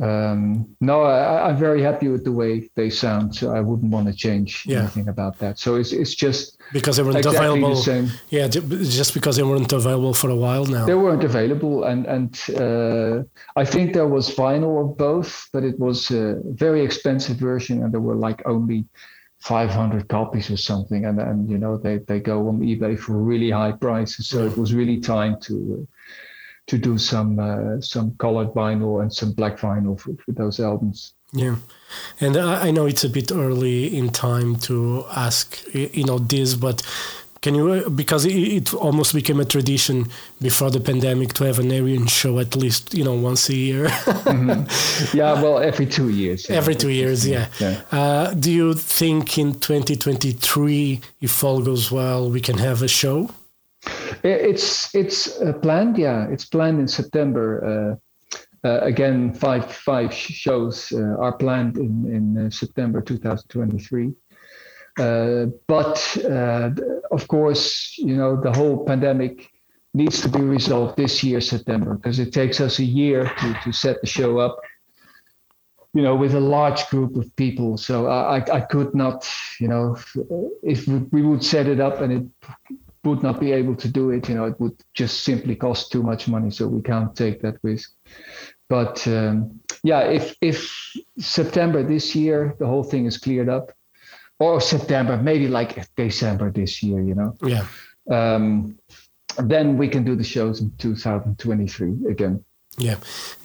Um, 0.00 0.66
no, 0.80 1.02
I, 1.02 1.48
I'm 1.48 1.56
very 1.56 1.82
happy 1.82 2.08
with 2.08 2.22
the 2.24 2.30
way 2.32 2.70
they 2.76 2.88
sound, 2.90 3.34
so 3.34 3.50
I 3.50 3.60
wouldn't 3.60 3.90
want 3.90 4.06
to 4.06 4.14
change 4.14 4.64
Yeah. 4.64 4.80
anything 4.80 5.08
about 5.08 5.38
that. 5.40 5.58
So 5.58 5.74
it's 5.74 5.92
it's 5.92 6.14
just 6.14 6.58
Because 6.72 6.96
they 6.96 7.02
weren't 7.02 7.16
exactly 7.16 7.46
available. 7.46 7.74
the 7.74 7.82
same. 7.82 8.06
Yeah, 8.30 8.46
just 8.48 9.12
because 9.14 9.36
they 9.36 9.42
weren't 9.42 9.72
available 9.72 10.14
for 10.14 10.30
a 10.30 10.36
while 10.36 10.66
now. 10.66 10.86
They 10.86 10.94
weren't 10.94 11.24
available, 11.24 11.84
and 11.84 12.06
and 12.06 12.30
uh, 12.64 13.24
I 13.62 13.64
think 13.64 13.92
there 13.92 14.06
was 14.06 14.24
vinyl 14.34 14.74
of 14.84 14.96
both, 14.96 15.48
but 15.52 15.64
it 15.64 15.76
was 15.80 16.10
a 16.12 16.40
very 16.44 16.80
expensive 16.84 17.36
version, 17.36 17.82
and 17.82 17.92
there 17.92 18.00
were 18.08 18.14
like 18.28 18.40
only 18.46 18.84
500 19.40 20.08
copies 20.08 20.50
or 20.50 20.56
something, 20.56 21.06
and 21.06 21.20
and 21.20 21.48
you 21.50 21.58
know 21.58 21.76
they 21.76 21.98
they 21.98 22.20
go 22.20 22.48
on 22.48 22.60
eBay 22.60 22.96
for 22.98 23.14
really 23.32 23.50
high 23.50 23.72
prices. 23.72 24.28
So 24.28 24.46
it 24.46 24.56
was 24.56 24.74
really 24.74 25.00
time 25.00 25.36
to 25.42 25.54
uh, 25.54 25.84
to 26.68 26.78
do 26.78 26.96
some 26.98 27.38
uh, 27.38 27.80
some 27.80 28.14
colored 28.18 28.48
vinyl 28.54 29.02
and 29.02 29.12
some 29.12 29.32
black 29.32 29.58
vinyl 29.58 29.98
for, 29.98 30.12
for 30.24 30.32
those 30.32 30.60
albums. 30.60 31.14
Yeah, 31.32 31.56
and 32.20 32.36
I, 32.36 32.68
I 32.68 32.70
know 32.70 32.86
it's 32.86 33.04
a 33.04 33.10
bit 33.10 33.32
early 33.32 33.96
in 33.96 34.10
time 34.10 34.56
to 34.68 35.04
ask 35.14 35.58
you 35.74 36.04
know 36.04 36.18
this, 36.18 36.54
but 36.54 36.82
can 37.40 37.54
you 37.54 37.70
uh, 37.70 37.88
because 37.90 38.24
it, 38.26 38.32
it 38.34 38.74
almost 38.74 39.14
became 39.14 39.38
a 39.40 39.44
tradition 39.44 40.06
before 40.40 40.70
the 40.70 40.80
pandemic 40.80 41.34
to 41.34 41.44
have 41.44 41.58
an 41.58 41.70
Ayreon 41.70 42.08
show 42.08 42.38
at 42.38 42.56
least 42.56 42.94
you 42.94 43.04
know 43.04 43.14
once 43.14 43.48
a 43.48 43.54
year, 43.54 43.84
Yeah, 45.14 45.40
well, 45.42 45.58
every 45.58 45.86
two 45.86 46.08
years. 46.10 46.48
yeah. 46.48 46.56
every 46.56 46.74
two 46.74 46.90
years. 46.90 47.26
Yeah. 47.26 47.46
Yeah. 47.60 47.80
Uh, 47.92 48.34
do 48.34 48.50
you 48.50 48.74
think 48.74 49.38
in 49.38 49.52
2023, 49.60 51.00
if 51.20 51.44
all 51.44 51.62
goes 51.62 51.90
well, 51.92 52.30
we 52.30 52.40
can 52.40 52.58
have 52.58 52.82
a 52.82 52.88
show? 52.88 53.30
It's 54.22 54.94
it's 54.94 55.40
uh, 55.40 55.52
planned. 55.54 55.98
Yeah, 55.98 56.26
it's 56.28 56.44
planned 56.44 56.80
in 56.80 56.88
September. 56.88 57.98
Uh, 58.64 58.66
uh, 58.66 58.80
again, 58.80 59.32
five 59.34 59.70
five 59.72 60.12
shows 60.12 60.92
uh, 60.92 61.16
are 61.20 61.32
planned 61.32 61.76
in 61.76 62.06
in 62.06 62.46
uh, 62.46 62.50
September 62.50 63.00
2023. 63.00 64.12
Uh, 64.98 65.46
but 65.68 66.16
of 67.12 67.28
course, 67.28 67.96
you 67.98 68.16
know 68.16 68.40
the 68.40 68.52
whole 68.52 68.84
pandemic 68.84 69.48
needs 69.94 70.20
to 70.20 70.28
be 70.28 70.40
resolved 70.40 70.96
this 70.96 71.22
year, 71.22 71.40
September, 71.40 71.94
because 71.94 72.18
it 72.18 72.32
takes 72.32 72.60
us 72.60 72.78
a 72.78 72.84
year 72.84 73.30
to 73.38 73.60
to 73.64 73.72
set 73.72 74.00
the 74.00 74.06
show 74.06 74.38
up. 74.38 74.58
You 75.94 76.02
know, 76.02 76.14
with 76.14 76.34
a 76.34 76.40
large 76.40 76.86
group 76.90 77.16
of 77.16 77.34
people. 77.36 77.76
So 77.78 78.08
I 78.08 78.44
I, 78.52 78.60
could 78.60 78.94
not, 78.94 79.26
you 79.58 79.68
know, 79.68 79.96
if, 80.62 80.86
we 80.86 81.22
would 81.22 81.42
set 81.42 81.66
it 81.66 81.80
up 81.80 82.02
and 82.02 82.12
it 82.12 82.24
would 83.08 83.22
not 83.22 83.40
be 83.40 83.52
able 83.52 83.76
to 83.76 83.88
do 83.88 84.10
it, 84.10 84.28
you 84.28 84.34
know, 84.34 84.44
it 84.44 84.58
would 84.60 84.76
just 84.94 85.24
simply 85.24 85.56
cost 85.56 85.92
too 85.92 86.02
much 86.02 86.28
money. 86.28 86.50
So 86.50 86.66
we 86.68 86.82
can't 86.82 87.14
take 87.16 87.40
that 87.42 87.56
risk. 87.62 87.92
But 88.68 89.06
um, 89.08 89.60
yeah, 89.82 90.00
if 90.00 90.36
if 90.40 90.92
September 91.18 91.82
this 91.82 92.14
year 92.14 92.54
the 92.58 92.66
whole 92.66 92.84
thing 92.84 93.06
is 93.06 93.18
cleared 93.18 93.48
up, 93.48 93.72
or 94.38 94.60
September, 94.60 95.16
maybe 95.16 95.48
like 95.48 95.86
December 95.96 96.50
this 96.50 96.82
year, 96.82 97.00
you 97.00 97.14
know. 97.14 97.36
Yeah. 97.42 97.66
Um, 98.10 98.78
then 99.38 99.78
we 99.78 99.88
can 99.88 100.04
do 100.04 100.16
the 100.16 100.24
shows 100.24 100.60
in 100.60 100.72
2023 100.78 102.10
again. 102.10 102.44
Yeah. 102.76 102.96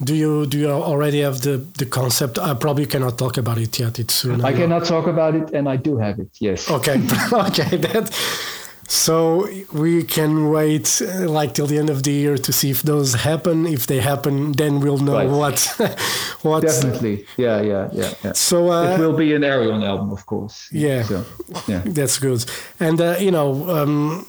Do 0.02 0.14
you 0.14 0.46
do 0.46 0.58
you 0.58 0.70
already 0.70 1.20
have 1.22 1.40
the 1.40 1.56
the 1.78 1.86
concept? 1.86 2.38
I 2.38 2.54
probably 2.54 2.86
cannot 2.86 3.18
talk 3.18 3.36
about 3.36 3.58
it 3.58 3.78
yet. 3.78 3.98
It's 3.98 4.14
soon. 4.14 4.44
I 4.44 4.52
cannot 4.52 4.84
talk 4.84 5.06
about 5.06 5.34
it, 5.34 5.50
and 5.52 5.68
I 5.68 5.76
do 5.76 5.98
have 5.98 6.20
it. 6.20 6.28
Yes. 6.40 6.70
Okay. 6.70 6.92
okay. 7.32 7.76
That. 7.76 8.10
So 8.88 9.48
we 9.72 10.02
can 10.04 10.50
wait 10.50 11.00
uh, 11.02 11.28
like 11.30 11.54
till 11.54 11.66
the 11.66 11.78
end 11.78 11.90
of 11.90 12.02
the 12.02 12.10
year 12.12 12.36
to 12.38 12.52
see 12.52 12.70
if 12.70 12.82
those 12.82 13.14
happen. 13.14 13.66
If 13.66 13.86
they 13.86 14.00
happen, 14.00 14.52
then 14.52 14.80
we'll 14.80 14.98
know 14.98 15.14
Right. 15.14 15.28
what 15.28 15.58
what. 16.42 16.62
Definitely. 16.62 17.24
Yeah. 17.36 17.60
Yeah. 17.62 17.88
Yeah. 17.92 18.12
Yeah. 18.24 18.32
So 18.34 18.70
uh, 18.70 18.94
it 18.94 18.98
will 19.00 19.16
be 19.16 19.34
an 19.34 19.42
Ayreon 19.42 19.82
album, 19.84 20.10
of 20.12 20.26
course. 20.26 20.68
Yeah. 20.72 21.02
So, 21.04 21.24
yeah. 21.66 21.82
That's 21.84 22.18
good. 22.18 22.44
And 22.80 23.00
uh, 23.00 23.16
you 23.18 23.30
know, 23.30 23.68
um, 23.70 24.26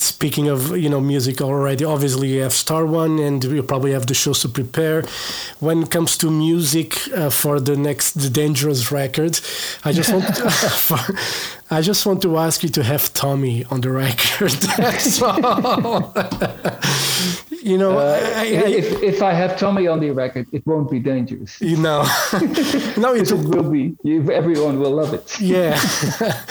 speaking 0.00 0.48
of 0.48 0.76
you 0.76 0.88
know 0.88 1.00
music 1.00 1.40
already, 1.40 1.84
obviously 1.84 2.28
you 2.34 2.42
have 2.42 2.52
Star 2.52 2.86
One, 2.86 3.18
and 3.18 3.42
you 3.44 3.62
probably 3.62 3.92
have 3.92 4.06
the 4.06 4.14
shows 4.14 4.40
to 4.40 4.48
prepare. 4.48 5.04
When 5.60 5.82
it 5.82 5.90
comes 5.90 6.16
to 6.18 6.30
music 6.30 6.96
uh, 7.12 7.30
for 7.30 7.60
the 7.60 7.76
next 7.76 8.12
the 8.12 8.30
Dangerous 8.30 8.90
record, 8.92 9.40
I 9.84 9.92
just 9.92 10.12
want 10.12 10.24
for, 10.88 10.98
I 11.70 11.82
just 11.82 12.06
want 12.06 12.22
to 12.22 12.36
ask 12.38 12.62
you 12.62 12.68
to 12.70 12.82
have 12.82 13.12
Tommy 13.12 13.64
on 13.70 13.80
the 13.80 13.90
record. 13.90 14.56
All. 15.22 16.14
You 17.62 17.78
know, 17.78 17.98
uh, 17.98 18.20
I, 18.34 18.40
I, 18.40 18.44
If, 18.44 19.02
if 19.02 19.22
I 19.22 19.32
have 19.32 19.58
Tommy 19.58 19.86
on 19.86 20.00
the 20.00 20.10
record, 20.10 20.46
it 20.52 20.66
won't 20.66 20.90
be 20.90 21.00
dangerous. 21.00 21.60
you 21.60 21.76
know, 21.76 22.02
no, 22.96 23.14
it 23.14 23.30
It 23.30 23.32
will 23.32 23.70
be. 23.70 23.96
You, 24.02 24.30
everyone 24.30 24.78
will 24.78 24.92
love 24.92 25.14
it. 25.14 25.40
yeah 25.40 25.78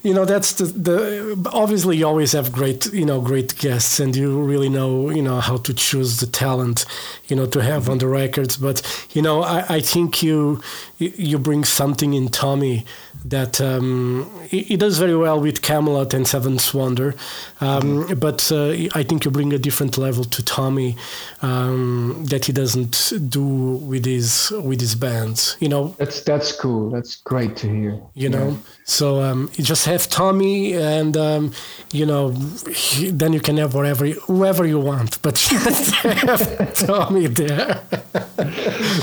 you 0.02 0.14
know 0.14 0.24
that's 0.24 0.52
the, 0.54 0.64
the 0.64 1.50
obviously 1.52 1.96
you 1.96 2.06
always 2.06 2.32
have 2.32 2.50
great 2.52 2.86
you 2.92 3.04
know 3.04 3.20
great 3.20 3.56
guests 3.58 4.00
and 4.00 4.16
you 4.16 4.42
really 4.42 4.68
know 4.68 5.10
you 5.10 5.22
know 5.22 5.40
how 5.40 5.56
to 5.58 5.74
choose 5.74 6.20
the 6.20 6.26
talent 6.26 6.86
you 7.28 7.36
know 7.36 7.46
to 7.46 7.62
have 7.62 7.88
on 7.88 7.98
mm-hmm. 7.98 8.06
the 8.06 8.08
records 8.08 8.56
but 8.56 9.06
you 9.12 9.20
know 9.20 9.42
i, 9.42 9.76
I 9.76 9.80
think 9.80 10.22
you 10.22 10.62
you 10.98 11.38
bring 11.38 11.64
something 11.64 12.14
in 12.14 12.28
tommy 12.28 12.86
that 13.24 13.60
um, 13.60 14.30
he, 14.48 14.62
he 14.62 14.76
does 14.76 14.98
very 14.98 15.16
well 15.16 15.40
with 15.40 15.62
Kamelot 15.62 16.14
and 16.14 16.26
seventh 16.26 16.72
wonder 16.74 17.14
um, 17.60 18.06
but 18.18 18.50
uh, 18.52 18.70
i 18.94 19.02
think 19.02 19.24
you 19.24 19.30
bring 19.30 19.52
a 19.52 19.58
different 19.58 19.98
level 19.98 20.24
to 20.24 20.42
tommy 20.44 20.96
um, 21.42 22.24
that 22.26 22.44
he 22.46 22.52
doesn't 22.52 23.12
do 23.28 23.44
with 23.44 24.04
his 24.04 24.50
with 24.62 24.80
his 24.80 24.94
bands 24.94 25.56
you 25.60 25.68
know 25.68 25.94
That's 25.98 26.22
that's 26.22 26.52
cool. 26.52 26.90
That's 26.90 27.16
great 27.16 27.56
to 27.58 27.68
hear. 27.68 28.00
you 28.14 28.28
know 28.28 28.58
so 28.84 29.20
um, 29.22 29.50
you 29.54 29.64
just 29.64 29.86
have 29.86 30.08
tommy 30.08 30.74
and 30.74 31.16
um, 31.16 31.52
you 31.92 32.06
know 32.06 32.30
he, 32.74 33.10
then 33.10 33.32
you 33.32 33.40
can 33.40 33.56
have 33.58 33.74
whatever 33.74 34.06
whoever 34.06 34.66
you 34.66 34.78
want 34.78 35.20
but 35.22 35.34
just 35.50 35.94
have 35.96 36.74
tommy 36.74 37.26
there 37.26 37.82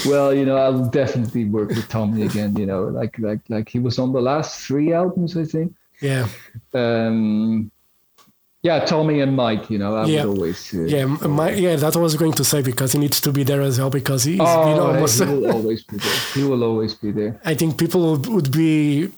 Well, 0.06 0.34
you 0.34 0.46
know, 0.46 0.58
I'll 0.58 0.86
definitely 0.90 1.46
work 1.46 1.70
with 1.70 1.88
Tommy 1.90 2.24
again. 2.24 2.56
You 2.56 2.66
know, 2.66 2.84
like 2.86 3.18
like 3.20 3.40
like 3.50 3.70
he 3.70 3.80
was 3.80 4.00
on 4.00 4.07
the 4.14 4.22
last 4.22 4.60
three 4.66 4.94
albums, 4.94 5.36
I 5.38 5.46
think. 5.46 5.74
yeah 6.02 6.28
Um, 6.74 7.72
yeah, 8.64 8.80
Tommy 8.86 9.22
and 9.22 9.36
Mike. 9.36 9.70
You 9.70 9.78
know, 9.78 9.96
I 9.96 10.06
Yeah. 10.06 10.26
would 10.26 10.36
always. 10.38 10.74
Uh, 10.74 10.82
yeah 10.96 11.50
yeah 11.66 11.76
that 11.84 11.96
was 11.96 12.16
going 12.16 12.34
to 12.34 12.44
say 12.44 12.62
because 12.62 12.92
he 12.94 13.00
needs 13.00 13.20
to 13.22 13.32
be 13.32 13.44
there 13.44 13.62
as 13.62 13.80
well 13.80 13.90
because 13.90 14.24
he's 14.26 14.38
been 14.68 14.80
Oh, 14.80 14.88
almost 14.92 15.20
he 15.24 15.26
will 15.34 15.52
always 15.52 15.84
be 15.84 15.98
there. 15.98 16.20
He 16.36 16.44
will 16.50 16.64
always 16.70 16.94
be 17.04 17.12
there. 17.20 17.34
i 17.52 17.54
think 17.60 17.78
people 17.84 18.02
would, 18.12 18.26
would 18.36 18.52
be 18.52 19.10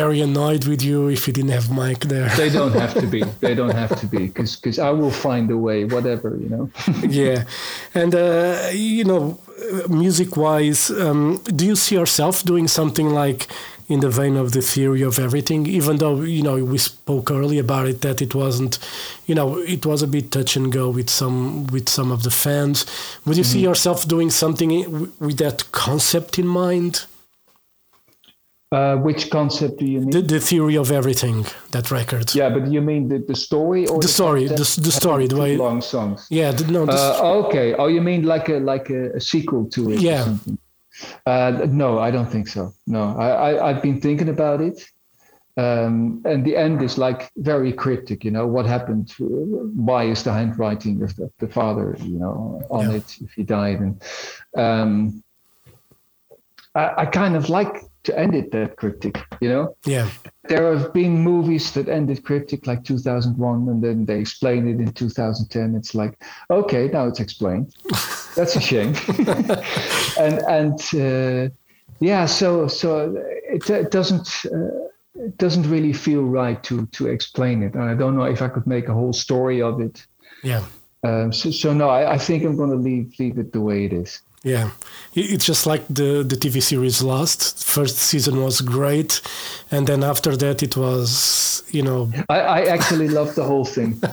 very 0.00 0.20
annoyed 0.20 0.64
with 0.70 0.82
you 0.82 0.98
if 1.16 1.20
you 1.26 1.32
didn't 1.38 1.54
have 1.58 1.68
mike 1.70 2.02
there 2.14 2.28
They 2.42 2.50
don't 2.58 2.74
have 2.82 2.94
to 3.02 3.06
be. 3.06 3.22
They 3.46 3.54
don't 3.60 3.76
have 3.82 3.94
to 4.00 4.06
be 4.14 4.22
because 4.28 4.78
I 4.78 4.90
will 5.00 5.14
find 5.26 5.46
a 5.50 5.56
way. 5.68 5.78
Whatever 5.96 6.28
you 6.42 6.48
know. 6.54 6.64
yeah 7.22 7.38
and 8.00 8.12
uh, 8.14 8.70
you 8.72 9.04
know 9.04 9.22
music 9.88 10.30
wise 10.36 10.82
um, 11.04 11.22
do 11.58 11.62
you 11.70 11.76
see 11.76 11.94
yourself 12.00 12.34
doing 12.44 12.66
something 12.68 13.08
like 13.22 13.46
in 13.88 14.00
the 14.00 14.10
vein 14.10 14.36
of 14.36 14.50
the 14.52 14.60
theory 14.60 15.02
of 15.02 15.18
everything 15.18 15.66
even 15.66 15.98
though 15.98 16.20
you 16.22 16.42
know 16.42 16.56
we 16.64 16.78
spoke 16.78 17.30
earlier 17.30 17.60
about 17.60 17.86
it 17.86 18.00
that 18.00 18.20
it 18.20 18.34
wasn't 18.34 18.78
you 19.26 19.34
know 19.34 19.58
it 19.58 19.86
was 19.86 20.02
a 20.02 20.06
bit 20.06 20.30
touch 20.30 20.56
and 20.56 20.72
go 20.72 20.90
with 20.90 21.08
some 21.08 21.66
with 21.68 21.88
some 21.88 22.10
of 22.10 22.22
the 22.22 22.30
fans 22.30 22.84
would 23.24 23.36
you 23.36 23.44
see 23.44 23.60
yourself 23.60 24.06
doing 24.08 24.30
something 24.30 24.70
with 25.20 25.36
that 25.38 25.64
concept 25.72 26.38
in 26.38 26.46
mind 26.46 27.04
Uh, 28.72 28.96
which 28.96 29.30
concept 29.30 29.78
do 29.78 29.86
you 29.86 30.00
mean? 30.00 30.10
the, 30.10 30.20
the 30.20 30.40
theory 30.40 30.76
of 30.76 30.90
everything 30.90 31.46
that 31.70 31.90
record 31.90 32.34
yeah, 32.34 32.50
but 32.50 32.66
you 32.66 32.80
mean 32.82 33.08
the, 33.08 33.18
the 33.18 33.34
story 33.34 33.86
or 33.86 34.00
the 34.00 34.08
story 34.08 34.48
the, 34.48 34.66
the 34.82 34.90
story 34.90 35.26
the 35.28 35.36
way 35.36 35.56
long 35.56 35.80
songs. 35.80 36.26
yeah 36.30 36.50
the, 36.56 36.64
no 36.72 36.84
the, 36.84 36.92
Uh, 36.92 37.44
okay. 37.46 37.74
Oh, 37.78 37.86
you 37.86 38.00
mean 38.02 38.22
like 38.24 38.48
a 38.48 38.58
like 38.58 38.90
a, 38.90 39.02
a 39.16 39.20
sequel 39.20 39.62
to 39.74 39.80
it? 39.92 40.00
Yeah. 40.00 40.22
Or 40.22 40.24
something? 40.24 40.58
Uh, 41.26 41.66
no, 41.70 41.98
I 41.98 42.10
don't 42.10 42.30
think 42.30 42.48
so. 42.48 42.72
No, 42.86 43.16
I, 43.18 43.28
I 43.28 43.68
I've 43.70 43.82
been 43.82 44.00
thinking 44.00 44.28
about 44.28 44.60
it, 44.60 44.84
um, 45.56 46.22
and 46.24 46.44
the 46.44 46.56
end 46.56 46.82
is 46.82 46.98
like 46.98 47.30
very 47.36 47.72
cryptic. 47.72 48.24
You 48.24 48.30
know 48.30 48.46
what 48.46 48.66
happened? 48.66 49.14
Why 49.18 50.04
is 50.04 50.22
the 50.22 50.32
handwriting 50.32 51.02
of 51.02 51.14
the, 51.16 51.30
the 51.38 51.48
father? 51.48 51.96
You 52.00 52.18
know 52.18 52.62
on 52.70 52.90
Yeah. 52.90 52.96
it 52.96 53.16
if 53.20 53.32
he 53.32 53.42
died, 53.42 53.80
and 53.80 54.02
um, 54.56 55.22
I, 56.74 57.02
I 57.02 57.06
kind 57.06 57.36
of 57.36 57.48
like 57.48 57.82
to 58.06 58.18
end 58.18 58.34
it 58.34 58.52
that 58.52 58.76
cryptic. 58.76 59.22
You 59.40 59.48
know? 59.48 59.76
Yeah. 59.84 60.08
There 60.48 60.76
have 60.76 60.92
been 60.92 61.18
movies 61.18 61.72
that 61.72 61.88
ended 61.88 62.24
cryptic 62.24 62.66
like 62.66 62.84
2001 62.84 63.68
and 63.68 63.82
then 63.82 64.06
they 64.06 64.20
explain 64.20 64.68
it 64.68 64.80
in 64.80 64.92
2010 64.92 65.74
it's 65.74 65.94
like 65.94 66.22
okay 66.50 66.88
now 66.88 67.06
it's 67.06 67.20
explained. 67.20 67.74
That's 68.36 68.56
a 68.56 68.60
shame. 68.60 68.94
And 70.18 70.38
and 70.48 70.80
uh, 70.94 71.54
yeah 72.00 72.24
so 72.26 72.68
so 72.68 73.14
it, 73.44 73.68
it 73.68 73.90
doesn't 73.90 74.28
uh, 74.46 74.88
it 75.14 75.36
doesn't 75.36 75.68
really 75.68 75.92
feel 75.92 76.22
right 76.22 76.62
to 76.64 76.86
to 76.86 77.08
explain 77.08 77.62
it. 77.62 77.74
And 77.74 77.82
i 77.82 77.94
don't 77.94 78.16
know 78.16 78.24
if 78.24 78.40
i 78.40 78.48
could 78.48 78.66
make 78.66 78.88
a 78.88 78.94
whole 78.94 79.12
story 79.12 79.60
of 79.60 79.80
it. 79.80 80.06
Yeah. 80.42 80.64
Um, 81.02 81.32
so, 81.32 81.50
so 81.50 81.74
no 81.74 81.88
I, 81.88 82.14
I 82.14 82.18
think 82.18 82.44
i'm 82.44 82.56
going 82.56 82.70
to 82.70 82.82
leave 82.88 83.14
leave 83.18 83.38
it 83.38 83.52
the 83.52 83.60
way 83.60 83.84
it 83.84 83.92
is 83.92 84.22
Yeah, 84.46 84.70
it's 85.12 85.44
just 85.44 85.66
like 85.66 85.82
the 85.88 86.22
the 86.22 86.36
TV 86.36 86.62
series 86.62 87.02
Lost. 87.02 87.64
First 87.64 87.96
season 87.96 88.40
was 88.40 88.60
great, 88.60 89.20
and 89.72 89.88
then 89.88 90.04
after 90.04 90.36
that 90.36 90.62
it 90.62 90.76
was, 90.76 91.64
you 91.72 91.82
know, 91.82 92.12
I, 92.28 92.40
I 92.40 92.60
actually 92.66 93.08
love 93.08 93.34
the 93.34 93.42
whole 93.42 93.64
thing. 93.64 94.00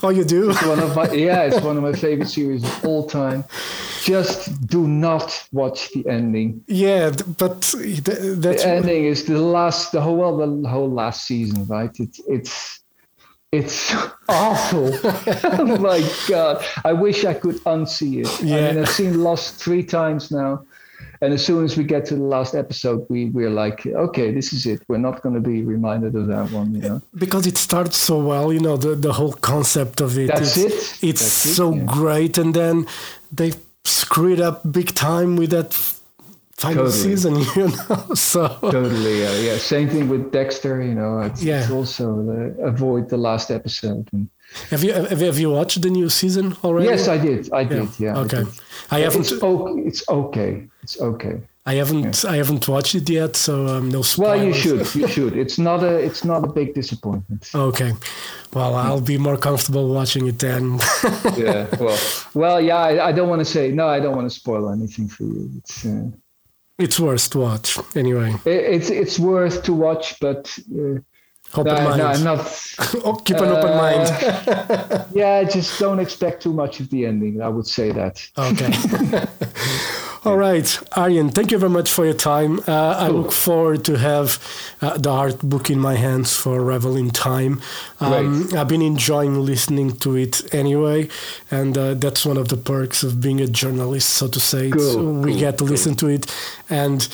Oh, 0.00 0.10
you 0.10 0.24
do? 0.24 0.54
one 0.64 0.78
of 0.78 0.94
my 0.94 1.10
yeah 1.10 1.42
it's 1.42 1.60
one 1.60 1.76
of 1.76 1.82
my 1.82 1.92
favorite 1.92 2.28
series 2.28 2.62
of 2.62 2.84
all 2.84 3.04
time. 3.06 3.44
Just 4.04 4.66
do 4.68 4.86
not 4.86 5.28
watch 5.52 5.90
the 5.92 6.06
ending. 6.08 6.62
Yeah, 6.68 7.10
but 7.36 7.62
th- 7.62 8.04
the 8.04 8.62
ending 8.64 9.04
is 9.06 9.24
the 9.24 9.40
last 9.40 9.90
the 9.90 10.00
whole 10.00 10.16
well 10.16 10.62
the 10.62 10.68
whole 10.68 10.90
last 10.90 11.26
season 11.26 11.66
right? 11.66 11.90
It's 11.98 12.20
it's 12.28 12.77
it's 13.52 13.94
awful 14.28 14.90
oh 15.58 15.78
my 15.78 16.06
god 16.28 16.64
i 16.84 16.92
wish 16.92 17.24
i 17.24 17.32
could 17.32 17.56
unsee 17.64 18.20
it 18.20 18.42
i 18.42 18.72
mean 18.72 18.82
i've 18.82 18.88
seen 18.88 19.22
lost 19.22 19.54
three 19.54 19.82
times 19.82 20.30
now 20.30 20.62
and 21.20 21.32
as 21.32 21.44
soon 21.44 21.64
as 21.64 21.76
we 21.76 21.84
get 21.84 22.04
to 22.04 22.14
the 22.14 22.22
last 22.22 22.54
episode 22.54 23.06
we 23.08 23.26
we're 23.30 23.50
like 23.50 23.86
okay 23.86 24.30
this 24.32 24.52
is 24.52 24.66
it 24.66 24.82
we're 24.88 24.98
not 24.98 25.22
going 25.22 25.34
to 25.34 25.40
be 25.40 25.62
reminded 25.62 26.14
of 26.14 26.26
that 26.26 26.50
one 26.50 26.74
you 26.74 26.80
know 26.80 27.00
because 27.16 27.46
it 27.46 27.58
starts 27.58 27.98
so 27.98 28.18
well. 28.18 28.52
You 28.52 28.60
know, 28.60 28.76
the 28.76 28.94
the 28.94 29.12
whole 29.12 29.32
concept 29.32 30.00
of 30.00 30.16
it. 30.18 30.28
That's 30.28 30.56
it's, 30.56 31.02
it. 31.02 31.08
It's 31.08 31.20
That's 31.20 31.46
it, 31.46 31.54
so 31.54 31.74
yeah. 31.74 31.84
great, 31.84 32.38
and 32.38 32.54
then 32.54 32.86
they 33.32 33.52
screw 33.84 34.32
it 34.32 34.40
up 34.40 34.70
big 34.70 34.94
time 34.94 35.36
with 35.36 35.50
that 35.50 35.72
final 36.58 36.84
Totally. 36.84 37.02
season. 37.06 37.34
You 37.58 37.66
know, 37.68 38.14
so 38.14 38.40
totally 38.78 39.14
yeah, 39.24 39.34
yeah 39.48 39.56
same 39.74 39.88
thing 39.94 40.06
with 40.12 40.22
dexter 40.38 40.74
you 40.88 40.94
know 41.00 41.12
it's, 41.28 41.42
Yeah. 41.42 41.60
it's 41.62 41.70
also 41.78 42.04
uh, 42.36 42.66
avoid 42.72 43.08
the 43.14 43.16
last 43.28 43.50
episode 43.58 44.04
and 44.12 44.28
have 44.72 44.82
you 44.86 44.92
have, 44.92 45.20
have 45.28 45.38
you 45.44 45.50
watched 45.58 45.78
the 45.82 45.90
new 45.98 46.08
season 46.08 46.46
already? 46.64 46.88
yes 46.92 47.06
i 47.08 47.18
did 47.28 47.40
i 47.60 47.64
did 47.72 47.88
yeah, 48.04 48.16
I 48.16 48.20
okay, 48.24 48.42
did. 48.44 48.48
I 48.96 48.98
haven't. 49.06 49.20
it's, 49.32 49.42
okay, 49.42 49.80
it's 49.90 50.02
okay 50.08 50.52
it's 50.84 50.96
okay 51.00 51.36
I 51.72 51.74
haven't. 51.74 52.24
I 52.24 52.36
haven't 52.42 52.66
watched 52.66 52.94
it 52.94 53.06
yet, 53.10 53.36
so 53.36 53.52
um, 53.72 53.90
no 53.96 54.00
spoilers. 54.00 54.38
well 54.38 54.46
you 54.48 54.54
should 54.62 54.80
you 55.00 55.06
should 55.14 55.34
it's 55.42 55.58
not 55.68 55.80
a 55.90 55.94
it's 56.08 56.24
not 56.24 56.40
a 56.48 56.50
big 56.60 56.68
disappointment 56.80 57.42
Okay. 57.54 57.92
Well, 58.54 58.72
I'll 58.74 59.02
be 59.14 59.18
more 59.18 59.36
comfortable 59.36 59.86
watching 59.98 60.24
it 60.28 60.38
then. 60.38 60.78
yeah 61.44 61.66
well 61.84 61.98
well 62.42 62.58
yeah 62.70 62.78
i, 62.90 63.08
I 63.08 63.12
don't 63.16 63.28
want 63.32 63.40
to 63.46 63.50
say 63.56 63.64
no 63.80 63.86
i 63.96 64.00
don't 64.02 64.16
want 64.18 64.28
to 64.32 64.34
spoil 64.42 64.64
anything 64.76 65.06
for 65.14 65.24
you 65.24 65.42
it's 65.58 65.84
uh, 65.84 66.06
it's 66.78 66.98
worth 67.00 67.30
to 67.30 67.38
watch 67.40 67.78
anyway. 67.96 68.34
it's 68.44 68.90
it's 68.90 69.18
worth 69.18 69.62
to 69.64 69.72
watch 69.72 70.18
but 70.20 70.56
uh, 70.74 70.98
Open 71.54 71.74
no, 71.74 71.82
mind. 71.82 71.98
no, 71.98 72.06
I'm 72.06 72.24
not 72.24 72.40
oh, 73.06 73.14
keep 73.24 73.38
an 73.38 73.48
open 73.48 73.70
Uh, 73.70 73.76
mind. 73.76 75.06
yeah 75.14 75.42
just 75.44 75.78
don't 75.80 75.98
expect 75.98 76.42
too 76.42 76.52
much 76.52 76.78
of 76.80 76.90
the 76.90 77.06
ending 77.06 77.40
i 77.40 77.48
would 77.48 77.66
say 77.66 77.90
that 77.92 78.14
Okay. 78.36 78.70
All 80.24 80.36
right, 80.36 80.78
Arjen, 80.96 81.30
thank 81.30 81.52
you 81.52 81.58
very 81.58 81.70
much 81.70 81.92
for 81.92 82.04
your 82.04 82.12
time. 82.14 82.58
Uh, 82.66 82.96
I 82.98 83.06
look 83.08 83.30
forward 83.32 83.84
to 83.84 83.96
have 83.98 84.42
uh, 84.82 84.98
the 84.98 85.10
art 85.10 85.38
book 85.40 85.70
in 85.70 85.78
my 85.78 85.94
hands 85.94 86.34
for 86.34 86.60
Revel 86.60 86.96
in 86.96 87.10
Time. 87.10 87.60
Um, 88.00 88.48
I've 88.54 88.66
been 88.66 88.82
enjoying 88.82 89.40
listening 89.40 89.96
to 89.98 90.16
it 90.16 90.52
anyway, 90.52 91.08
and 91.52 91.78
uh, 91.78 91.94
that's 91.94 92.26
one 92.26 92.36
of 92.36 92.48
the 92.48 92.56
perks 92.56 93.04
of 93.04 93.20
being 93.20 93.40
a 93.40 93.46
journalist, 93.46 94.10
so 94.10 94.26
to 94.26 94.40
say. 94.40 94.70
Cool, 94.70 94.92
So 94.92 95.04
we 95.04 95.30
cool, 95.32 95.40
get 95.40 95.58
to 95.58 95.64
listen 95.64 95.94
to 95.96 96.08
it, 96.08 96.26
and 96.68 97.06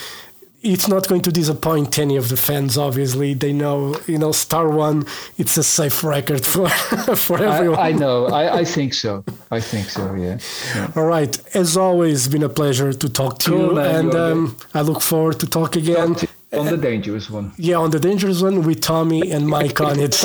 it's 0.65 0.89
not 0.89 1.07
going 1.09 1.21
to 1.23 1.31
disappoint 1.33 1.99
any 1.99 2.17
of 2.17 2.29
the 2.29 2.37
fans. 2.37 2.77
Obviously, 2.79 3.35
they 3.35 3.53
know, 3.53 3.97
you 4.07 4.19
know, 4.19 4.33
Star 4.33 4.69
One. 4.69 5.05
It's 5.39 5.57
a 5.57 5.62
safe 5.62 6.03
record 6.03 6.45
for 6.45 6.69
for 7.17 7.39
everyone. 7.43 7.79
I, 7.79 7.89
I 7.89 7.93
know. 7.93 8.27
I, 8.27 8.59
I 8.61 8.65
think 8.65 8.95
so. 8.95 9.25
I 9.51 9.61
think 9.61 9.89
so. 9.91 10.15
Yeah. 10.15 10.39
yeah. 10.75 10.91
All 10.97 11.05
right. 11.05 11.39
As 11.55 11.77
always, 11.77 12.29
been 12.29 12.43
a 12.43 12.49
pleasure 12.49 12.93
to 12.93 13.09
talk 13.09 13.39
to 13.41 13.51
Cool, 13.51 13.67
you, 13.69 13.75
man. 13.75 13.95
and 14.07 14.15
um, 14.15 14.57
I 14.73 14.81
look 14.81 15.03
forward 15.03 15.39
to 15.41 15.47
talk 15.47 15.77
again. 15.77 16.17
On 16.53 16.67
the 16.67 16.77
dangerous 16.77 17.29
one. 17.29 17.53
Yeah, 17.59 17.77
on 17.79 17.91
the 17.91 17.99
dangerous 17.99 18.41
one 18.41 18.62
with 18.62 18.81
Tommy 18.81 19.33
and 19.33 19.47
Mike 19.49 19.81
on 19.81 19.99
it. 19.99 20.15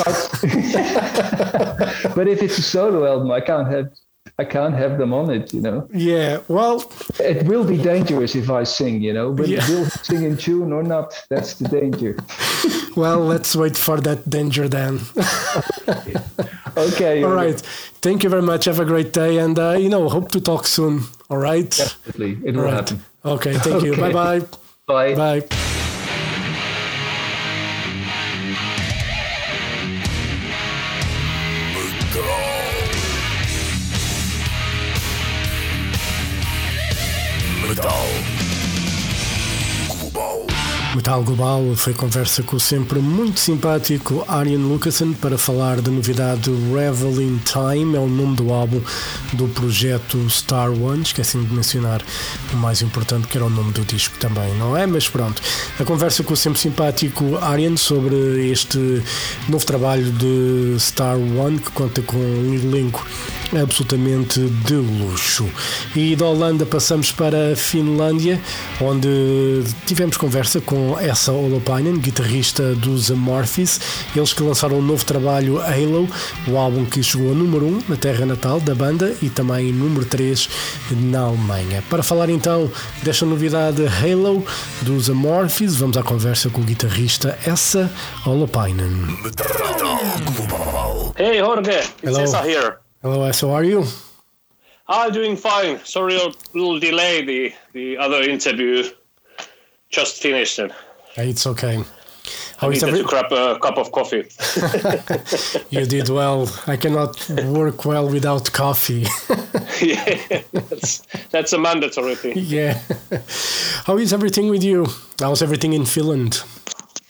But 2.14 2.28
if 2.28 2.42
it's 2.42 2.58
a 2.58 2.62
solo 2.62 3.06
album, 3.06 3.30
I 3.32 3.40
can't 3.40 3.68
have 3.70 3.90
I 4.40 4.44
can't 4.44 4.74
have 4.82 4.96
them 4.98 5.12
on 5.12 5.30
it. 5.30 5.52
You 5.54 5.60
know. 5.66 5.78
Yeah. 5.92 6.38
Well, 6.48 6.76
It 7.18 7.46
will 7.46 7.64
be 7.64 7.76
dangerous 7.92 8.34
if 8.34 8.48
I 8.50 8.64
sing. 8.64 9.02
You 9.06 9.12
know. 9.12 9.32
But 9.32 9.48
Yeah. 9.48 9.68
will 9.70 9.86
sing 10.08 10.22
in 10.24 10.36
tune 10.36 10.72
or 10.72 10.82
not? 10.82 11.06
That's 11.28 11.54
the 11.54 11.68
danger. 11.68 12.12
well. 12.96 13.20
Let's 13.32 13.54
wait 13.54 13.76
for 13.76 14.00
that 14.00 14.20
danger 14.28 14.68
then. 14.68 15.00
Okay. 16.76 17.22
All 17.24 17.32
right. 17.34 17.60
Thank 18.00 18.22
you 18.22 18.30
very 18.30 18.42
much. 18.42 18.64
Have 18.66 18.80
a 18.80 18.84
great 18.84 19.12
day, 19.12 19.38
and 19.38 19.58
uh, 19.58 19.76
you 19.78 19.88
know, 19.88 20.08
hope 20.08 20.30
to 20.32 20.40
talk 20.40 20.66
soon. 20.66 21.02
All 21.28 21.36
right. 21.38 21.68
Definitely, 21.70 22.38
it 22.44 22.54
will 22.54 22.60
All 22.60 22.66
right. 22.72 22.74
happen. 22.88 23.04
Okay. 23.24 23.54
Thank 23.58 23.82
you. 23.84 23.92
Okay. 23.96 24.12
Bye 24.12 24.12
bye. 24.12 24.46
Bye. 24.86 25.14
Bye. 25.40 25.69
Metal 40.94 41.22
Global 41.22 41.76
foi 41.76 41.94
conversa 41.94 42.42
com 42.42 42.56
o 42.56 42.60
sempre 42.60 42.98
muito 42.98 43.38
simpático 43.38 44.24
Arjen 44.26 44.56
Lucassen 44.56 45.12
para 45.12 45.38
falar 45.38 45.80
da 45.80 45.88
novidade 45.88 46.50
Revel 46.50 47.22
in 47.22 47.38
Time, 47.38 47.96
é 47.96 48.00
o 48.00 48.08
nome 48.08 48.34
do 48.34 48.52
álbum 48.52 48.80
do 49.34 49.46
projeto 49.48 50.28
Star 50.28 50.72
One. 50.72 51.02
Esqueci 51.02 51.38
de 51.38 51.54
mencionar 51.54 52.02
o 52.52 52.56
mais 52.56 52.82
importante 52.82 53.28
que 53.28 53.38
era 53.38 53.46
o 53.46 53.50
nome 53.50 53.72
do 53.72 53.84
disco 53.84 54.18
também, 54.18 54.52
não 54.56 54.76
é? 54.76 54.84
Mas 54.84 55.08
pronto, 55.08 55.40
a 55.78 55.84
conversa 55.84 56.24
com 56.24 56.34
o 56.34 56.36
sempre 56.36 56.58
simpático 56.58 57.36
Arjen 57.36 57.76
sobre 57.76 58.50
este 58.50 59.00
novo 59.48 59.64
trabalho 59.64 60.10
de 60.10 60.74
Star 60.80 61.16
One 61.16 61.60
que 61.60 61.70
conta 61.70 62.02
com 62.02 62.16
um 62.16 62.52
elenco 62.52 63.06
absolutamente 63.58 64.40
de 64.40 64.74
luxo. 64.74 65.48
E 65.94 66.14
da 66.14 66.26
Holanda 66.26 66.64
passamos 66.66 67.10
para 67.12 67.52
a 67.52 67.56
Finlândia, 67.56 68.40
onde 68.80 69.08
tivemos 69.86 70.16
conversa 70.16 70.60
com 70.60 70.98
essa 70.98 71.32
Holopainen, 71.32 71.98
guitarrista 71.98 72.74
dos 72.74 73.10
Amorphis, 73.10 73.80
eles 74.14 74.32
que 74.32 74.42
lançaram 74.42 74.78
um 74.78 74.82
novo 74.82 75.04
trabalho 75.04 75.60
Halo, 75.60 76.08
o 76.46 76.56
álbum 76.56 76.84
que 76.84 77.02
chegou 77.02 77.32
a 77.32 77.34
número 77.34 77.66
1 77.66 77.82
na 77.88 77.96
terra 77.96 78.26
natal 78.26 78.60
da 78.60 78.74
banda 78.74 79.14
e 79.22 79.28
também 79.28 79.72
número 79.72 80.04
3 80.04 80.48
na 80.90 81.20
Alemanha. 81.20 81.82
Para 81.88 82.02
falar 82.02 82.28
então 82.30 82.70
desta 83.02 83.24
novidade 83.26 83.82
Halo 83.86 84.44
dos 84.82 85.10
Amorphis, 85.10 85.76
vamos 85.76 85.96
à 85.96 86.02
conversa 86.02 86.48
com 86.50 86.60
o 86.60 86.64
guitarrista 86.64 87.38
essa 87.46 87.90
Holopainen. 88.24 89.06
Global. 90.36 91.14
Hey 91.16 91.38
Jorge, 91.38 91.70
it's 91.70 92.02
Hello. 92.02 92.22
Esa 92.22 92.42
here. 92.42 92.89
Hello, 93.02 93.24
Esa, 93.24 93.46
how 93.46 93.54
are 93.54 93.64
you? 93.64 93.84
I'm 94.88 95.12
doing 95.12 95.36
fine. 95.36 95.78
Sorry 95.84 96.16
a 96.16 96.28
little 96.52 96.78
delay. 96.80 97.24
The 97.24 97.52
the 97.72 97.96
other 97.96 98.22
interview 98.22 98.84
just 99.88 100.20
finished 100.22 100.58
and 100.58 100.72
It's 101.16 101.46
okay. 101.46 101.82
How 102.58 102.66
I 102.68 102.70
needed 102.72 102.88
every- 102.88 103.00
to 103.02 103.06
grab 103.06 103.32
a 103.32 103.58
cup 103.58 103.78
of 103.78 103.90
coffee. 103.92 104.24
You 105.70 105.86
did 105.86 106.08
well. 106.08 106.48
I 106.66 106.76
cannot 106.76 107.16
work 107.46 107.84
well 107.84 108.08
without 108.08 108.52
coffee. 108.52 109.06
yeah, 109.80 110.42
that's, 110.52 111.02
that's 111.30 111.52
a 111.52 111.58
mandatory 111.58 112.16
thing. 112.16 112.32
yeah. 112.36 112.78
How 113.86 113.96
is 113.98 114.12
everything 114.12 114.50
with 114.50 114.62
you? 114.64 114.86
How's 115.20 115.42
everything 115.42 115.72
in 115.72 115.86
Finland? 115.86 116.42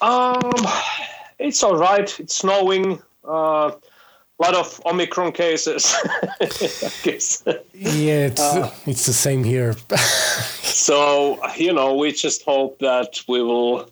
Um, 0.00 0.52
it's 1.38 1.62
all 1.64 1.76
right. 1.76 2.20
It's 2.20 2.36
snowing. 2.36 3.02
A 3.24 3.72
lot 4.40 4.54
of 4.54 4.80
Omicron 4.86 5.32
cases. 5.32 5.94
I 6.40 6.90
guess. 7.02 7.42
Yeah, 7.74 8.30
it's 8.30 8.42
it's 8.86 9.06
the 9.06 9.12
same 9.12 9.44
here. 9.44 9.74
So 10.90 11.38
you 11.56 11.72
know, 11.72 11.94
we 11.94 12.10
just 12.12 12.42
hope 12.44 12.78
that 12.78 13.20
we 13.28 13.42
will 13.42 13.90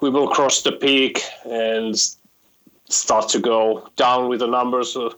we 0.00 0.10
will 0.10 0.28
cross 0.28 0.62
the 0.62 0.72
peak 0.72 1.22
and 1.44 1.94
start 2.88 3.28
to 3.28 3.38
go 3.38 3.88
down 3.96 4.28
with 4.28 4.40
the 4.40 4.46
numbers 4.46 4.96
uh, 4.96 5.10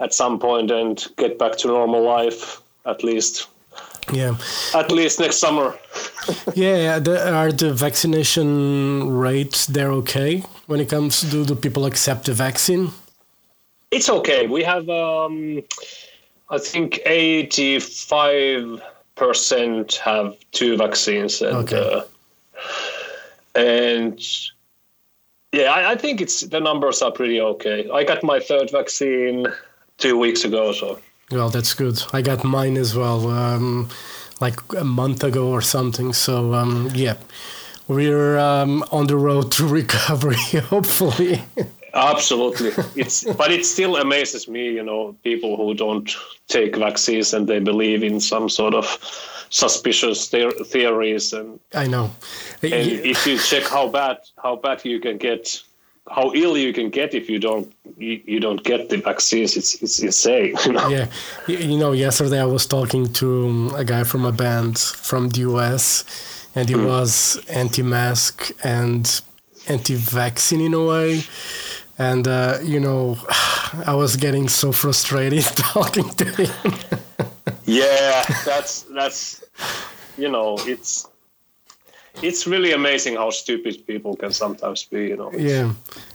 at 0.00 0.14
some 0.14 0.38
point 0.38 0.70
and 0.70 1.06
get 1.16 1.38
back 1.38 1.56
to 1.58 1.68
normal 1.68 2.02
life 2.02 2.62
at 2.86 3.04
least 3.04 3.48
yeah, 4.12 4.36
at 4.74 4.90
least 4.90 5.20
next 5.20 5.38
summer. 5.38 5.78
yeah. 6.54 6.98
The, 6.98 7.32
are 7.32 7.52
the 7.52 7.72
vaccination 7.72 9.08
rates 9.16 9.66
there 9.66 9.92
okay 9.92 10.44
when 10.66 10.80
it 10.80 10.88
comes 10.88 11.20
to 11.20 11.26
do 11.26 11.44
the 11.44 11.56
people 11.56 11.86
accept 11.86 12.26
the 12.26 12.34
vaccine? 12.34 12.90
It's 13.94 14.08
okay. 14.08 14.46
We 14.48 14.64
have 14.64 14.88
um, 14.88 15.62
I 16.50 16.58
think 16.58 17.00
eighty 17.06 17.78
five 17.78 18.82
percent 19.14 19.94
have 20.04 20.34
two 20.50 20.76
vaccines 20.76 21.40
and 21.40 21.56
Okay. 21.58 21.78
uh, 21.78 22.02
and 23.54 24.18
yeah, 25.52 25.70
I, 25.70 25.92
I 25.92 25.94
think 25.96 26.20
it's 26.20 26.40
the 26.40 26.60
numbers 26.60 27.02
are 27.02 27.12
pretty 27.12 27.40
okay. 27.40 27.88
I 27.92 28.02
got 28.04 28.24
my 28.24 28.40
third 28.40 28.70
vaccine 28.72 29.46
two 29.98 30.18
weeks 30.18 30.44
ago, 30.44 30.72
so 30.72 30.98
Well, 31.30 31.50
that's 31.50 31.74
good. 31.74 32.02
I 32.12 32.22
got 32.22 32.42
mine 32.42 32.76
as 32.76 32.96
well, 32.96 33.28
um, 33.30 33.88
like 34.40 34.58
a 34.76 34.84
month 34.84 35.22
ago 35.22 35.48
or 35.50 35.62
something. 35.62 36.12
So 36.12 36.52
um, 36.54 36.90
yeah, 36.94 37.14
we're 37.86 38.38
um, 38.38 38.82
on 38.90 39.06
the 39.06 39.16
road 39.16 39.52
to 39.52 39.66
recovery, 39.80 40.60
hopefully. 40.70 41.44
absolutely. 41.94 42.72
It's 42.96 43.24
but 43.40 43.50
it 43.50 43.64
still 43.64 43.96
amazes 43.96 44.48
me, 44.48 44.70
you 44.72 44.82
know, 44.82 45.14
people 45.24 45.56
who 45.56 45.74
don't 45.74 46.10
take 46.48 46.76
vaccines 46.76 47.32
and 47.34 47.46
they 47.48 47.58
believe 47.60 48.02
in 48.02 48.20
some 48.20 48.48
sort 48.48 48.74
of 48.74 48.84
suspicious 49.50 50.28
the- 50.28 50.50
theories 50.66 51.32
and 51.32 51.60
I 51.74 51.86
know. 51.86 52.10
and 52.62 52.72
if 53.12 53.26
you 53.26 53.38
check 53.38 53.62
how 53.64 53.88
bad 53.88 54.18
how 54.42 54.56
bad 54.56 54.84
you 54.84 54.98
can 55.00 55.16
get 55.18 55.62
how 56.10 56.32
ill 56.34 56.56
you 56.58 56.72
can 56.72 56.90
get 56.90 57.14
if 57.14 57.30
you 57.30 57.38
don't 57.38 57.72
you, 57.96 58.20
you 58.26 58.40
don't 58.40 58.62
get 58.64 58.88
the 58.88 58.96
vaccines 58.96 59.56
it's 59.56 59.80
it's 59.82 60.00
insane 60.02 60.54
you 60.66 60.72
know 60.72 60.88
Yeah, 60.88 61.06
Y- 61.48 61.54
you 61.72 61.78
know, 61.78 61.92
yesterday 61.92 62.40
I 62.40 62.46
was 62.46 62.66
talking 62.66 63.12
to 63.14 63.26
um, 63.46 63.74
a 63.76 63.84
guy 63.84 64.02
from 64.04 64.24
a 64.24 64.32
band 64.32 64.78
from 64.78 65.28
the 65.28 65.40
US, 65.52 66.04
and 66.56 66.68
he 66.68 66.74
was 66.76 67.38
anti-mask 67.48 68.50
and 68.64 69.04
anti-vaccine 69.68 70.60
in 70.60 70.74
a 70.74 70.84
way. 70.84 71.22
And 71.98 72.26
uh, 72.26 72.58
you 72.62 72.80
know, 72.80 73.16
I 73.86 73.94
was 73.94 74.16
getting 74.16 74.48
so 74.48 74.72
frustrated 74.72 75.44
talking 75.56 76.08
to 76.10 76.24
him. 76.24 76.74
yeah 77.66 78.24
that's 78.44 78.82
that's 78.94 79.42
you 80.18 80.28
know 80.28 80.56
it's 80.66 81.08
it's 82.22 82.46
really 82.46 82.72
amazing 82.72 83.16
how 83.16 83.30
stupid 83.30 83.86
people 83.86 84.14
can 84.14 84.32
sometimes 84.32 84.84
be 84.84 85.08
you 85.08 85.16
know 85.16 85.30
It's 85.30 85.42
Yeah, 85.42 85.72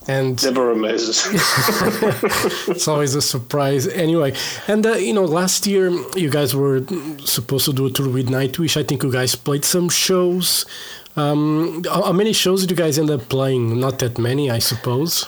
and 0.07 0.41
never 0.43 0.71
amazes 0.71 1.27
it's 2.67 2.87
always 2.87 3.15
a 3.15 3.21
surprise. 3.21 3.87
Anyway, 3.87 4.33
and 4.67 4.85
uh, 4.85 4.93
you 4.93 5.13
know, 5.13 5.25
last 5.25 5.67
year 5.67 5.89
you 6.15 6.29
guys 6.29 6.55
were 6.55 6.85
supposed 7.25 7.65
to 7.65 7.73
do 7.73 7.87
a 7.87 7.91
tour 7.91 8.09
with 8.09 8.29
Nightwish. 8.29 8.77
I 8.77 8.83
think 8.83 9.03
you 9.03 9.11
guys 9.11 9.35
played 9.35 9.65
some 9.65 9.89
shows. 9.89 10.65
Um, 11.17 11.83
how 11.83 12.03
how 12.03 12.13
many 12.13 12.31
shows 12.31 12.61
did 12.61 12.71
you 12.71 12.77
guys 12.77 12.97
end 12.97 13.09
up 13.09 13.27
playing? 13.27 13.79
Not 13.79 13.99
that 13.99 14.17
many, 14.17 14.49
I 14.49 14.59
suppose. 14.59 15.27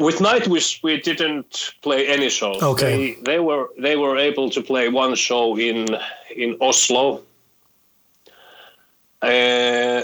With 0.00 0.18
Nightwish, 0.18 0.82
we 0.82 1.00
didn't 1.00 1.72
play 1.82 2.06
any 2.08 2.28
shows. 2.28 2.62
Okay. 2.62 3.14
They, 3.14 3.22
they 3.22 3.38
were 3.38 3.68
they 3.78 3.96
were 3.96 4.16
able 4.16 4.50
to 4.50 4.60
play 4.62 4.88
one 4.88 5.14
show 5.14 5.56
in 5.58 5.86
in 6.34 6.56
Oslo. 6.60 7.22
Uh, 9.22 10.02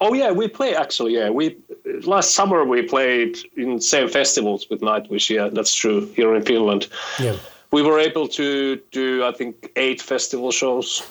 oh 0.00 0.14
yeah, 0.14 0.30
we 0.32 0.48
play 0.48 0.74
actually. 0.74 1.14
Yeah, 1.14 1.30
we 1.30 1.56
last 2.04 2.34
summer 2.34 2.64
we 2.64 2.82
played 2.82 3.38
in 3.56 3.80
same 3.80 4.08
festivals 4.08 4.68
with 4.70 4.80
Nightwish. 4.80 5.30
Yeah, 5.30 5.48
that's 5.48 5.74
true. 5.74 6.06
Here 6.16 6.34
in 6.34 6.42
Finland, 6.44 6.88
Yeah. 7.20 7.36
we 7.70 7.82
were 7.82 7.98
able 8.00 8.28
to 8.28 8.76
do 8.90 9.24
I 9.24 9.32
think 9.32 9.70
eight 9.76 10.00
festival 10.02 10.50
shows. 10.52 11.02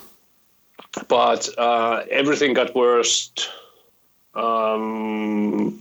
but 1.08 1.48
uh, 1.58 2.04
everything 2.10 2.54
got 2.54 2.76
worse 2.76 3.32
um, 4.36 5.78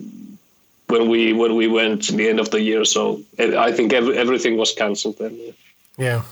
when 0.91 1.09
we 1.09 1.33
when 1.33 1.57
we 1.57 1.67
went 1.67 2.03
to 2.05 2.13
the 2.13 2.29
end 2.29 2.41
of 2.41 2.51
the 2.51 2.61
year. 2.61 2.85
So 2.85 3.23
I 3.39 3.73
think 3.73 3.93
every, 3.93 4.17
everything 4.17 4.57
was 4.57 4.73
cancelled 4.73 5.19
then. 5.19 5.39
Yeah. 5.97 6.23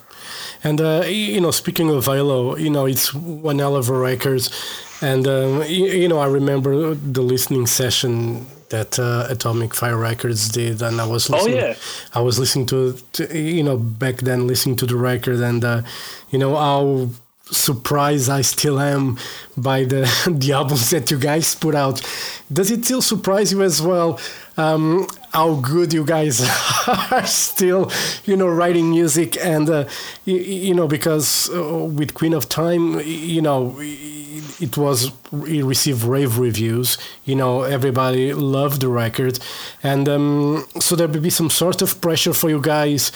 And 0.65 0.81
uh, 0.81 1.05
you 1.07 1.41
know, 1.41 1.51
speaking 1.51 1.91
of 1.91 2.07
Halo, 2.07 2.57
you 2.57 2.71
know, 2.71 2.87
it's 2.87 3.15
one 3.15 3.61
hell 3.61 3.77
of 3.77 3.89
a 3.89 3.97
record, 3.97 4.49
and 5.01 5.27
um, 5.27 5.63
you, 5.63 5.87
you, 5.87 6.09
know, 6.09 6.19
I 6.19 6.27
remember 6.27 6.95
the 6.95 7.23
listening 7.23 7.69
session 7.69 8.47
that 8.71 8.99
uh, 8.99 9.27
Atomic 9.31 9.73
Fire 9.73 9.97
Records 9.97 10.49
did, 10.49 10.83
and 10.83 11.01
I 11.01 11.07
was 11.07 11.31
oh, 11.31 11.35
listening. 11.35 11.59
Oh 11.59 11.67
yeah. 11.69 11.75
I 12.13 12.21
was 12.21 12.41
listening 12.41 12.67
to, 12.67 12.99
to 13.13 13.39
you 13.39 13.63
know 13.63 13.77
back 13.77 14.17
then 14.17 14.49
listening 14.49 14.77
to 14.77 14.87
the 14.87 14.97
record, 14.97 15.39
and 15.41 15.65
uh, 15.65 15.83
you 16.31 16.39
know 16.41 16.57
how 16.57 17.11
surprised 17.51 18.29
I 18.29 18.43
still 18.43 18.79
am 18.81 19.19
by 19.57 19.85
the 19.85 20.03
the 20.31 20.53
albums 20.53 20.91
that 20.91 21.11
you 21.11 21.19
guys 21.19 21.55
put 21.55 21.75
out. 21.75 22.03
Does 22.53 22.71
it 22.71 22.85
still 22.85 23.03
surprise 23.03 23.53
you 23.53 23.63
as 23.63 23.83
well? 23.83 24.19
Um, 24.57 25.07
how 25.33 25.55
good 25.55 25.93
you 25.93 26.05
guys 26.05 26.41
are 27.13 27.27
still, 27.27 27.93
you 28.25 28.37
know, 28.37 28.49
writing 28.49 28.91
music 28.91 29.37
and 29.37 29.71
uh, 29.71 29.85
you, 30.25 30.37
you, 30.37 30.75
know 30.75 30.89
because 30.89 31.49
uh, 31.51 31.85
with 31.85 32.15
Queen 32.15 32.35
of 32.35 32.49
Time, 32.49 32.99
you 33.01 33.41
know, 33.41 33.77
it 33.79 34.77
was 34.77 35.13
it 35.33 35.65
received 35.65 36.03
rave 36.03 36.39
reviews. 36.39 36.99
You 37.25 37.37
know, 37.37 37.63
everybody 37.63 38.33
loved 38.33 38.81
the 38.81 38.89
record, 38.89 39.39
and 39.83 40.09
um, 40.09 40.67
so 40.81 40.97
there 40.97 41.07
would 41.07 41.23
be 41.23 41.31
some 41.31 41.51
sort 41.51 41.83
of 41.83 42.01
pressure 42.01 42.33
for 42.33 42.51
you 42.51 42.61
guys 42.61 43.13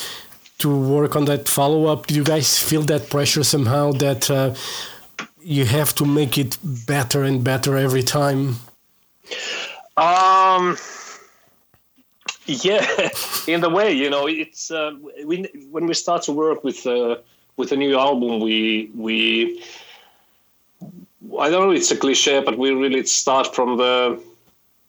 to 0.62 0.74
work 0.74 1.16
on 1.16 1.26
that 1.26 1.48
follow 1.48 1.86
up? 1.86 2.06
Do 2.06 2.14
you 2.14 2.24
guys 2.24 2.58
feel 2.58 2.82
that 2.82 3.10
pressure 3.10 3.44
somehow 3.44 3.92
that 3.92 4.30
uh, 4.30 4.54
you 5.42 5.64
have 5.66 5.94
to 5.96 6.04
make 6.04 6.38
it 6.38 6.58
better 6.86 7.22
and 7.22 7.44
better 7.44 7.76
every 7.76 8.02
time? 8.02 8.56
Um. 9.96 10.76
Yeah, 12.46 12.84
in 13.46 13.60
the 13.60 13.70
way, 13.70 13.92
you 13.92 14.10
know, 14.10 14.26
it's 14.26 14.70
uh, 14.70 14.92
we, 15.24 15.46
when 15.70 15.86
we 15.86 15.94
start 15.94 16.22
to 16.22 16.32
work 16.32 16.64
with 16.64 16.86
uh, 16.86 17.16
with 17.56 17.70
a 17.72 17.76
new 17.76 17.98
album, 17.98 18.40
we 18.40 18.90
we 18.96 19.62
I 21.38 21.50
don't 21.50 21.68
know, 21.68 21.70
it's 21.70 21.90
a 21.90 21.96
cliche, 21.96 22.42
but 22.42 22.58
we 22.58 22.70
really 22.70 23.04
start 23.04 23.54
from 23.54 23.76
the 23.78 24.20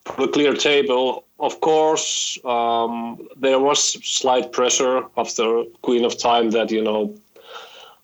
from 0.06 0.26
the 0.26 0.32
clear 0.32 0.54
table 0.54 1.24
of 1.44 1.60
course, 1.60 2.40
um, 2.46 3.28
there 3.36 3.60
was 3.60 3.80
slight 4.06 4.54
pressure 4.54 5.04
after 5.18 5.66
Queen 5.82 6.06
of 6.06 6.18
Time 6.18 6.52
that 6.52 6.72
you 6.72 6.82
know 6.82 7.14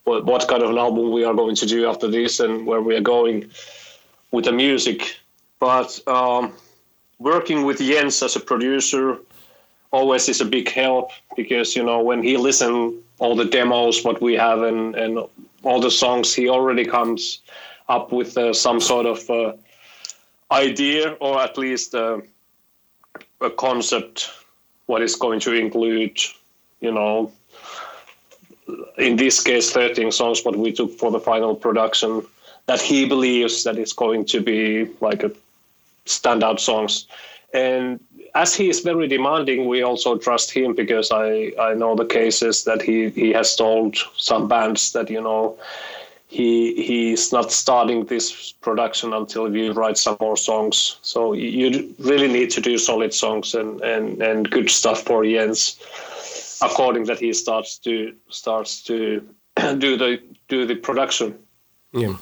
what, 0.04 0.26
what 0.26 0.48
kind 0.50 0.62
of 0.62 0.72
an 0.72 0.78
album 0.78 1.14
we 1.14 1.24
are 1.24 1.34
going 1.34 1.56
to 1.56 1.66
do 1.66 1.88
after 1.88 2.10
this 2.10 2.42
and 2.42 2.68
where 2.68 2.82
we 2.82 2.98
are 2.98 3.02
going 3.16 3.50
with 4.32 4.44
the 4.44 4.52
music. 4.52 5.16
But 5.60 6.00
um, 6.06 6.52
working 7.18 7.64
with 7.64 7.78
Jens 7.78 8.22
as 8.22 8.36
a 8.36 8.42
producer 8.42 9.18
always 9.92 10.28
is 10.28 10.42
a 10.42 10.46
big 10.46 10.70
help 10.70 11.12
because 11.38 11.78
you 11.78 11.84
know 11.84 12.02
when 12.02 12.22
he 12.22 12.36
listens 12.36 13.02
all 13.20 13.36
the 13.36 13.46
demos 13.46 14.04
what 14.04 14.22
we 14.22 14.34
have 14.34 14.62
and 14.64 14.96
and 14.96 15.18
all 15.64 15.80
the 15.80 15.92
songs 15.92 16.36
he 16.36 16.50
already 16.50 16.86
comes 16.86 17.40
up 17.88 18.12
with 18.12 18.38
uh, 18.38 18.54
some 18.54 18.82
sort 18.82 19.06
of 19.06 19.30
uh, 19.30 19.54
idea 20.52 21.16
or 21.22 21.40
at 21.40 21.58
least. 21.58 21.96
Uh, 21.96 22.20
a 23.42 23.50
concept 23.50 24.30
what 24.88 25.02
is 25.02 25.16
going 25.16 25.40
to 25.40 25.54
include 25.54 26.18
you 26.82 26.92
know 26.92 27.32
in 28.98 29.16
this 29.16 29.42
case 29.42 29.72
13 29.72 30.12
songs 30.12 30.44
what 30.44 30.56
we 30.56 30.72
took 30.72 30.92
for 30.98 31.12
the 31.12 31.20
final 31.20 31.56
production 31.56 32.26
that 32.66 32.82
he 32.82 33.06
believes 33.08 33.64
that 33.64 33.78
it's 33.78 33.94
going 33.94 34.26
to 34.26 34.42
be 34.42 34.88
like 35.02 35.24
a 35.24 35.32
standout 36.06 36.60
songs. 36.60 37.08
And 37.54 38.00
as 38.36 38.54
he 38.54 38.70
is 38.70 38.82
very 38.82 39.08
demanding 39.08 39.68
we 39.68 39.82
also 39.82 40.16
trust 40.18 40.52
him 40.52 40.76
because 40.76 41.10
i 41.12 41.52
i 41.60 41.74
know 41.74 41.96
the 41.96 42.06
cases 42.06 42.64
that 42.64 42.80
he 42.80 43.10
he 43.10 43.30
has 43.34 43.56
told 43.56 43.98
some 44.18 44.48
bands 44.48 44.92
that 44.92 45.10
you 45.10 45.22
know 45.22 45.58
he 46.30 46.84
he's 46.84 47.34
not 47.34 47.52
starting 47.52 48.06
this 48.06 48.52
production 48.62 49.14
until 49.14 49.50
we 49.50 49.70
write 49.70 49.98
some 49.98 50.16
more 50.22 50.38
songs. 50.38 50.98
So 51.02 51.34
you 51.34 51.96
really 51.98 52.28
need 52.28 52.52
to 52.52 52.62
do 52.62 52.78
solid 52.78 53.16
songs 53.16 53.56
and 53.56 53.82
and 53.82 54.22
and 54.22 54.50
good 54.50 54.70
stuff 54.70 55.02
for 55.02 55.26
Jens, 55.26 55.82
according 56.62 57.06
that 57.06 57.18
he 57.18 57.34
starts 57.34 57.80
to 57.80 58.14
starts 58.30 58.84
to 58.84 59.28
do 59.80 59.98
the 59.98 60.22
do 60.48 60.68
the 60.68 60.76
production. 60.76 61.36
Yeah. 61.94 62.16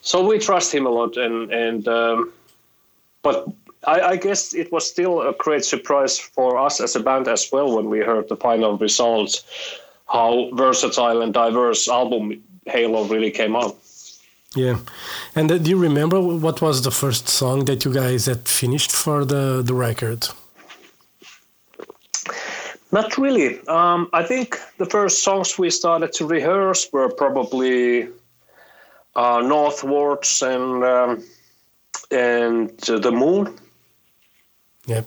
So 0.00 0.26
we 0.26 0.40
trust 0.40 0.74
him 0.74 0.84
a 0.84 0.90
lot, 0.90 1.16
and 1.16 1.52
and 1.52 1.86
um, 1.86 2.32
but 3.22 3.46
I, 3.86 4.00
I, 4.00 4.16
guess 4.16 4.54
it 4.54 4.72
was 4.72 4.88
still 4.88 5.22
a 5.22 5.32
great 5.34 5.64
surprise 5.64 6.18
for 6.18 6.58
us 6.58 6.80
as 6.80 6.96
a 6.96 7.00
band 7.00 7.28
as 7.28 7.48
well 7.52 7.76
when 7.76 7.88
we 7.90 8.00
heard 8.00 8.28
the 8.28 8.36
final 8.36 8.76
results, 8.76 9.44
how 10.08 10.50
versatile 10.54 11.22
and 11.22 11.32
diverse 11.32 11.88
album 11.88 12.42
Halo 12.66 13.04
really 13.04 13.30
came 13.30 13.56
out. 13.56 13.76
Yeah, 14.54 14.78
and 15.34 15.50
uh, 15.50 15.58
do 15.58 15.70
you 15.70 15.78
remember 15.78 16.20
what 16.20 16.62
was 16.62 16.82
the 16.82 16.90
first 16.90 17.28
song 17.28 17.66
that 17.66 17.84
you 17.84 17.92
guys 17.92 18.26
had 18.26 18.48
finished 18.48 18.90
for 18.90 19.24
the 19.24 19.62
the 19.62 19.74
record? 19.74 20.28
Not 22.92 23.18
really. 23.18 23.60
Um, 23.66 24.08
I 24.12 24.22
think 24.22 24.58
the 24.78 24.86
first 24.86 25.22
songs 25.22 25.58
we 25.58 25.70
started 25.70 26.12
to 26.14 26.26
rehearse 26.26 26.88
were 26.92 27.10
probably 27.10 28.08
uh, 29.16 29.40
Northwards 29.40 30.42
and 30.42 30.84
um, 30.84 31.24
and 32.10 32.70
uh, 32.88 32.98
the 32.98 33.10
Moon. 33.10 33.58
Yeah, 34.86 35.02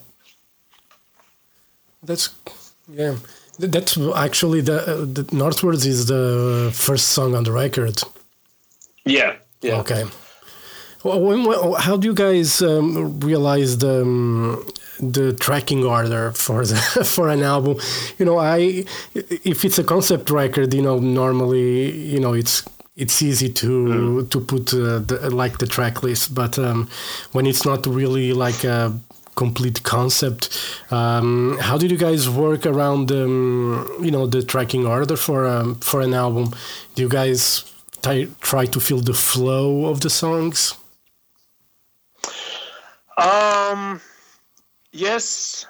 that's 2.04 2.30
yeah. 2.88 3.16
That's 3.60 3.98
actually 4.16 4.62
the, 4.62 4.82
uh, 4.82 5.06
the 5.06 5.28
Northwards 5.34 5.86
is 5.86 6.06
the 6.06 6.72
first 6.74 7.08
song 7.10 7.36
on 7.36 7.44
the 7.44 7.52
record. 7.52 8.02
Yeah. 9.06 9.36
Yeah. 9.62 9.80
Okay. 9.82 10.06
Well, 11.04 11.76
how 11.76 11.96
do 11.98 12.08
you 12.08 12.14
guys 12.14 12.62
um, 12.62 13.20
realize 13.20 13.78
the 13.78 14.02
um, 14.02 14.66
the 15.00 15.34
tracking 15.34 15.86
order 15.86 16.32
for 16.32 16.66
the 16.66 16.76
for 17.06 17.30
an 17.30 17.42
album? 17.42 17.78
You 18.18 18.26
know, 18.26 18.38
I 18.38 18.86
if 19.14 19.64
it's 19.64 19.80
a 19.80 19.84
concept 19.84 20.30
record, 20.30 20.74
you 20.74 20.82
know, 20.82 21.00
normally 21.00 21.92
you 21.92 22.20
know 22.20 22.34
it's 22.34 22.64
it's 22.98 23.22
easy 23.22 23.50
to 23.50 23.68
mm. 23.68 24.30
to 24.30 24.42
put 24.42 24.74
uh, 24.74 25.00
the, 25.00 25.30
like 25.32 25.60
the 25.60 25.68
track 25.68 26.04
list, 26.04 26.36
but 26.36 26.60
um, 26.60 26.90
when 27.32 27.46
it's 27.46 27.66
not 27.66 27.86
really 27.86 28.34
like 28.34 28.66
a 28.66 28.94
complete 29.40 29.82
concept. 29.84 30.42
Um, 30.92 31.58
how 31.68 31.78
did 31.78 31.90
you 31.92 31.98
guys 31.98 32.30
work 32.30 32.66
around, 32.66 33.10
um, 33.12 33.88
you 34.06 34.12
know, 34.12 34.28
the 34.28 34.42
tracking 34.44 34.86
order 34.86 35.16
for 35.16 35.48
um, 35.48 35.76
for 35.90 36.02
an 36.02 36.14
album? 36.14 36.46
Do 36.94 37.02
you 37.04 37.10
guys 37.10 37.40
try 38.52 38.66
to 38.76 38.80
feel 38.88 39.02
the 39.12 39.14
flow 39.14 39.86
of 39.92 40.02
the 40.02 40.10
songs? 40.10 40.74
Um, 43.18 44.02
yes, 44.92 45.66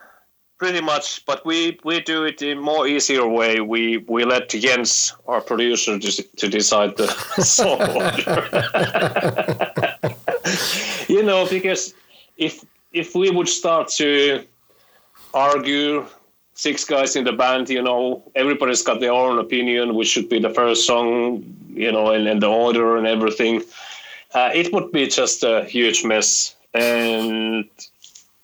pretty 0.58 0.82
much. 0.82 1.26
But 1.26 1.46
we 1.46 1.80
we 1.84 2.02
do 2.02 2.26
it 2.26 2.42
in 2.42 2.58
more 2.60 2.88
easier 2.88 3.28
way. 3.28 3.62
We 3.62 3.82
we 4.14 4.26
let 4.26 4.50
Jens, 4.50 5.14
our 5.28 5.42
producer, 5.42 6.00
to, 6.00 6.48
decide 6.50 6.98
the 6.98 7.08
song 7.58 7.82
order. 8.02 8.40
you 11.14 11.24
know, 11.24 11.48
because 11.48 11.94
if 12.38 12.64
if 12.92 13.16
we 13.16 13.30
would 13.30 13.50
start 13.50 13.88
to 13.90 14.44
argue 15.34 16.06
six 16.54 16.84
guys 16.84 17.16
in 17.16 17.24
the 17.24 17.32
band, 17.32 17.70
you 17.70 17.82
know, 17.82 18.24
everybody's 18.36 18.82
got 18.82 19.00
their 19.00 19.14
own 19.14 19.40
opinion, 19.40 19.96
which 19.96 20.08
should 20.08 20.28
be 20.28 20.40
the 20.40 20.50
first 20.50 20.86
song, 20.86 21.44
you 21.70 21.92
know, 21.92 22.12
and, 22.12 22.28
and 22.28 22.42
the 22.42 22.50
order 22.50 22.98
and 22.98 23.08
everything. 23.08 23.62
Uh, 24.34 24.52
it 24.54 24.74
would 24.74 24.92
be 24.92 25.08
just 25.08 25.44
a 25.44 25.64
huge 25.66 26.04
mess. 26.04 26.56
And 26.74 27.66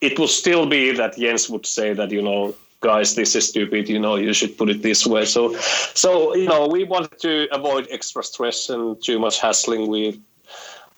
it 0.02 0.18
would 0.18 0.30
still 0.30 0.66
be 0.66 0.91
that 0.91 1.18
Jens 1.18 1.50
would 1.50 1.66
say 1.66 1.93
that, 1.93 2.12
you 2.12 2.22
know, 2.22 2.56
guys, 2.80 3.16
this 3.16 3.36
is 3.36 3.50
stupid, 3.50 3.89
you 3.89 4.00
know, 4.00 4.16
you 4.16 4.34
should 4.34 4.58
put 4.58 4.70
it 4.70 4.82
this 4.82 5.06
way. 5.06 5.26
So, 5.26 5.56
so 5.93 6.36
you 6.36 6.48
know, 6.48 6.68
we 6.68 6.84
wanted 6.84 7.20
to 7.20 7.48
avoid 7.52 7.88
extra 7.89 8.24
stress 8.24 8.70
and 8.70 9.02
too 9.04 9.20
much 9.20 9.39
hassling. 9.39 9.88
We 9.88 10.22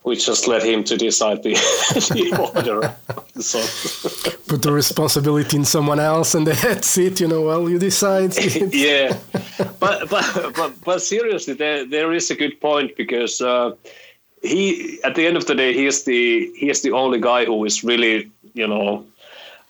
we 0.07 0.15
just 0.15 0.47
let 0.47 0.63
him 0.63 0.83
to 0.85 0.95
decide 0.95 1.43
the, 1.43 1.53
the 2.15 2.25
order 2.55 2.95
So 3.41 3.59
Put 4.47 4.61
the 4.61 4.71
responsibility 4.71 5.57
in 5.57 5.65
someone 5.65 5.99
else, 5.99 6.33
and 6.33 6.47
that's 6.65 6.97
it. 6.97 7.19
You 7.19 7.27
know, 7.27 7.41
well, 7.41 7.69
you 7.69 7.77
decide. 7.77 8.33
yeah, 8.73 9.17
but 9.79 10.09
but 10.09 10.53
but 10.55 10.71
but 10.85 11.01
seriously, 11.01 11.53
there 11.53 11.85
there 11.85 12.13
is 12.13 12.31
a 12.31 12.35
good 12.35 12.59
point 12.61 12.95
because 12.95 13.41
uh, 13.41 13.75
he 14.41 14.99
at 15.03 15.15
the 15.15 15.27
end 15.27 15.35
of 15.35 15.45
the 15.45 15.55
day 15.55 15.73
he 15.73 15.85
is 15.85 16.03
the 16.05 16.51
he 16.55 16.69
is 16.69 16.81
the 16.81 16.91
only 16.91 17.19
guy 17.19 17.43
who 17.43 17.65
is 17.65 17.83
really 17.83 18.31
you 18.53 18.67
know 18.67 19.05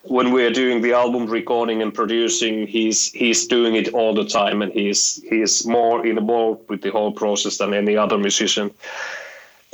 when 0.04 0.32
we're 0.32 0.54
doing 0.54 0.82
the 0.82 0.94
album 0.94 1.26
recording 1.26 1.82
and 1.82 1.94
producing 1.94 2.68
he's 2.68 3.12
he's 3.12 3.48
doing 3.48 3.76
it 3.76 3.88
all 3.94 4.14
the 4.14 4.26
time 4.26 4.62
and 4.62 4.72
he's 4.72 5.22
he's 5.30 5.66
more 5.66 6.06
involved 6.06 6.62
with 6.70 6.82
the 6.82 6.92
whole 6.92 7.12
process 7.12 7.58
than 7.58 7.74
any 7.74 7.98
other 7.98 8.18
musician 8.18 8.72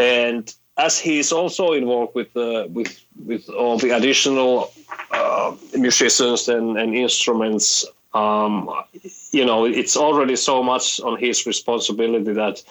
and 0.04 0.54
as 0.78 1.00
he's 1.00 1.32
also 1.32 1.74
involved 1.74 2.16
with 2.16 2.36
uh, 2.36 2.68
with 2.70 3.00
with 3.26 3.50
all 3.50 3.78
the 3.78 3.92
additional 3.92 4.72
uh, 5.12 5.56
musicians 5.78 6.50
and, 6.50 6.78
and 6.78 6.96
instruments, 6.96 7.86
um, 8.14 8.70
you 9.32 9.46
know, 9.46 9.66
it's 9.66 9.96
already 9.96 10.36
so 10.36 10.64
much 10.64 11.00
on 11.02 11.18
his 11.20 11.46
responsibility 11.46 12.34
that 12.34 12.64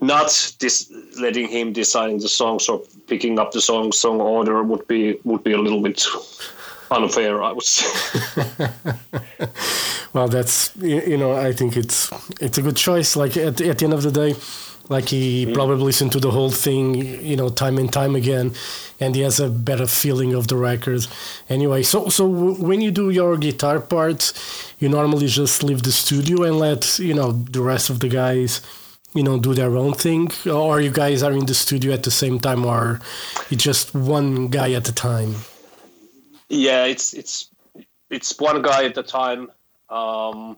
not 0.00 0.28
dis- 0.58 0.90
letting 1.20 1.48
him 1.48 1.72
design 1.72 2.18
the 2.18 2.28
songs 2.28 2.68
or 2.68 2.82
picking 3.06 3.38
up 3.38 3.52
the 3.52 3.60
song 3.60 3.92
song 3.92 4.20
order 4.20 4.62
would 4.62 4.86
be 4.88 5.18
would 5.24 5.44
be 5.44 5.52
a 5.52 5.58
little 5.58 5.82
bit 5.82 6.06
unfair, 6.90 7.42
I 7.42 7.52
would 7.52 7.64
say. 7.64 7.86
well, 10.12 10.28
that's 10.28 10.74
you 10.76 11.18
know, 11.18 11.32
I 11.48 11.52
think 11.52 11.76
it's 11.76 12.10
it's 12.40 12.58
a 12.58 12.62
good 12.62 12.76
choice. 12.76 13.14
Like 13.14 13.36
at 13.36 13.60
at 13.60 13.78
the 13.78 13.84
end 13.84 13.94
of 13.94 14.02
the 14.02 14.10
day 14.10 14.34
like 14.88 15.08
he 15.08 15.46
mm. 15.46 15.54
probably 15.54 15.84
listened 15.84 16.12
to 16.12 16.20
the 16.20 16.30
whole 16.30 16.50
thing, 16.50 16.94
you 16.94 17.36
know, 17.36 17.48
time 17.48 17.78
and 17.78 17.92
time 17.92 18.14
again, 18.14 18.52
and 19.00 19.14
he 19.14 19.22
has 19.22 19.40
a 19.40 19.48
better 19.48 19.86
feeling 19.86 20.34
of 20.34 20.48
the 20.48 20.56
record. 20.56 21.06
Anyway, 21.48 21.82
so 21.82 22.08
so 22.08 22.26
when 22.26 22.80
you 22.80 22.90
do 22.90 23.10
your 23.10 23.36
guitar 23.36 23.80
parts, 23.80 24.74
you 24.78 24.88
normally 24.88 25.26
just 25.26 25.62
leave 25.62 25.82
the 25.82 25.92
studio 25.92 26.42
and 26.42 26.58
let 26.58 26.98
you 26.98 27.14
know 27.14 27.32
the 27.32 27.62
rest 27.62 27.90
of 27.90 28.00
the 28.00 28.08
guys, 28.08 28.60
you 29.14 29.22
know, 29.22 29.38
do 29.38 29.54
their 29.54 29.76
own 29.76 29.94
thing, 29.94 30.30
or 30.46 30.80
you 30.80 30.90
guys 30.90 31.22
are 31.22 31.32
in 31.32 31.46
the 31.46 31.54
studio 31.54 31.92
at 31.92 32.02
the 32.02 32.10
same 32.10 32.38
time, 32.38 32.64
or 32.64 33.00
it's 33.50 33.64
just 33.64 33.94
one 33.94 34.48
guy 34.48 34.72
at 34.72 34.88
a 34.88 34.94
time. 34.94 35.34
Yeah, 36.48 36.84
it's 36.84 37.14
it's 37.14 37.48
it's 38.10 38.38
one 38.38 38.62
guy 38.62 38.84
at 38.84 38.98
a 38.98 39.02
time. 39.02 39.50
Um, 39.90 40.56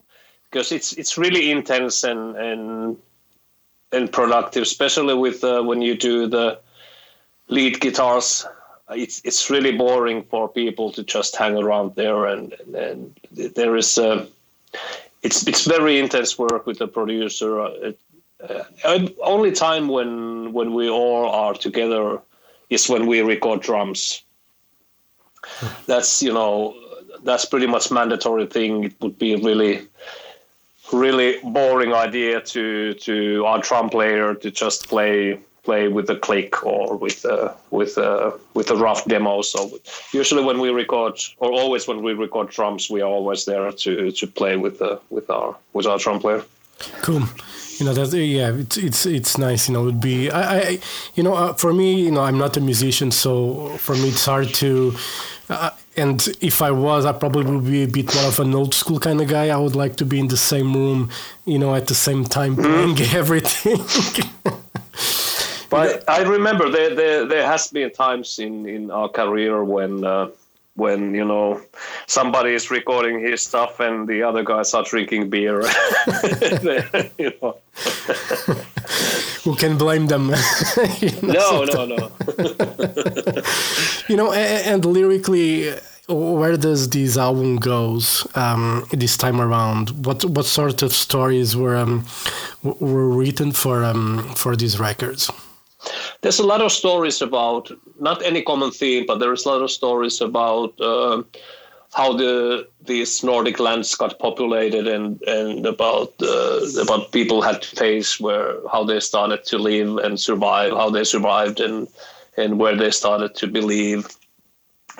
because 0.51 0.73
it's 0.73 0.93
it's 0.95 1.19
really 1.19 1.51
intense 1.51 2.05
and 2.05 2.37
and 2.37 2.97
and 3.93 4.13
productive, 4.13 4.63
especially 4.63 5.15
with 5.15 5.45
uh, 5.45 5.63
when 5.63 5.83
you 5.83 5.97
do 5.97 6.27
the 6.27 6.59
lead 7.49 7.81
guitars. 7.81 8.47
It's 8.91 9.21
it's 9.25 9.51
really 9.51 9.77
boring 9.77 10.23
for 10.25 10.49
people 10.49 10.93
to 10.93 11.03
just 11.03 11.37
hang 11.37 11.57
around 11.57 11.97
there, 11.97 12.27
and 12.27 12.55
and 12.75 13.19
there 13.33 13.77
is 13.77 13.99
uh, 13.99 14.27
it's 15.23 15.47
it's 15.47 15.65
very 15.65 15.99
intense 15.99 16.39
work 16.39 16.67
with 16.67 16.79
the 16.79 16.87
producer. 16.87 17.61
Uh, 17.61 17.93
uh, 18.85 19.09
only 19.23 19.51
time 19.51 19.89
when 19.89 20.53
when 20.53 20.75
we 20.75 20.89
all 20.89 21.29
are 21.29 21.55
together 21.55 22.21
is 22.71 22.89
when 22.89 23.07
we 23.07 23.21
record 23.23 23.61
drums. 23.61 24.23
That's 25.87 26.23
you 26.23 26.33
know 26.33 26.75
that's 27.25 27.45
pretty 27.45 27.67
much 27.67 27.91
mandatory 27.91 28.47
thing. 28.47 28.85
It 28.85 28.95
would 29.01 29.19
be 29.19 29.37
really 29.37 29.89
really 30.93 31.39
boring 31.43 31.93
idea 31.93 32.41
to 32.41 32.95
to 32.95 33.45
our 33.47 33.61
drum 33.61 33.89
player 33.89 34.35
to 34.35 34.51
just 34.51 34.89
play 34.89 35.41
play 35.67 35.89
with 35.89 36.09
a 36.11 36.17
click 36.17 36.65
or 36.65 36.97
with 36.97 37.25
a, 37.25 37.53
with 37.71 37.99
a, 37.99 38.33
with 38.55 38.71
a 38.71 38.77
rough 38.77 39.05
demo. 39.07 39.43
So 39.43 39.59
usually 40.13 40.45
when 40.45 40.61
we 40.61 40.71
record, 40.71 41.19
or 41.39 41.51
always 41.51 41.89
when 41.89 42.03
we 42.03 42.13
record 42.15 42.51
drums, 42.51 42.89
we 42.89 43.03
are 43.03 43.11
always 43.19 43.45
there 43.45 43.73
to 43.73 44.13
to 44.13 44.27
play 44.27 44.57
with 44.57 44.79
the 44.79 45.01
with 45.11 45.29
our 45.29 45.57
with 45.75 45.87
our 45.87 45.99
drum 45.99 46.21
player. 46.21 46.43
Cool. 47.03 47.25
You 47.79 47.85
know 47.87 47.95
that 47.95 48.17
yeah, 48.17 48.53
it's 48.63 48.77
it's 48.77 49.07
it's 49.07 49.39
nice. 49.39 49.69
You 49.69 49.75
know, 49.75 49.83
it 49.83 49.87
would 49.87 50.01
be 50.01 50.31
I, 50.31 50.43
I 50.59 50.79
you 51.17 51.23
know 51.25 51.35
uh, 51.35 51.53
for 51.63 51.73
me, 51.73 51.89
you 52.07 52.13
know, 52.13 52.23
I'm 52.29 52.39
not 52.39 52.57
a 52.57 52.61
musician, 52.61 53.11
so 53.11 53.33
for 53.79 53.95
me 53.95 54.09
it's 54.09 54.25
hard 54.25 54.49
to. 54.63 54.95
Uh, 55.49 55.71
and 55.97 56.29
if 56.41 56.63
I 56.63 56.71
was, 56.71 57.05
I 57.05 57.13
probably 57.13 57.57
would 57.57 57.65
be 57.65 57.83
a 57.85 57.89
bit 57.89 58.15
more 58.15 58.25
of 58.25 58.41
an 58.41 58.55
old 58.55 58.75
school 58.75 58.99
kind 58.99 59.21
of 59.21 59.29
guy. 59.29 59.49
I 59.49 59.57
would 59.57 59.77
like 59.77 59.97
to 59.97 60.05
be 60.05 60.19
in 60.19 60.29
the 60.29 60.37
same 60.37 60.75
room, 60.75 61.11
you 61.45 61.59
know, 61.59 61.75
at 61.75 61.87
the 61.87 61.95
same 61.95 62.25
time 62.25 62.57
playing 62.57 62.97
mm. 62.97 63.15
everything. 63.23 63.79
but 65.71 66.05
I 66.09 66.23
remember 66.23 66.71
there, 66.71 66.95
there 66.95 67.25
there 67.27 67.47
has 67.47 67.69
been 67.69 67.91
times 67.91 68.39
in 68.39 68.67
in 68.67 68.91
our 68.91 69.09
career 69.09 69.65
when. 69.65 70.05
Uh, 70.05 70.29
when 70.77 71.15
you 71.15 71.25
know 71.25 71.61
somebody 72.07 72.55
is 72.55 72.71
recording 72.71 73.21
his 73.21 73.43
stuff 73.43 73.81
and 73.81 74.07
the 74.07 74.23
other 74.23 74.45
guys 74.45 74.73
are 74.75 74.85
drinking 74.85 75.29
beer. 75.29 75.63
you 77.19 77.33
know. 77.43 77.57
Who 79.45 79.55
can 79.57 79.79
blame 79.79 80.07
them? 80.07 80.33
you 81.01 81.11
know, 81.23 81.65
no, 81.65 81.85
no, 81.85 81.97
no. 81.97 82.11
you 84.09 84.17
know, 84.17 84.33
and, 84.33 84.67
and, 84.67 84.85
lyrically, 84.85 85.73
where 86.09 86.57
does 86.57 86.89
this 86.91 87.17
album 87.17 87.57
goes 87.57 88.27
um, 88.35 88.87
this 88.93 89.17
time 89.17 89.41
around? 89.41 90.05
What 90.05 90.25
what 90.25 90.47
sort 90.47 90.83
of 90.83 90.93
stories 90.93 91.57
were 91.57 91.77
um, 91.77 92.07
were 92.63 93.09
written 93.09 93.53
for 93.53 93.85
um, 93.85 94.35
for 94.35 94.57
these 94.57 94.81
records? 94.81 95.31
There's 96.23 96.39
a 96.39 96.47
lot 96.47 96.61
of 96.61 96.73
stories 96.73 97.23
about 97.23 97.71
not 98.01 98.23
any 98.23 98.43
common 98.43 98.71
theme, 98.71 99.05
but 99.07 99.19
there's 99.19 99.45
a 99.45 99.49
lot 99.49 99.63
of 99.63 99.71
stories 99.71 100.21
about 100.21 100.81
uh, 100.81 101.23
how 101.95 102.13
the 102.13 102.69
these 102.83 103.23
Nordic 103.23 103.59
lands 103.59 103.95
got 103.95 104.19
populated 104.19 104.87
and 104.87 105.21
and 105.23 105.67
about 105.67 106.13
uh, 106.23 106.61
about 106.83 107.13
people 107.13 107.43
had 107.43 107.63
to 107.63 107.77
face 107.77 108.21
where 108.21 108.57
how 108.71 108.85
they 108.85 109.01
started 109.01 109.45
to 109.45 109.59
live 109.59 109.99
and 109.99 110.21
survive, 110.21 110.73
how 110.73 110.91
they 110.91 111.05
survived 111.05 111.61
and 111.61 111.89
and 112.37 112.59
where 112.59 112.77
they 112.77 112.91
started 112.91 113.35
to 113.37 113.47
believe. 113.47 114.09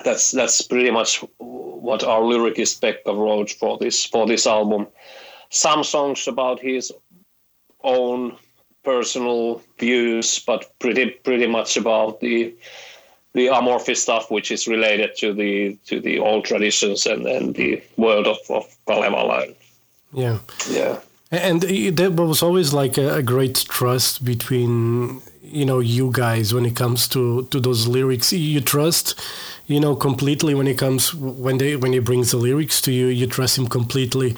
That's 0.03 0.31
that's 0.31 0.61
pretty 0.61 0.91
much 0.91 1.23
what 1.37 2.03
our 2.03 2.21
lyricist 2.21 2.81
Pekka 2.81 3.15
wrote 3.15 3.51
for 3.51 3.77
this 3.77 4.05
for 4.05 4.27
this 4.27 4.47
album. 4.47 4.87
Some 5.49 5.83
songs 5.83 6.27
about 6.27 6.59
his 6.59 6.91
own 7.83 8.37
personal 8.87 9.61
views, 9.79 10.39
but 10.47 10.61
pretty 10.79 11.09
pretty 11.27 11.47
much 11.47 11.75
about 11.75 12.21
the 12.21 12.55
the 13.33 13.47
Amorphis 13.47 13.97
stuff, 13.97 14.31
which 14.31 14.49
is 14.49 14.67
related 14.67 15.09
to 15.17 15.33
the 15.33 15.77
to 15.87 15.99
the 15.99 16.19
old 16.19 16.45
traditions 16.45 17.05
and, 17.05 17.27
and 17.27 17.53
the 17.53 17.83
world 17.97 18.27
of, 18.27 18.37
of 18.49 18.63
Kalevala. 18.87 19.47
Yeah, 20.13 20.39
yeah. 20.71 20.99
And 21.29 21.61
there 21.61 22.11
was 22.11 22.41
always 22.41 22.71
like 22.71 22.97
a, 22.97 23.15
a, 23.15 23.21
great 23.21 23.65
trust 23.67 24.23
between 24.23 25.21
you 25.51 25.65
know 25.65 25.79
you 25.79 26.11
guys 26.11 26.53
when 26.53 26.65
it 26.65 26.75
comes 26.75 27.07
to 27.09 27.45
to 27.51 27.59
those 27.59 27.87
lyrics. 27.87 28.33
You 28.33 28.61
trust, 28.61 29.19
you 29.67 29.79
know, 29.79 29.95
completely 29.95 30.53
when 30.53 30.67
it 30.67 30.77
comes 30.77 31.13
when 31.13 31.57
they 31.57 31.75
when 31.75 31.93
he 31.93 31.99
brings 31.99 32.31
the 32.31 32.37
lyrics 32.37 32.81
to 32.81 32.91
you. 32.91 33.07
You 33.07 33.27
trust 33.27 33.57
him 33.57 33.67
completely 33.67 34.35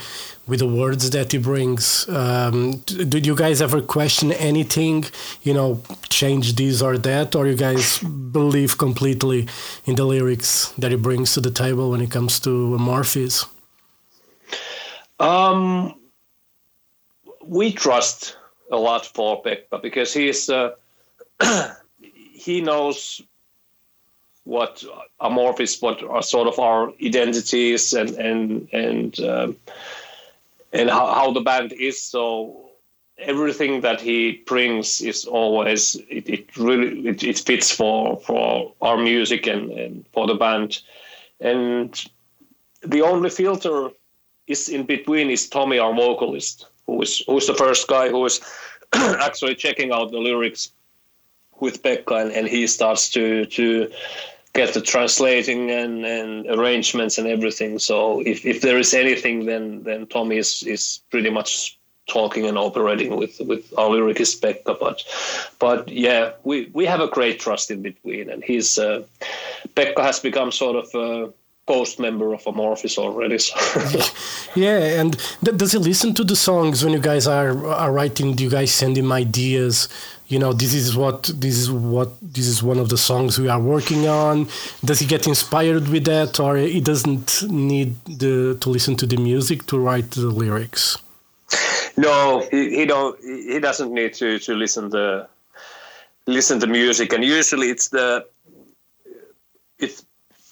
with 0.47 0.59
the 0.59 0.67
words 0.67 1.09
that 1.11 1.31
he 1.31 1.37
brings. 1.37 2.09
Um, 2.09 2.77
did 2.85 3.25
you 3.25 3.35
guys 3.35 3.61
ever 3.61 3.81
question 3.81 4.31
anything? 4.31 5.05
You 5.43 5.53
know, 5.53 5.81
change 6.09 6.55
this 6.55 6.81
or 6.81 6.97
that, 6.97 7.35
or 7.35 7.47
you 7.47 7.55
guys 7.55 7.99
believe 7.99 8.77
completely 8.77 9.47
in 9.85 9.95
the 9.95 10.05
lyrics 10.05 10.73
that 10.77 10.91
he 10.91 10.97
brings 10.97 11.33
to 11.33 11.41
the 11.41 11.51
table 11.51 11.91
when 11.91 12.01
it 12.01 12.11
comes 12.11 12.39
to 12.41 12.49
Amorphis? 12.77 13.45
Um, 15.19 15.99
we 17.45 17.73
trust 17.73 18.37
a 18.71 18.77
lot 18.77 19.05
for 19.05 19.43
Pekka 19.43 19.81
because 19.81 20.13
he 20.13 20.29
is 20.29 20.49
uh, 20.49 20.71
he 22.33 22.61
knows 22.61 23.21
what 24.43 24.83
Amorphis, 25.21 25.81
what 25.81 26.03
are 26.03 26.23
sort 26.23 26.47
of 26.47 26.59
our 26.59 26.93
identities 27.03 27.93
and 27.93 28.09
and 28.11 28.69
and. 28.73 29.19
Um, 29.19 29.57
and 30.73 30.89
how, 30.89 31.07
how 31.13 31.31
the 31.31 31.41
band 31.41 31.73
is. 31.73 32.01
So 32.01 32.71
everything 33.17 33.81
that 33.81 33.99
he 33.99 34.43
brings 34.45 35.01
is 35.01 35.25
always 35.25 35.95
it, 36.09 36.29
it 36.29 36.57
really 36.57 37.07
it, 37.07 37.23
it, 37.23 37.39
fits 37.39 37.71
for 37.71 38.17
for 38.21 38.73
our 38.81 38.97
music 38.97 39.47
and, 39.47 39.71
and 39.71 40.05
for 40.13 40.27
the 40.27 40.35
band. 40.35 40.81
And 41.39 42.01
the 42.81 43.01
only 43.01 43.29
filter 43.29 43.89
is 44.47 44.69
in 44.69 44.85
between 44.85 45.29
is 45.29 45.49
Tomi, 45.49 45.79
our 45.79 45.93
vocalist, 45.93 46.67
who 46.85 47.01
is 47.01 47.23
who's 47.27 47.47
the 47.47 47.53
first 47.53 47.87
guy 47.87 48.09
who 48.09 48.25
is 48.25 48.41
actually 48.93 49.55
checking 49.55 49.91
out 49.91 50.11
the 50.11 50.17
lyrics 50.17 50.71
with 51.61 51.83
Pekka, 51.83 52.21
and, 52.21 52.31
and 52.31 52.47
he 52.47 52.67
starts 52.67 53.09
to 53.11 53.45
to 53.45 53.91
get 54.53 54.73
the 54.73 54.81
translating 54.81 55.69
and, 55.71 56.05
and 56.05 56.47
arrangements 56.47 57.17
and 57.17 57.27
everything. 57.27 57.79
So 57.79 58.21
if, 58.21 58.45
if 58.45 58.61
there 58.61 58.77
is 58.77 58.93
anything, 58.93 59.45
then 59.45 59.83
then 59.83 60.07
Tomi 60.07 60.37
is, 60.37 60.63
is 60.63 61.01
pretty 61.11 61.29
much 61.29 61.77
talking 62.07 62.45
and 62.47 62.57
operating 62.57 63.15
with 63.15 63.39
with 63.39 63.71
our 63.77 63.89
lyricist 63.89 64.41
Pekka. 64.41 64.77
But 64.79 65.03
but 65.59 65.87
yeah, 65.87 66.31
we, 66.43 66.69
we 66.73 66.85
have 66.85 66.99
a 66.99 67.07
great 67.07 67.39
trust 67.39 67.71
in 67.71 67.81
between, 67.81 68.29
and 68.29 68.43
he's 68.43 68.77
uh, 68.77 69.03
Pekka 69.75 70.01
has 70.01 70.19
become 70.19 70.51
sort 70.51 70.75
of 70.75 70.95
a 70.95 71.33
post 71.67 71.99
member 71.99 72.33
of 72.33 72.43
Amorphis 72.45 72.97
already. 72.97 73.37
So. 73.37 73.55
yeah, 74.55 74.99
and 74.99 75.17
th- 75.45 75.55
does 75.55 75.73
he 75.73 75.77
listen 75.77 76.15
to 76.15 76.23
the 76.23 76.35
songs 76.35 76.83
when 76.83 76.93
you 76.93 76.99
guys 76.99 77.27
are 77.27 77.65
are 77.67 77.91
writing? 77.91 78.35
Do 78.35 78.43
you 78.43 78.49
guys 78.49 78.73
send 78.73 78.97
him 78.97 79.11
ideas? 79.11 79.87
You 80.29 80.39
know 80.39 80.53
this 80.53 80.73
is 80.73 80.95
what 80.95 81.23
this 81.35 81.57
is 81.57 81.69
what 81.71 82.09
this 82.21 82.47
is 82.47 82.63
one 82.63 82.79
of 82.79 82.89
the 82.89 82.97
songs 82.97 83.37
we 83.37 83.49
are 83.49 83.59
working 83.59 84.07
on 84.07 84.47
does 84.85 84.99
he 84.99 85.05
get 85.05 85.27
inspired 85.27 85.87
with 85.89 86.05
that 86.05 86.39
or 86.39 86.55
he 86.55 86.79
doesn't 86.79 87.43
need 87.49 87.95
the, 88.05 88.57
to 88.61 88.69
listen 88.69 88.95
to 88.95 89.05
the 89.05 89.17
music 89.17 89.65
to 89.65 89.77
write 89.77 90.11
the 90.11 90.27
lyrics 90.27 90.97
no 91.97 92.47
he, 92.51 92.61
he 92.77 92.85
don't 92.85 93.19
he 93.21 93.59
doesn't 93.59 93.91
need 93.93 94.13
to 94.13 94.39
to 94.39 94.53
listen 94.53 94.89
the 94.89 95.27
listen 96.29 96.59
to 96.59 96.67
music, 96.67 97.13
and 97.13 97.23
usually 97.25 97.69
it's 97.69 97.89
the 97.89 98.25
it's 99.79 100.05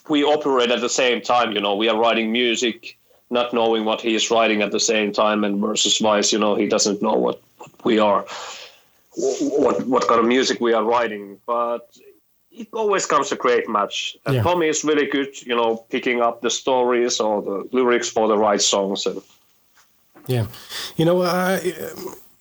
we 0.09 0.23
operate 0.23 0.71
at 0.71 0.81
the 0.81 0.89
same 0.89 1.21
time. 1.21 1.51
You 1.51 1.61
know, 1.61 1.75
we 1.75 1.89
are 1.89 1.99
writing 1.99 2.31
music, 2.31 2.97
not 3.29 3.53
knowing 3.53 3.85
what 3.85 4.01
he 4.01 4.15
is 4.15 4.31
writing 4.31 4.61
at 4.61 4.71
the 4.71 4.79
same 4.79 5.11
time, 5.11 5.43
and 5.43 5.59
versus 5.59 5.97
vice. 5.99 6.33
You 6.33 6.39
know, 6.39 6.55
he 6.55 6.67
doesn't 6.67 7.01
know 7.01 7.13
what, 7.13 7.41
what 7.57 7.85
we 7.85 7.99
are, 7.99 8.25
what 9.17 9.85
what 9.87 10.07
kind 10.07 10.19
of 10.19 10.25
music 10.25 10.59
we 10.61 10.73
are 10.73 10.83
writing, 10.83 11.39
but. 11.45 11.87
It 12.49 12.69
always 12.73 13.05
comes 13.05 13.31
a 13.31 13.35
great 13.35 13.69
match. 13.69 14.17
And 14.25 14.35
Yeah. 14.35 14.41
Tomi 14.41 14.67
is 14.67 14.83
really 14.83 15.05
good, 15.05 15.29
you 15.45 15.55
know, 15.55 15.85
picking 15.91 16.21
up 16.21 16.41
the 16.41 16.49
stories 16.49 17.19
or 17.19 17.43
the 17.43 17.69
lyrics 17.71 18.09
for 18.09 18.27
the 18.27 18.35
right 18.35 18.61
songs. 18.61 19.05
And 19.05 19.21
Yeah, 20.25 20.47
you 20.95 21.05
know, 21.05 21.21
I, 21.21 21.59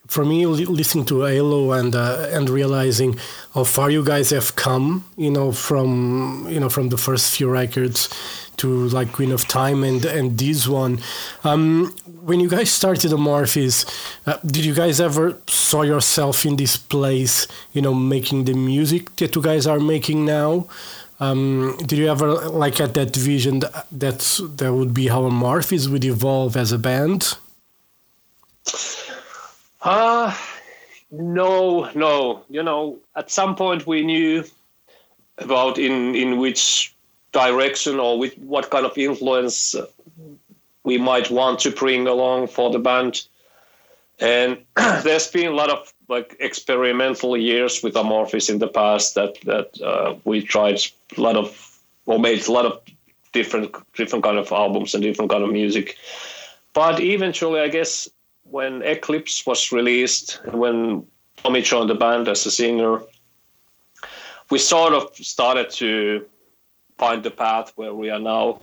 for 0.07 0.24
me, 0.24 0.47
listening 0.47 1.05
to 1.07 1.22
Halo 1.22 1.72
and 1.72 1.95
uh, 1.95 2.29
and 2.31 2.49
realizing 2.49 3.18
how 3.55 3.64
far 3.64 3.91
you 3.91 4.05
guys 4.05 4.31
have 4.31 4.55
come, 4.55 5.05
you 5.16 5.31
know, 5.31 5.53
from 5.53 6.47
you 6.49 6.61
know 6.61 6.68
from 6.68 6.89
the 6.89 6.97
first 6.97 7.37
few 7.37 7.49
records 7.51 8.09
to 8.59 8.88
like 8.88 9.12
Queen 9.12 9.32
of 9.32 9.46
Time 9.48 9.84
and 9.84 10.04
and 10.04 10.38
this 10.38 10.66
one. 10.66 11.00
Um, 11.44 11.94
when 12.22 12.40
you 12.40 12.48
guys 12.48 12.70
started 12.70 13.12
Amorphis, 13.12 13.86
uh, 14.26 14.38
did 14.44 14.64
you 14.64 14.74
guys 14.74 15.00
ever 15.00 15.38
saw 15.46 15.82
yourself 15.82 16.44
in 16.44 16.57
this 16.57 16.76
place, 16.76 17.46
you 17.72 17.82
know, 17.82 17.94
making 17.94 18.44
the 18.44 18.54
music 18.54 19.14
that 19.16 19.34
you 19.36 19.42
guys 19.42 19.66
are 19.66 19.80
making 19.80 20.24
now? 20.24 20.66
Um, 21.18 21.76
did 21.78 21.98
you 21.98 22.11
ever 22.11 22.34
like 22.50 22.80
at 22.80 22.94
that 22.94 23.16
vision 23.16 23.61
that 23.61 23.86
that's, 23.90 24.38
that 24.38 24.74
would 24.74 24.92
be 24.92 25.09
how 25.09 25.22
Amorphis 25.22 25.88
would 25.88 26.04
evolve 26.04 26.57
as 26.57 26.72
a 26.72 26.78
band? 26.78 27.38
Uh 29.80 30.36
no, 31.11 31.90
no. 31.94 32.42
You 32.50 32.62
know, 32.62 32.98
at 33.14 33.30
some 33.30 33.54
point 33.54 33.86
we 33.86 34.04
knew 34.04 34.44
about 35.38 35.78
in 35.78 36.14
in 36.14 36.38
which 36.38 36.94
direction 37.37 38.01
or 38.01 38.18
with 38.18 38.37
what 38.39 38.70
kind 38.70 38.87
of 38.87 38.97
influence 38.97 39.74
we 40.84 40.97
might 40.97 41.30
want 41.30 41.61
to 41.61 41.70
bring 41.70 42.07
along 42.07 42.47
for 42.47 42.70
the 42.70 42.78
band. 42.78 43.26
And 44.18 44.59
there's 45.05 45.30
been 45.30 45.49
a 45.49 45.55
lot 45.62 45.68
of 45.68 45.93
like 46.09 46.37
experimental 46.41 47.37
years 47.37 47.82
with 47.82 47.95
Amorphis 47.95 48.49
in 48.49 48.59
the 48.59 48.68
past 48.68 49.14
that 49.16 49.34
that 49.43 49.68
uh, 49.82 50.14
we 50.24 50.41
tried 50.41 50.80
a 51.16 51.20
lot 51.20 51.37
of 51.37 51.78
or 52.07 52.18
made 52.18 52.47
a 52.49 52.53
lot 52.53 52.64
of 52.64 52.80
different 53.32 53.74
different 53.95 54.24
kind 54.24 54.39
of 54.39 54.51
albums 54.51 54.95
and 54.95 55.03
different 55.03 55.30
kind 55.30 55.45
of 55.45 55.51
music. 55.51 55.97
But 56.72 57.01
eventually, 57.01 57.61
I 57.61 57.68
guess 57.68 58.09
when 58.45 58.82
Eclipse 58.82 59.45
was 59.45 59.72
released, 59.72 60.41
when 60.53 61.07
Tomi 61.43 61.61
joined 61.61 61.91
the 61.91 61.95
band 61.95 62.28
as 62.28 62.47
a 62.47 62.51
singer, 62.51 63.03
we 64.51 64.59
sort 64.59 64.95
of 64.95 65.14
started 65.16 65.68
to 65.82 66.24
find 66.99 67.22
the 67.22 67.30
path 67.30 67.72
where 67.76 67.94
we 67.94 68.11
are 68.11 68.18
now 68.18 68.61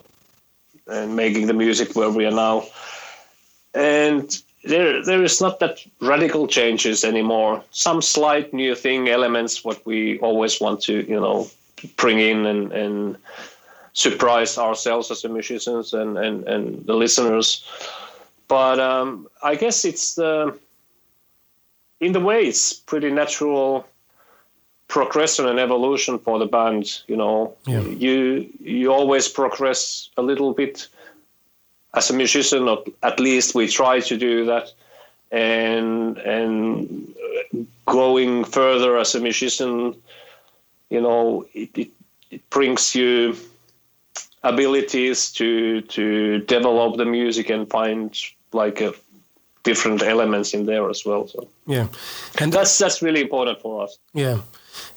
and 0.87 1.15
making 1.15 1.47
the 1.47 1.53
music 1.53 1.95
where 1.95 2.09
we 2.09 2.25
are 2.25 2.31
now. 2.31 2.65
And 3.73 4.41
there, 4.63 5.03
there 5.03 5.23
is 5.23 5.41
not 5.41 5.59
that 5.59 5.79
radical 6.01 6.47
changes 6.47 7.03
anymore. 7.03 7.63
Some 7.71 8.01
slight 8.01 8.53
new 8.53 8.75
thing 8.75 9.09
elements, 9.09 9.63
what 9.63 9.85
we 9.85 10.19
always 10.19 10.59
want 10.59 10.81
to, 10.83 11.05
you 11.09 11.19
know, 11.19 11.49
bring 11.97 12.19
in 12.19 12.45
and, 12.45 12.71
and 12.71 13.17
surprise 13.93 14.57
ourselves 14.57 15.11
as 15.11 15.21
the 15.21 15.29
musicians 15.29 15.93
and, 15.93 16.17
and, 16.17 16.47
and 16.47 16.85
the 16.85 16.93
listeners 16.93 17.65
but 18.47 18.79
um, 18.79 19.27
I 19.41 19.55
guess 19.55 19.85
it's 19.85 20.15
the 20.15 20.57
in 21.99 22.11
the 22.11 22.19
way 22.19 22.43
it's 22.43 22.73
pretty 22.73 23.09
natural 23.09 23.87
progression 24.93 25.47
and 25.47 25.59
evolution 25.59 26.19
for 26.19 26.37
the 26.37 26.45
band. 26.45 26.83
You 27.07 27.17
know, 27.17 27.55
Yeah. 27.65 27.81
you 28.05 28.47
you 28.61 28.93
always 28.93 29.27
progress 29.27 30.09
a 30.17 30.21
little 30.21 30.53
bit 30.53 30.87
as 31.93 32.09
a 32.11 32.13
musician, 32.13 32.67
or 32.69 32.77
at 33.01 33.19
least 33.19 33.55
we 33.55 33.67
try 33.67 34.01
to 34.09 34.15
do 34.17 34.45
that, 34.45 34.65
and 35.31 36.17
and 36.17 36.77
going 37.85 38.45
further 38.45 38.97
as 38.99 39.15
a 39.15 39.19
musician, 39.19 39.95
you 40.89 41.01
know, 41.01 41.45
it, 41.53 41.69
it, 41.77 41.89
it 42.29 42.41
brings 42.49 42.95
you 42.95 43.35
abilities 44.43 45.31
to 45.31 45.81
to 45.81 46.03
develop 46.55 46.97
the 46.97 47.05
music 47.05 47.49
and 47.49 47.69
find 47.69 48.09
like 48.51 48.85
a 48.85 48.93
different 49.63 50.01
elements 50.03 50.53
in 50.53 50.65
there 50.65 50.89
as 50.89 51.05
well. 51.05 51.27
So 51.27 51.47
Yeah, 51.65 51.87
and 52.41 52.53
that's 52.53 52.77
that's 52.77 53.01
really 53.01 53.21
important 53.21 53.61
for 53.61 53.83
us. 53.85 53.97
Yeah. 54.13 54.37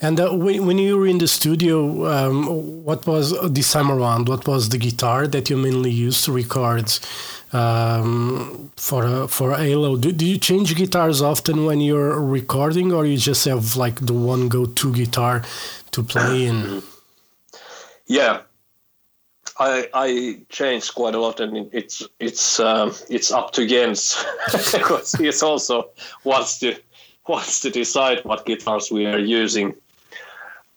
And 0.00 0.20
uh, 0.20 0.30
when, 0.30 0.66
when 0.66 0.78
you 0.78 0.96
were 0.98 1.06
in 1.06 1.18
the 1.18 1.28
studio, 1.28 2.06
um, 2.06 2.84
what 2.84 3.06
was 3.06 3.34
this 3.50 3.72
time 3.72 3.90
around? 3.90 4.28
What 4.28 4.46
was 4.46 4.68
the 4.68 4.78
guitar 4.78 5.26
that 5.26 5.50
you 5.50 5.56
mainly 5.56 5.90
used 5.90 6.24
to 6.24 6.32
record 6.32 6.92
um, 7.52 8.70
for 8.76 9.04
uh, 9.04 9.26
for 9.26 9.56
Halo? 9.56 9.96
Do, 9.96 10.12
do 10.12 10.26
you 10.26 10.38
change 10.38 10.74
guitars 10.74 11.22
often 11.22 11.64
when 11.64 11.80
you're 11.80 12.20
recording, 12.20 12.92
or 12.92 13.06
you 13.06 13.16
just 13.16 13.44
have 13.44 13.76
like 13.76 14.04
the 14.06 14.12
one 14.12 14.48
go-to 14.48 14.92
guitar 14.92 15.42
to 15.92 16.02
play 16.02 16.46
in? 16.48 16.82
Yeah, 18.06 18.42
I 19.58 19.88
I 19.94 20.40
change 20.48 20.94
quite 20.94 21.14
a 21.14 21.20
lot, 21.20 21.40
and 21.40 21.68
it's 21.72 22.02
it's 22.20 22.60
um, 22.60 22.92
it's 23.08 23.30
up 23.32 23.52
to 23.52 23.66
Jens 23.66 24.24
because 24.72 25.12
he 25.12 25.30
also 25.42 25.90
wants 26.24 26.58
to 26.60 26.76
wants 27.28 27.60
to 27.60 27.70
decide 27.70 28.24
what 28.24 28.46
guitars 28.46 28.90
we 28.90 29.06
are 29.06 29.18
using, 29.18 29.74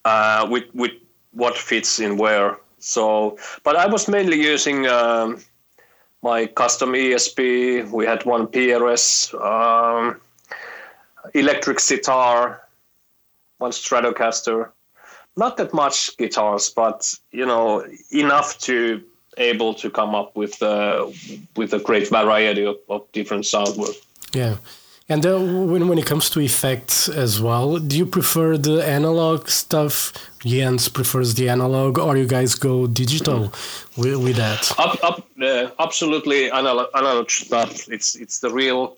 uh, 0.04 0.46
with 0.50 0.64
with 0.74 0.92
what 1.32 1.56
fits 1.56 2.00
in 2.00 2.16
where. 2.16 2.58
So, 2.78 3.38
but 3.62 3.76
I 3.76 3.86
was 3.86 4.08
mainly 4.08 4.40
using 4.40 4.86
um, 4.86 5.38
my 6.22 6.46
custom 6.46 6.92
ESP. 6.92 7.90
We 7.90 8.06
had 8.06 8.24
one 8.24 8.46
PRS, 8.46 9.34
um, 9.34 10.20
electric 11.34 11.78
sitar, 11.78 12.62
one 13.58 13.70
Stratocaster 13.70 14.70
not 15.36 15.56
that 15.56 15.72
much 15.72 16.16
guitars, 16.16 16.70
but 16.70 17.12
you 17.32 17.46
know 17.46 17.84
enough 18.10 18.58
to 18.58 19.02
able 19.38 19.74
to 19.74 19.90
come 19.90 20.14
up 20.14 20.36
with 20.36 20.62
uh, 20.62 21.10
with 21.56 21.72
a 21.72 21.78
great 21.78 22.08
variety 22.08 22.64
of, 22.64 22.76
of 22.88 23.10
different 23.12 23.46
sound 23.46 23.76
work. 23.76 23.96
Yeah. 24.32 24.56
And 25.10 25.26
uh, 25.26 25.40
when 25.40 25.88
when 25.88 25.98
it 25.98 26.06
comes 26.06 26.30
to 26.30 26.40
effects 26.40 27.08
as 27.08 27.42
well, 27.42 27.78
do 27.80 27.98
you 27.98 28.06
prefer 28.06 28.56
the 28.56 28.86
analog 28.86 29.48
stuff? 29.48 30.12
Jens 30.38 30.88
prefers 30.88 31.34
the 31.34 31.48
analog, 31.48 31.98
or 31.98 32.16
you 32.16 32.28
guys 32.28 32.54
go 32.54 32.86
digital 32.86 33.52
with, 33.96 34.16
with 34.22 34.36
that? 34.36 34.72
Up, 34.78 35.02
up, 35.02 35.26
uh, 35.42 35.70
absolutely 35.80 36.48
analog, 36.52 36.86
analog 36.94 37.28
stuff. 37.28 37.88
It's 37.88 38.14
it's 38.14 38.38
the 38.38 38.50
real 38.50 38.96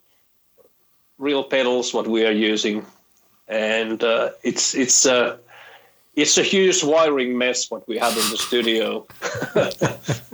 real 1.16 1.42
pedals 1.42 1.94
what 1.94 2.06
we 2.06 2.26
are 2.26 2.36
using, 2.52 2.84
and 3.48 4.04
uh, 4.04 4.32
it's 4.42 4.74
it's 4.74 5.06
uh, 5.06 5.38
it's 6.14 6.36
a 6.36 6.42
huge 6.42 6.84
wiring 6.84 7.38
mess 7.38 7.70
what 7.70 7.86
we 7.88 7.96
have 7.98 8.12
in 8.12 8.30
the 8.30 8.36
studio, 8.36 9.06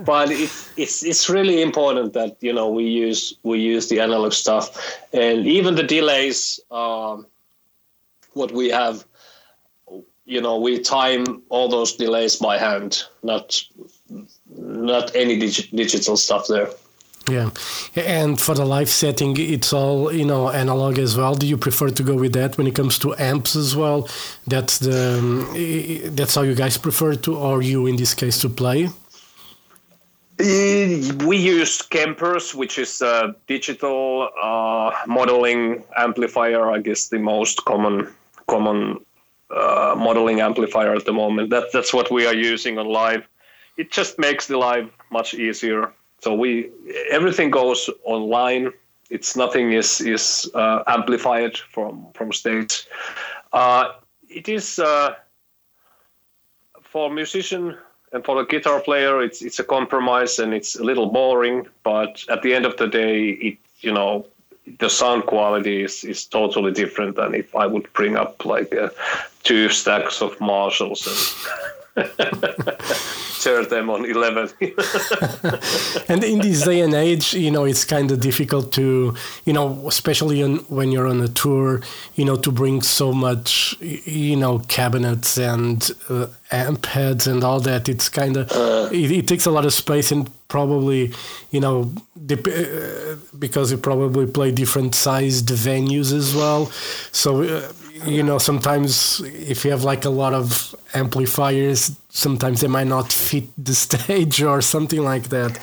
but 0.05 0.29
it, 0.29 0.51
it's 0.75 1.03
it's 1.03 1.29
really 1.29 1.61
important 1.61 2.13
that 2.13 2.35
you 2.41 2.51
know 2.51 2.69
we 2.69 2.83
use 2.83 3.35
we 3.43 3.59
use 3.59 3.87
the 3.87 3.99
analog 3.99 4.33
stuff, 4.33 4.97
and 5.13 5.45
even 5.45 5.75
the 5.75 5.83
delays. 5.83 6.59
Um, 6.69 7.25
what 8.33 8.51
we 8.51 8.69
have, 8.69 9.05
you 10.25 10.41
know, 10.41 10.59
we 10.59 10.79
time 10.79 11.41
all 11.49 11.67
those 11.67 11.95
delays 11.95 12.35
by 12.35 12.57
hand, 12.57 13.03
not 13.23 13.61
not 14.47 15.15
any 15.15 15.39
digi- 15.39 15.75
digital 15.75 16.17
stuff 16.17 16.47
there. 16.47 16.69
Yeah, 17.27 17.51
and 17.95 18.39
for 18.39 18.55
the 18.55 18.65
live 18.65 18.89
setting, 18.89 19.37
it's 19.37 19.71
all 19.71 20.11
you 20.11 20.25
know 20.25 20.49
analog 20.49 20.97
as 20.97 21.15
well. 21.15 21.35
Do 21.35 21.45
you 21.45 21.57
prefer 21.57 21.89
to 21.89 22.03
go 22.03 22.15
with 22.15 22.33
that 22.33 22.57
when 22.57 22.65
it 22.65 22.75
comes 22.75 22.97
to 22.99 23.15
amps 23.17 23.55
as 23.55 23.75
well? 23.75 24.07
That's 24.47 24.79
the 24.79 25.19
um, 25.19 26.15
that's 26.15 26.35
how 26.35 26.41
you 26.41 26.55
guys 26.55 26.77
prefer 26.77 27.15
to, 27.15 27.37
or 27.37 27.61
you 27.61 27.85
in 27.85 27.97
this 27.97 28.13
case 28.13 28.39
to 28.41 28.49
play. 28.49 28.89
We 30.39 31.37
use 31.37 31.81
Kempers, 31.81 32.55
which 32.55 32.79
is 32.79 33.01
a 33.01 33.35
digital 33.47 34.29
uh, 34.41 34.91
modeling 35.05 35.83
amplifier. 35.97 36.71
I 36.71 36.79
guess 36.79 37.09
the 37.09 37.19
most 37.19 37.65
common 37.65 38.07
common 38.47 39.05
uh, 39.51 39.95
modeling 39.97 40.39
amplifier 40.39 40.95
at 40.95 41.05
the 41.05 41.13
moment. 41.13 41.49
That 41.49 41.71
that's 41.73 41.93
what 41.93 42.09
we 42.09 42.25
are 42.25 42.33
using 42.33 42.77
on 42.77 42.87
live. 42.87 43.27
It 43.77 43.91
just 43.91 44.17
makes 44.17 44.47
the 44.47 44.57
live 44.57 44.89
much 45.11 45.33
easier. 45.33 45.91
So 46.21 46.33
we 46.33 46.69
everything 47.09 47.49
goes 47.49 47.89
online. 48.03 48.71
It's 49.09 49.35
nothing 49.35 49.71
is 49.73 50.01
is 50.01 50.49
uh, 50.53 50.83
amplified 50.87 51.57
from 51.57 52.07
from 52.13 52.33
stage. 52.33 52.87
Uh, 53.53 53.93
it 54.29 54.47
is 54.49 54.79
uh, 54.79 55.15
for 56.83 57.09
musician 57.09 57.75
and 58.11 58.23
for 58.25 58.35
the 58.35 58.45
guitar 58.45 58.79
player. 58.79 59.21
It's 59.21 59.41
it's 59.41 59.59
a 59.59 59.63
compromise 59.63 60.39
and 60.39 60.53
it's 60.53 60.75
a 60.75 60.83
little 60.83 61.07
boring. 61.07 61.67
But 61.83 62.23
at 62.29 62.41
the 62.41 62.53
end 62.53 62.65
of 62.65 62.77
the 62.77 62.87
day, 62.87 63.29
it 63.29 63.57
you 63.79 63.93
know 63.93 64.25
the 64.77 64.89
sound 64.89 65.25
quality 65.25 65.83
is, 65.83 66.03
is 66.03 66.25
totally 66.25 66.71
different 66.71 67.15
than 67.15 67.33
if 67.33 67.55
I 67.55 67.65
would 67.65 67.91
bring 67.93 68.15
up 68.15 68.45
like 68.45 68.75
uh, 68.75 68.89
two 69.43 69.69
stacks 69.69 70.21
of 70.21 70.39
Marshalls 70.39 71.07
and 71.07 71.78
turn 73.41 73.69
them 73.69 73.89
on 73.89 74.05
11. 74.05 74.49
and 76.09 76.23
in 76.23 76.39
this 76.39 76.63
day 76.63 76.81
and 76.81 76.93
age, 76.93 77.33
you 77.33 77.51
know, 77.51 77.65
it's 77.65 77.85
kind 77.85 78.11
of 78.11 78.19
difficult 78.19 78.71
to, 78.73 79.15
you 79.45 79.53
know, 79.53 79.87
especially 79.87 80.43
on, 80.43 80.57
when 80.67 80.91
you're 80.91 81.07
on 81.07 81.21
a 81.21 81.27
tour, 81.27 81.81
you 82.15 82.25
know, 82.25 82.35
to 82.35 82.51
bring 82.51 82.81
so 82.81 83.13
much, 83.13 83.79
you 83.81 84.35
know, 84.35 84.59
cabinets 84.67 85.37
and 85.37 85.91
uh, 86.09 86.27
amp 86.51 86.85
heads 86.85 87.27
and 87.27 87.43
all 87.43 87.59
that. 87.61 87.87
It's 87.87 88.09
kind 88.09 88.37
of, 88.37 88.51
uh, 88.51 88.89
it, 88.91 89.11
it, 89.11 89.27
takes 89.27 89.45
a 89.45 89.51
lot 89.51 89.65
of 89.65 89.73
space 89.73 90.11
and 90.11 90.29
probably, 90.47 91.13
you 91.51 91.59
know, 91.59 91.93
uh, 92.29 93.15
because 93.37 93.71
you 93.71 93.77
probably 93.77 94.27
play 94.27 94.51
different 94.51 94.95
sized 94.95 95.47
venues 95.49 96.11
as 96.13 96.35
well. 96.35 96.65
So, 97.11 97.43
uh, 97.43 97.71
you 98.05 98.23
know, 98.23 98.37
sometimes 98.37 99.21
if 99.21 99.65
you 99.65 99.71
have 99.71 99.83
like 99.83 100.05
a 100.05 100.09
lot 100.09 100.33
of 100.33 100.75
amplifiers, 100.93 101.95
sometimes 102.09 102.61
they 102.61 102.67
might 102.67 102.87
not 102.87 103.11
fit 103.11 103.45
the 103.57 103.75
stage 103.85 104.41
or 104.41 104.61
something 104.61 105.03
like 105.03 105.29
that. 105.29 105.59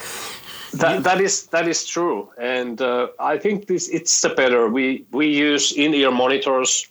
That 0.75 1.05
that 1.05 1.21
is 1.21 1.47
that 1.47 1.69
is 1.69 1.87
true, 1.87 2.29
and 2.39 2.81
uh, 2.83 3.09
I 3.19 3.39
think 3.39 3.67
this 3.67 3.89
it's 3.89 4.21
the 4.21 4.31
better. 4.31 4.69
We 4.69 5.05
we 5.11 5.27
use 5.29 5.73
in-ear 5.73 6.11
monitors, 6.11 6.89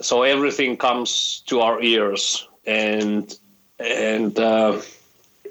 so 0.00 0.24
everything 0.24 0.76
comes 0.76 1.42
to 1.46 1.60
our 1.60 1.80
ears, 1.80 2.46
and 2.66 3.34
and 3.78 4.38
uh, 4.38 4.82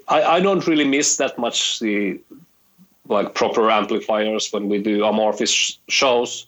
I 0.07 0.23
I 0.23 0.39
don't 0.39 0.67
really 0.67 0.85
miss 0.85 1.17
that 1.17 1.39
much 1.39 1.79
the 1.79 2.19
like 3.07 3.33
proper 3.33 3.71
amplifiers 3.71 4.51
when 4.51 4.69
we 4.69 4.77
do 4.79 4.99
Amorphis 4.99 5.77
shows. 5.87 6.45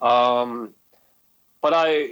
Um, 0.00 0.72
but 1.64 1.72
I 1.72 2.10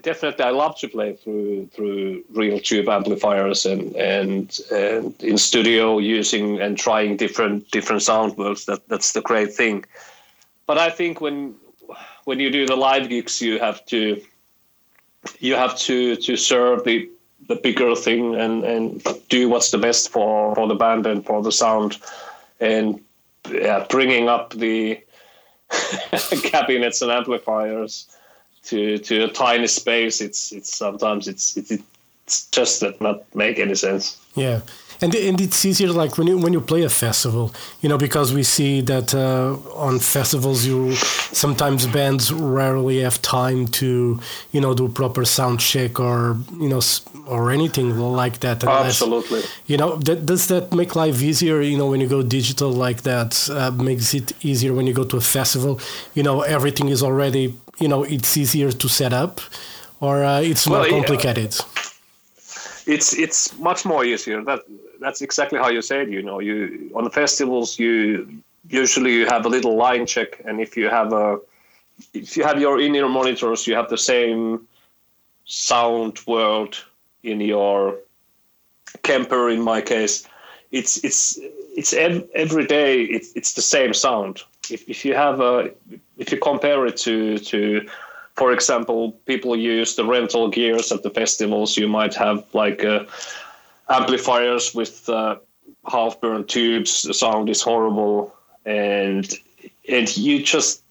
definitely 0.00 0.46
I 0.46 0.50
love 0.50 0.78
to 0.78 0.88
play 0.88 1.12
through 1.12 1.66
through 1.74 2.24
real 2.30 2.58
tube 2.58 2.88
amplifiers 2.88 3.66
and 3.66 3.94
and 3.96 4.58
and 4.72 5.14
in 5.22 5.36
studio 5.36 5.98
using 5.98 6.58
and 6.62 6.78
trying 6.78 7.18
different 7.18 7.70
different 7.70 8.00
sound 8.00 8.38
worlds. 8.38 8.64
That 8.64 8.88
that's 8.88 9.12
the 9.12 9.20
great 9.20 9.52
thing. 9.52 9.84
But 10.66 10.78
I 10.78 10.88
think 10.88 11.20
when 11.20 11.54
when 12.24 12.40
you 12.40 12.50
do 12.50 12.64
the 12.66 12.76
live 12.76 13.10
gigs, 13.10 13.42
you 13.42 13.58
have 13.58 13.84
to 13.92 14.22
you 15.38 15.54
have 15.54 15.76
to 15.80 16.16
to 16.16 16.36
serve 16.38 16.84
the 16.84 17.06
the 17.48 17.56
bigger 17.56 17.94
thing 17.94 18.34
and 18.36 18.64
and 18.64 19.06
do 19.28 19.50
what's 19.50 19.70
the 19.70 19.82
best 19.86 20.08
for 20.08 20.54
for 20.54 20.66
the 20.66 20.80
band 20.84 21.06
and 21.06 21.26
for 21.26 21.42
the 21.42 21.52
sound 21.52 21.98
and 22.58 22.98
yeah, 23.50 23.84
bringing 23.90 24.30
up 24.30 24.54
the 24.54 24.98
cabinets 26.52 27.02
and 27.02 27.10
amplifiers 27.12 28.08
to 28.66 28.98
to 28.98 29.24
a 29.24 29.28
tiny 29.28 29.66
space, 29.66 30.20
it's 30.20 30.52
it's 30.52 30.74
sometimes 30.74 31.28
it's 31.28 31.56
it's, 31.56 31.70
it's 31.70 32.46
just 32.48 32.80
that 32.80 33.00
not 33.00 33.22
make 33.34 33.58
any 33.58 33.74
sense. 33.74 34.18
Yeah. 34.34 34.60
And, 35.00 35.14
and 35.14 35.40
it's 35.40 35.64
easier 35.64 35.88
like 35.88 36.16
when 36.18 36.28
you 36.28 36.38
when 36.38 36.52
you 36.52 36.60
play 36.60 36.82
a 36.84 36.88
festival 36.88 37.52
you 37.80 37.88
know 37.88 37.98
because 37.98 38.32
we 38.32 38.44
see 38.44 38.80
that 38.82 39.12
uh, 39.12 39.56
on 39.74 39.98
festivals 39.98 40.64
you 40.64 40.94
sometimes 40.94 41.86
bands 41.88 42.32
rarely 42.32 43.00
have 43.00 43.20
time 43.20 43.66
to 43.80 44.20
you 44.52 44.60
know 44.60 44.72
do 44.72 44.88
proper 44.88 45.24
sound 45.24 45.58
check 45.58 45.98
or 45.98 46.38
you 46.60 46.68
know 46.68 46.80
or 47.26 47.50
anything 47.50 47.98
like 47.98 48.38
that 48.40 48.62
unless, 48.62 48.86
absolutely 48.86 49.42
you 49.66 49.76
know 49.76 49.96
that, 49.96 50.24
does 50.24 50.46
that 50.46 50.72
make 50.72 50.94
life 50.94 51.20
easier 51.20 51.60
you 51.60 51.76
know 51.76 51.90
when 51.90 52.00
you 52.00 52.06
go 52.06 52.22
digital 52.22 52.70
like 52.70 53.02
that 53.02 53.50
uh, 53.50 53.72
makes 53.72 54.14
it 54.14 54.32
easier 54.44 54.72
when 54.72 54.86
you 54.86 54.94
go 54.94 55.04
to 55.04 55.16
a 55.16 55.20
festival 55.20 55.80
you 56.14 56.22
know 56.22 56.42
everything 56.42 56.88
is 56.88 57.02
already 57.02 57.52
you 57.78 57.88
know 57.88 58.04
it's 58.04 58.36
easier 58.36 58.72
to 58.72 58.88
set 58.88 59.12
up, 59.12 59.40
or 60.00 60.24
uh, 60.24 60.40
it's 60.40 60.66
more 60.66 60.80
well, 60.80 60.90
complicated? 60.90 61.54
Yeah. 61.54 62.94
It's 62.94 63.18
it's 63.18 63.58
much 63.58 63.84
more 63.84 64.04
easier. 64.04 64.42
That 64.44 64.60
that's 65.00 65.22
exactly 65.22 65.58
how 65.58 65.70
you 65.70 65.82
said. 65.82 66.10
You 66.12 66.22
know, 66.22 66.40
you 66.40 66.90
on 66.94 67.04
the 67.04 67.10
festivals 67.10 67.78
you 67.78 68.42
usually 68.68 69.14
you 69.14 69.26
have 69.26 69.46
a 69.46 69.48
little 69.48 69.76
line 69.76 70.06
check, 70.06 70.40
and 70.44 70.60
if 70.60 70.76
you 70.76 70.88
have 70.88 71.12
a 71.12 71.38
if 72.12 72.36
you 72.36 72.44
have 72.44 72.60
your 72.60 72.80
in-ear 72.80 73.08
monitors, 73.08 73.66
you 73.66 73.74
have 73.74 73.88
the 73.88 73.98
same 73.98 74.66
sound 75.44 76.20
world 76.26 76.84
in 77.22 77.40
your 77.40 77.96
camper. 79.02 79.48
In 79.50 79.62
my 79.62 79.80
case, 79.80 80.26
it's 80.72 81.02
it's 81.04 81.38
it's 81.76 81.92
every 81.92 82.66
day. 82.66 83.02
It's 83.02 83.32
it's 83.34 83.54
the 83.54 83.62
same 83.62 83.94
sound. 83.94 84.42
If 84.70 84.88
if 84.88 85.04
you 85.04 85.14
have 85.14 85.40
a 85.40 85.70
if 86.18 86.30
you 86.32 86.38
compare 86.38 86.86
it 86.86 86.96
to 86.98 87.38
to 87.38 87.86
for 88.34 88.52
example, 88.52 89.12
people 89.26 89.56
use 89.56 89.94
the 89.94 90.04
rental 90.04 90.48
gears 90.48 90.90
at 90.90 91.02
the 91.02 91.10
festivals. 91.10 91.76
You 91.76 91.86
might 91.86 92.14
have 92.14 92.44
like 92.52 92.84
uh, 92.84 93.04
amplifiers 93.88 94.74
with 94.74 95.08
uh, 95.08 95.36
half 95.86 96.20
burned 96.20 96.48
tubes. 96.48 97.02
The 97.02 97.14
sound 97.14 97.48
is 97.48 97.62
horrible, 97.62 98.34
and 98.64 99.32
and 99.88 100.16
you 100.16 100.42
just 100.42 100.82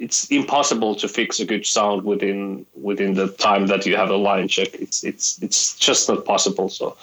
it's 0.00 0.26
impossible 0.30 0.94
to 0.96 1.08
fix 1.08 1.40
a 1.40 1.44
good 1.44 1.66
sound 1.66 2.04
within 2.04 2.66
within 2.74 3.14
the 3.14 3.28
time 3.28 3.66
that 3.68 3.86
you 3.86 3.96
have 3.96 4.10
a 4.10 4.16
line 4.16 4.48
check. 4.48 4.74
It's 4.74 5.04
it's 5.04 5.40
it's 5.40 5.76
just 5.76 6.08
not 6.08 6.24
possible. 6.24 6.68
So 6.68 6.96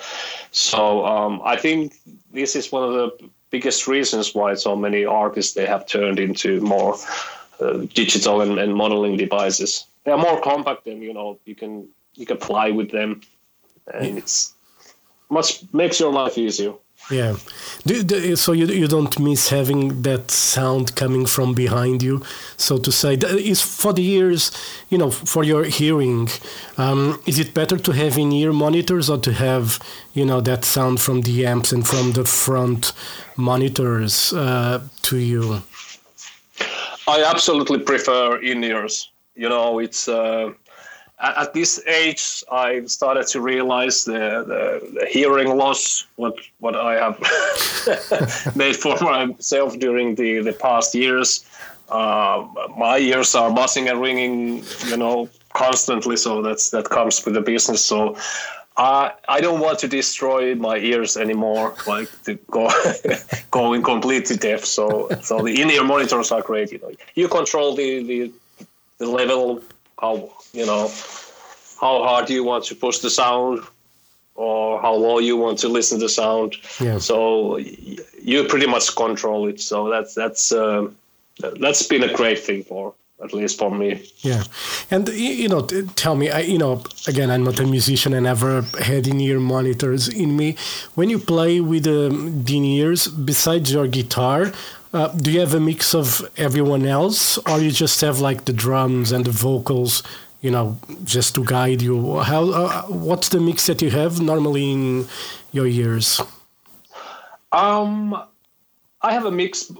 so 0.51 1.05
um, 1.05 1.41
I 1.45 1.55
think 1.55 1.93
this 2.33 2.55
is 2.55 2.69
one 2.71 2.83
of 2.83 2.93
the 2.93 3.29
biggest 3.49 3.87
reasons 3.87 4.35
why 4.35 4.53
so 4.55 4.75
many 4.75 5.05
artists 5.05 5.53
they 5.53 5.65
have 5.65 5.85
turned 5.85 6.19
into 6.19 6.59
more 6.59 6.97
digital 7.93 8.41
and, 8.41 8.59
and 8.59 8.73
modeling 8.75 9.17
devices. 9.17 9.85
They 10.03 10.11
are 10.11 10.17
more 10.17 10.41
compact 10.41 10.87
and 10.87 11.01
you 11.01 11.13
know 11.13 11.39
you 11.45 11.55
can 11.55 11.87
you 12.13 12.25
can 12.25 12.37
fly 12.37 12.71
with 12.71 12.91
them, 12.91 13.21
and 13.93 14.13
yeah. 14.13 14.17
it's 14.17 14.53
much 15.29 15.63
makes 15.73 15.99
your 15.99 16.11
life 16.11 16.37
easier. 16.37 16.73
Yeah. 17.11 17.35
Do, 17.85 18.01
do, 18.01 18.35
so 18.35 18.51
you, 18.51 18.65
you 18.65 18.87
don't 18.87 19.19
miss 19.19 19.49
having 19.49 20.01
that 20.01 20.31
sound 20.31 20.95
coming 20.95 21.27
from 21.27 21.53
behind 21.53 22.01
you, 22.01 22.23
so 22.57 22.77
to 22.79 22.91
say. 22.91 23.13
Is 23.13 23.61
for 23.61 23.93
the 23.93 24.03
ears, 24.03 24.51
you 24.89 24.97
know, 24.97 25.11
for 25.11 25.43
your 25.43 25.65
hearing, 25.65 26.29
um, 26.77 27.21
is 27.27 27.37
it 27.37 27.53
better 27.53 27.77
to 27.77 27.91
have 27.91 28.17
in-ear 28.17 28.51
monitors 28.53 29.09
or 29.09 29.19
to 29.19 29.33
have, 29.33 29.77
you 30.13 30.25
know, 30.25 30.41
that 30.41 30.65
sound 30.65 30.99
from 30.99 31.21
the 31.21 31.45
amps 31.45 31.71
and 31.71 31.85
from 31.85 32.13
the 32.13 32.25
front 32.25 32.91
monitors 33.37 34.33
uh, 34.33 34.81
to 35.03 35.17
you? 35.17 35.61
I 37.07 37.23
absolutely 37.23 37.79
prefer 37.79 38.37
in-ears. 38.37 39.11
You 39.35 39.49
know, 39.49 39.79
it's 39.79 40.07
uh, 40.07 40.53
at 41.19 41.53
this 41.53 41.81
age 41.87 42.43
I 42.51 42.85
started 42.85 43.27
to 43.27 43.41
realize 43.41 44.05
the, 44.05 44.43
the, 44.47 44.99
the 44.99 45.05
hearing 45.05 45.55
loss 45.55 46.05
what 46.15 46.35
what 46.59 46.75
I 46.75 46.95
have 46.95 48.55
made 48.55 48.75
for 48.75 48.97
myself 49.01 49.77
during 49.79 50.15
the 50.15 50.41
the 50.41 50.53
past 50.53 50.95
years. 50.95 51.45
Uh, 51.89 52.47
my 52.77 52.97
ears 52.97 53.35
are 53.35 53.51
buzzing 53.51 53.87
and 53.89 54.01
ringing, 54.01 54.63
you 54.87 54.97
know, 54.97 55.29
constantly. 55.53 56.17
So 56.17 56.41
that's 56.41 56.71
that 56.71 56.89
comes 56.89 57.23
with 57.23 57.35
the 57.35 57.41
business. 57.41 57.85
So 57.85 58.17
I 58.77 59.13
I 59.27 59.41
don't 59.41 59.59
want 59.59 59.79
to 59.79 59.87
destroy 59.87 60.55
my 60.55 60.77
ears 60.77 61.17
anymore, 61.17 61.75
like 61.87 62.09
to 62.23 62.35
go 62.51 62.69
going 63.51 63.81
completely 63.83 64.35
deaf. 64.35 64.65
So 64.65 65.09
so 65.21 65.41
the 65.41 65.61
in-ear 65.61 65.83
monitors 65.83 66.31
are 66.31 66.41
great. 66.41 66.71
You 66.71 66.79
know, 66.79 66.91
you 67.15 67.27
control 67.27 67.75
the 67.75 68.03
the, 68.03 68.31
the 68.97 69.07
level 69.07 69.61
how 69.99 70.29
you 70.53 70.65
know 70.65 70.91
how 71.79 72.03
hard 72.03 72.29
you 72.29 72.43
want 72.43 72.65
to 72.65 72.75
push 72.75 72.99
the 72.99 73.09
sound 73.09 73.61
or 74.35 74.81
how 74.81 74.93
low 74.93 75.19
you 75.19 75.37
want 75.37 75.57
to 75.59 75.69
listen 75.69 75.99
to 75.99 76.09
sound. 76.09 76.55
Yeah. 76.81 76.97
So 76.97 77.57
you 77.57 78.43
pretty 78.43 78.67
much 78.67 78.93
control 78.95 79.47
it. 79.47 79.61
So 79.61 79.89
that's 79.89 80.13
that's 80.13 80.51
uh, 80.51 80.89
that's 81.59 81.83
been 81.83 82.03
a 82.03 82.13
great 82.13 82.39
thing 82.39 82.63
for 82.63 82.93
at 83.25 83.33
least 83.33 83.59
for 83.59 83.71
me. 83.71 83.89
Yeah, 84.19 84.43
and 84.89 85.09
you 85.09 85.49
know, 85.49 85.61
tell 85.95 86.15
me, 86.15 86.29
I, 86.29 86.41
you 86.41 86.57
know, 86.57 86.83
again, 87.07 87.29
I'm 87.29 87.43
not 87.43 87.59
a 87.59 87.65
musician 87.65 88.13
and 88.13 88.23
never 88.23 88.61
had 88.79 89.07
in-ear 89.07 89.39
monitors 89.39 90.07
in 90.07 90.37
me. 90.37 90.55
When 90.93 91.09
you 91.09 91.19
play 91.19 91.59
with 91.59 91.87
um, 91.87 92.43
the 92.43 92.57
in-ears, 92.57 93.07
besides 93.07 93.73
your 93.73 93.87
guitar, 93.87 94.53
uh, 94.93 95.07
do 95.09 95.31
you 95.31 95.41
have 95.41 95.53
a 95.53 95.59
mix 95.59 95.93
of 95.93 96.29
everyone 96.37 96.85
else, 96.85 97.37
or 97.49 97.59
you 97.59 97.71
just 97.71 97.99
have 98.01 98.19
like 98.19 98.45
the 98.45 98.53
drums 98.53 99.11
and 99.11 99.25
the 99.25 99.31
vocals? 99.31 100.03
You 100.41 100.51
know, 100.51 100.77
just 101.03 101.33
to 101.35 101.43
guide 101.43 101.81
you. 101.81 102.19
How? 102.19 102.43
Uh, 102.51 102.83
what's 102.83 103.29
the 103.29 103.39
mix 103.39 103.65
that 103.65 103.81
you 103.81 103.89
have 103.89 104.21
normally 104.21 104.71
in 104.71 105.07
your 105.51 105.65
ears? 105.65 106.21
Um, 107.51 108.13
I 109.01 109.13
have 109.13 109.25
a 109.25 109.31
mix 109.31 109.71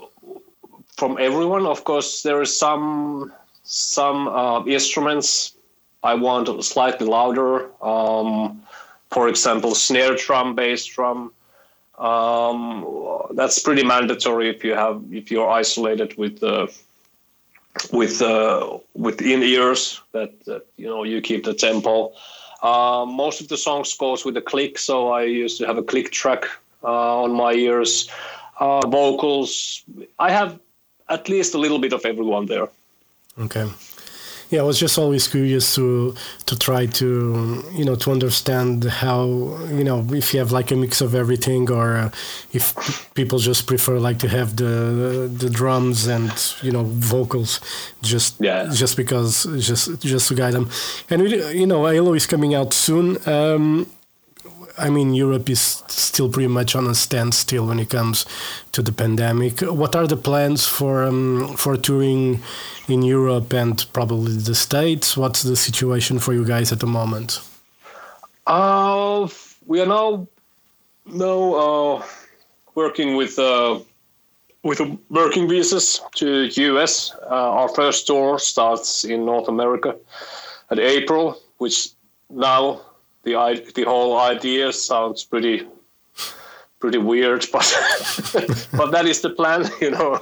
from 0.97 1.17
everyone. 1.19 1.65
Of 1.65 1.83
course, 1.83 2.23
there 2.23 2.41
is 2.41 2.57
some 2.57 3.31
some 3.63 4.27
uh, 4.27 4.65
instruments 4.65 5.55
I 6.03 6.13
want 6.13 6.63
slightly 6.63 7.07
louder. 7.07 7.69
Um, 7.83 8.61
for 9.11 9.27
example, 9.27 9.75
snare 9.75 10.15
drum, 10.15 10.55
bass 10.55 10.85
drum. 10.85 11.31
Um, 11.97 12.85
that's 13.31 13.59
pretty 13.59 13.83
mandatory 13.83 14.49
if 14.49 14.63
you 14.63 14.73
have 14.73 15.01
if 15.11 15.31
you're 15.31 15.49
isolated 15.49 16.17
with 16.17 16.39
the 16.39 16.73
with 17.91 18.21
uh, 18.21 18.77
with 18.93 19.21
in 19.21 19.43
ears 19.43 20.01
that, 20.11 20.31
that 20.45 20.65
you 20.77 20.87
know 20.87 21.03
you 21.03 21.21
keep 21.21 21.43
the 21.43 21.53
tempo. 21.53 22.11
Uh, 22.61 23.05
most 23.05 23.41
of 23.41 23.47
the 23.47 23.57
songs 23.57 23.93
goes 23.95 24.25
with 24.25 24.37
a 24.37 24.41
click, 24.41 24.77
so 24.77 25.11
I 25.11 25.23
used 25.23 25.57
to 25.59 25.67
have 25.67 25.77
a 25.77 25.83
click 25.83 26.11
track 26.11 26.45
uh, 26.83 27.23
on 27.23 27.31
my 27.31 27.53
ears. 27.53 28.09
Uh, 28.59 28.87
vocals, 28.87 29.83
I 30.17 30.31
have 30.31 30.59
at 31.09 31.29
least 31.29 31.53
a 31.53 31.57
little 31.57 31.79
bit 31.79 31.93
of 31.93 32.05
everyone 32.05 32.45
there. 32.47 32.67
Okay. 33.39 33.67
Yeah, 34.51 34.59
I 34.59 34.63
was 34.63 34.79
just 34.79 34.97
always 34.99 35.27
curious 35.27 35.73
to 35.75 36.13
to 36.45 36.55
try 36.55 36.85
to 36.85 37.63
you 37.73 37.83
know 37.83 37.95
to 37.95 38.11
understand 38.11 38.83
how 38.83 39.25
you 39.71 39.83
know 39.83 40.05
if 40.11 40.33
you 40.33 40.39
have 40.39 40.51
like 40.51 40.69
a 40.71 40.75
mix 40.75 41.01
of 41.01 41.15
everything 41.15 41.69
or 41.71 41.97
uh, 41.97 42.09
if 42.53 42.73
people 43.15 43.39
just 43.39 43.65
prefer 43.65 43.97
like 43.99 44.19
to 44.19 44.27
have 44.27 44.55
the 44.55 45.27
the 45.39 45.49
drums 45.49 46.05
and 46.07 46.31
you 46.61 46.71
know 46.71 46.83
vocals 46.83 47.59
just 48.03 48.35
Yeah. 48.39 48.69
just 48.71 48.95
because 48.97 49.47
just 49.59 49.99
just 50.01 50.27
to 50.27 50.35
guide 50.35 50.53
them. 50.53 50.69
And 51.09 51.23
you 51.61 51.65
know, 51.65 51.87
Halo 51.87 52.13
is 52.13 52.27
coming 52.27 52.53
out 52.53 52.71
soon. 52.73 53.17
Um, 53.27 53.87
I 54.77 54.89
mean, 54.89 55.13
Europe 55.13 55.49
is 55.49 55.83
still 55.87 56.29
pretty 56.29 56.47
much 56.47 56.75
on 56.75 56.87
a 56.87 56.95
standstill 56.95 57.67
when 57.67 57.79
it 57.79 57.89
comes 57.89 58.25
to 58.73 58.81
the 58.81 58.91
pandemic. 58.91 59.61
What 59.61 59.95
are 59.95 60.07
the 60.07 60.17
plans 60.17 60.67
for 60.67 61.03
um, 61.03 61.55
for 61.57 61.77
touring 61.77 62.41
in 62.87 63.01
Europe 63.01 63.53
and 63.53 63.85
probably 63.93 64.33
the 64.33 64.55
States? 64.55 65.15
What's 65.15 65.43
the 65.43 65.55
situation 65.55 66.19
for 66.19 66.33
you 66.33 66.45
guys 66.45 66.71
at 66.71 66.79
the 66.79 66.87
moment? 66.87 67.41
Uh, 68.47 69.27
we 69.65 69.81
are 69.81 69.87
now 69.87 70.27
now 71.05 71.53
uh, 71.53 72.03
working 72.75 73.15
with 73.15 73.39
uh, 73.39 73.79
with 74.63 74.81
working 75.09 75.47
visas 75.47 76.01
to 76.15 76.45
US. 76.45 77.13
Uh, 77.29 77.59
our 77.59 77.69
first 77.69 78.07
tour 78.07 78.39
starts 78.39 79.05
in 79.05 79.25
North 79.25 79.47
America 79.47 79.95
at 80.69 80.79
April, 80.79 81.39
which 81.57 81.89
now 82.29 82.81
the 83.25 83.71
the 83.75 83.83
whole 83.83 84.17
idea 84.17 84.71
sounds 84.71 85.25
pretty 85.25 85.67
pretty 86.79 86.97
weird, 86.99 87.45
but 87.51 87.67
but 88.73 88.91
that 88.91 89.05
is 89.05 89.21
the 89.21 89.29
plan. 89.29 89.69
You 89.81 89.91
know, 89.91 90.19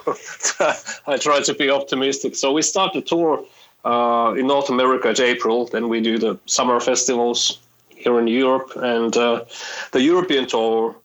I 1.07 1.17
try 1.17 1.41
to 1.41 1.53
be 1.53 1.69
optimistic. 1.69 2.35
So 2.35 2.51
we 2.51 2.61
start 2.61 2.93
the 2.93 3.01
tour 3.01 3.45
uh, 3.85 4.33
in 4.37 4.47
North 4.47 4.69
America 4.69 5.09
at 5.09 5.19
April. 5.19 5.67
Then 5.67 5.89
we 5.89 6.01
do 6.01 6.17
the 6.17 6.39
summer 6.45 6.79
festivals 6.79 7.59
here 7.89 8.19
in 8.19 8.27
Europe, 8.27 8.71
and 8.75 9.15
uh, 9.15 9.45
the 9.91 10.01
European 10.01 10.47
tour 10.47 10.95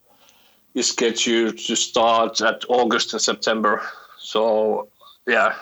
is 0.75 0.89
scheduled 0.89 1.59
to 1.59 1.75
start 1.77 2.41
at 2.41 2.65
August 2.69 3.13
and 3.13 3.23
September. 3.23 3.83
So 4.19 4.89
yeah, 5.27 5.55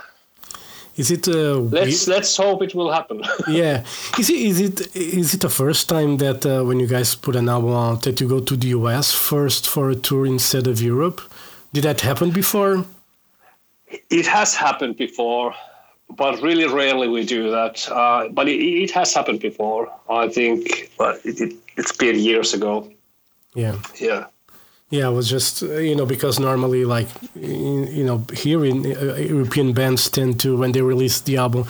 Is 0.97 1.11
it 1.11 1.29
uh, 1.29 1.59
let's 1.59 2.09
let's 2.09 2.37
hope 2.37 2.63
it 2.63 2.75
will 2.75 2.91
happen. 2.91 3.23
yeah? 3.49 3.85
Is 4.19 4.31
it 4.31 4.41
is 4.51 4.61
it 4.61 4.97
is 4.97 5.35
it 5.35 5.41
the 5.41 5.51
first 5.51 5.89
time 5.89 6.17
that 6.19 6.47
uh, 6.47 6.65
when 6.65 6.81
you 6.81 6.87
guys 6.87 7.15
put 7.15 7.37
an 7.37 7.49
album 7.49 7.75
out 7.75 8.03
that 8.03 8.21
you 8.21 8.29
go 8.29 8.41
to 8.41 8.57
the 8.57 8.69
US 8.69 9.13
first 9.13 9.69
for 9.69 9.91
a 9.91 9.95
tour 9.95 10.25
instead 10.27 10.67
of 10.67 10.81
Europe? 10.81 11.21
Did 11.73 11.85
that 11.85 12.01
happen 12.01 12.31
before? 12.31 12.85
it 14.11 14.27
has 14.27 14.55
happened 14.55 14.97
before, 14.97 15.55
but 16.11 16.41
really 16.43 16.67
rarely 16.67 17.09
we 17.09 17.25
do 17.25 17.51
that. 17.51 17.89
Uh, 17.89 18.29
but 18.29 18.49
it, 18.49 18.61
it 18.61 18.91
has 18.93 19.15
happened 19.15 19.41
before. 19.41 19.93
I 20.09 20.29
think, 20.29 20.91
but 20.99 21.25
it, 21.25 21.41
it, 21.41 21.57
it's 21.77 21.93
been 21.93 22.19
years 22.19 22.55
ago. 22.55 22.91
Yeah. 23.55 23.77
Yeah. 23.99 24.27
Yeah, 24.91 25.09
it 25.09 25.13
was 25.15 25.29
just 25.29 25.63
uh, 25.65 25.79
you 25.79 25.97
know 25.97 26.07
because 26.07 26.39
normally 26.39 26.85
like 26.85 27.09
you 27.35 28.05
know 28.05 28.25
here 28.33 28.65
in 28.65 28.87
uh, 28.87 29.17
European 29.17 29.73
bands 29.73 30.09
tend 30.09 30.39
to 30.41 30.57
when 30.57 30.73
they 30.73 30.81
release 30.81 31.21
the 31.23 31.39
album 31.39 31.65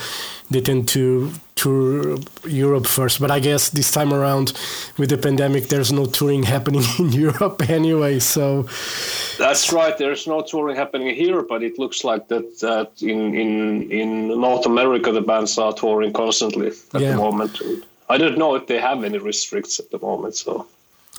they 0.50 0.60
tend 0.60 0.86
to 0.88 1.32
tour 1.54 2.18
Europe 2.46 2.86
first. 2.86 3.18
But 3.20 3.30
I 3.30 3.40
guess 3.40 3.70
this 3.70 3.90
time 3.90 4.12
around 4.12 4.52
with 4.98 5.08
the 5.08 5.16
pandemic, 5.18 5.68
there's 5.68 5.92
no 5.92 6.04
touring 6.06 6.42
happening 6.54 6.84
in 6.98 7.10
Europe 7.12 7.68
anyway. 7.70 8.18
So 8.20 8.66
That's 9.38 9.72
right. 9.72 9.96
There's 9.96 10.26
no 10.26 10.42
touring 10.42 10.76
happening 10.76 11.14
here, 11.14 11.42
but 11.42 11.62
it 11.62 11.78
looks 11.78 12.04
like 12.04 12.28
that 12.28 12.60
that 12.60 12.90
in 13.02 13.34
in 13.34 13.90
in 13.90 14.28
North 14.40 14.66
America 14.66 15.10
the 15.10 15.22
bands 15.22 15.56
are 15.58 15.72
touring 15.72 16.12
constantly 16.12 16.68
at 16.92 17.00
Yeah. 17.00 17.12
the 17.12 17.16
moment. 17.16 17.58
I 18.10 18.18
don't 18.18 18.36
know 18.36 18.54
if 18.56 18.66
they 18.66 18.78
have 18.78 19.02
any 19.04 19.18
restricts 19.18 19.80
at 19.80 19.90
the 19.90 19.98
moment. 19.98 20.36
So 20.36 20.66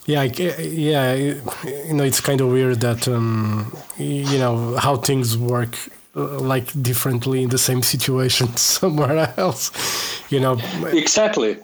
yeah, 0.08 0.22
I 0.22 0.26
yeah, 0.26 1.14
you 1.14 1.94
know 1.94 2.04
it's 2.04 2.20
kind 2.22 2.42
of 2.42 2.48
weird 2.50 2.80
that 2.82 3.08
um, 3.08 3.72
you 3.98 4.40
know 4.40 4.76
how 4.78 4.96
things 4.98 5.38
work. 5.38 5.76
uh, 6.16 6.40
Like 6.54 6.72
differently 6.82 7.40
in 7.44 7.50
the 7.50 7.58
same 7.58 7.82
situation 7.84 8.48
somewhere 8.58 9.34
else, 9.38 9.72
you 10.32 10.40
know. 10.40 10.58
exactly. 10.94 11.58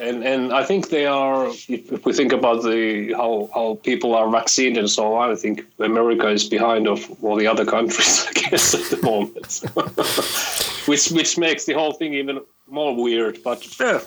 And 0.00 0.24
and 0.24 0.52
I 0.52 0.64
think 0.66 0.88
they 0.88 1.06
are. 1.06 1.48
If, 1.68 2.04
we 2.04 2.12
think 2.12 2.32
about 2.32 2.62
the 2.62 3.12
how 3.16 3.48
how 3.54 3.78
people 3.82 4.10
are 4.18 4.28
vaccinated 4.30 4.78
and 4.78 4.90
so 4.90 5.14
on, 5.14 5.30
I 5.32 5.36
think 5.36 5.64
America 5.78 6.28
is 6.32 6.48
behind 6.50 6.86
of 6.88 6.98
all 7.24 7.36
the 7.38 7.46
other 7.52 7.64
countries. 7.64 8.26
I 8.30 8.32
guess 8.50 8.74
at 8.74 8.90
the 8.90 8.98
moment, 9.06 9.62
which 10.88 11.10
which 11.10 11.38
makes 11.38 11.64
the 11.64 11.74
whole 11.74 11.92
thing 11.98 12.12
even 12.14 12.40
more 12.66 12.92
weird. 13.04 13.38
But 13.44 13.60
yeah, 13.80 14.00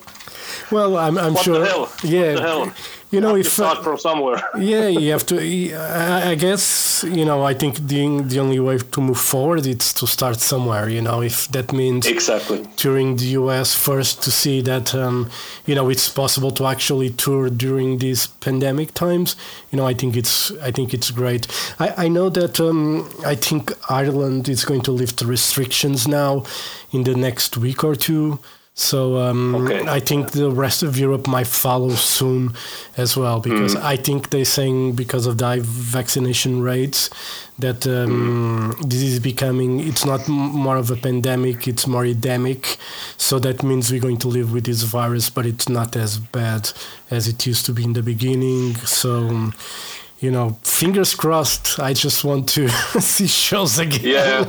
Well, 0.71 0.97
I'm, 0.97 1.17
I'm 1.17 1.33
what 1.33 1.43
sure. 1.45 1.59
the 1.59 1.65
hell? 1.65 1.88
Yeah, 2.03 2.33
what 2.33 2.41
the 2.41 2.47
hell? 2.47 2.73
You 3.09 3.21
know, 3.21 3.35
if 3.35 3.47
start 3.47 3.83
from 3.83 3.97
somewhere. 3.97 4.43
yeah, 4.59 4.87
you 4.87 5.11
have 5.11 5.25
to. 5.27 5.37
I 5.37 6.35
guess 6.35 7.05
you 7.05 7.23
know. 7.23 7.43
I 7.43 7.53
think 7.53 7.75
the 7.77 8.21
the 8.21 8.39
only 8.39 8.59
way 8.59 8.77
to 8.79 9.01
move 9.01 9.19
forward 9.19 9.65
is 9.65 9.93
to 9.93 10.07
start 10.07 10.41
somewhere. 10.41 10.89
You 10.89 11.01
know, 11.01 11.21
if 11.21 11.47
that 11.49 11.71
means 11.71 12.05
exactly. 12.05 12.67
touring 12.75 13.15
the 13.15 13.27
US 13.41 13.73
first 13.73 14.21
to 14.23 14.31
see 14.31 14.61
that 14.61 14.93
um, 14.93 15.29
you 15.65 15.73
know 15.73 15.89
it's 15.89 16.09
possible 16.09 16.51
to 16.51 16.65
actually 16.65 17.11
tour 17.11 17.49
during 17.49 17.99
these 17.99 18.27
pandemic 18.27 18.93
times. 18.93 19.37
You 19.71 19.77
know, 19.77 19.87
I 19.87 19.93
think 19.93 20.17
it's 20.17 20.51
I 20.59 20.71
think 20.71 20.93
it's 20.93 21.09
great. 21.09 21.47
I, 21.79 22.05
I 22.05 22.07
know 22.09 22.29
that 22.29 22.59
um, 22.59 23.09
I 23.25 23.35
think 23.35 23.71
Ireland 23.89 24.49
is 24.49 24.65
going 24.65 24.81
to 24.81 24.91
lift 24.91 25.21
restrictions 25.21 26.07
now 26.09 26.43
in 26.91 27.03
the 27.03 27.15
next 27.15 27.55
week 27.57 27.85
or 27.85 27.95
two. 27.95 28.39
So 28.80 29.17
um, 29.17 29.55
Okay. 29.55 29.88
I 29.88 29.99
think 29.99 30.32
the 30.34 30.51
rest 30.51 30.84
of 30.84 30.99
Europe 30.99 31.25
might 31.28 31.47
follow 31.47 31.89
soon 31.95 32.53
as 32.95 33.17
well 33.17 33.39
because 33.39 33.75
I 33.75 33.97
think 33.97 34.30
they're 34.30 34.45
saying 34.45 34.93
because 34.93 35.25
of 35.25 35.39
the 35.39 35.45
high 35.45 35.61
vaccination 35.63 36.61
rates 36.61 37.09
that 37.57 37.88
um, 37.88 38.75
this 38.86 39.01
is 39.01 39.19
becoming 39.19 39.80
it's 39.80 40.05
not 40.05 40.30
m- 40.30 40.36
more 40.36 40.78
of 40.78 40.91
a 40.91 40.95
pandemic 40.95 41.68
it's 41.68 41.88
more 41.88 42.06
endemic. 42.06 42.77
So 43.18 43.39
that 43.39 43.64
means 43.64 43.89
we're 43.91 43.99
going 44.07 44.19
to 44.19 44.27
live 44.27 44.53
with 44.53 44.65
this 44.65 44.84
virus 44.84 45.31
but 45.31 45.47
it's 45.47 45.68
not 45.68 45.95
as 45.95 46.19
bad 46.19 46.69
as 47.10 47.27
it 47.27 47.47
used 47.47 47.65
to 47.65 47.73
be 47.73 47.84
in 47.84 47.93
the 47.93 48.03
beginning. 48.03 48.76
So 48.76 49.51
you 50.19 50.31
know 50.31 50.57
fingers 50.64 51.14
crossed 51.15 51.80
i 51.80 51.94
just 51.94 52.23
want 52.23 52.49
to 52.49 52.68
see 52.99 53.27
shows 53.27 53.77
again 53.80 54.02
Yeah, 54.03 54.45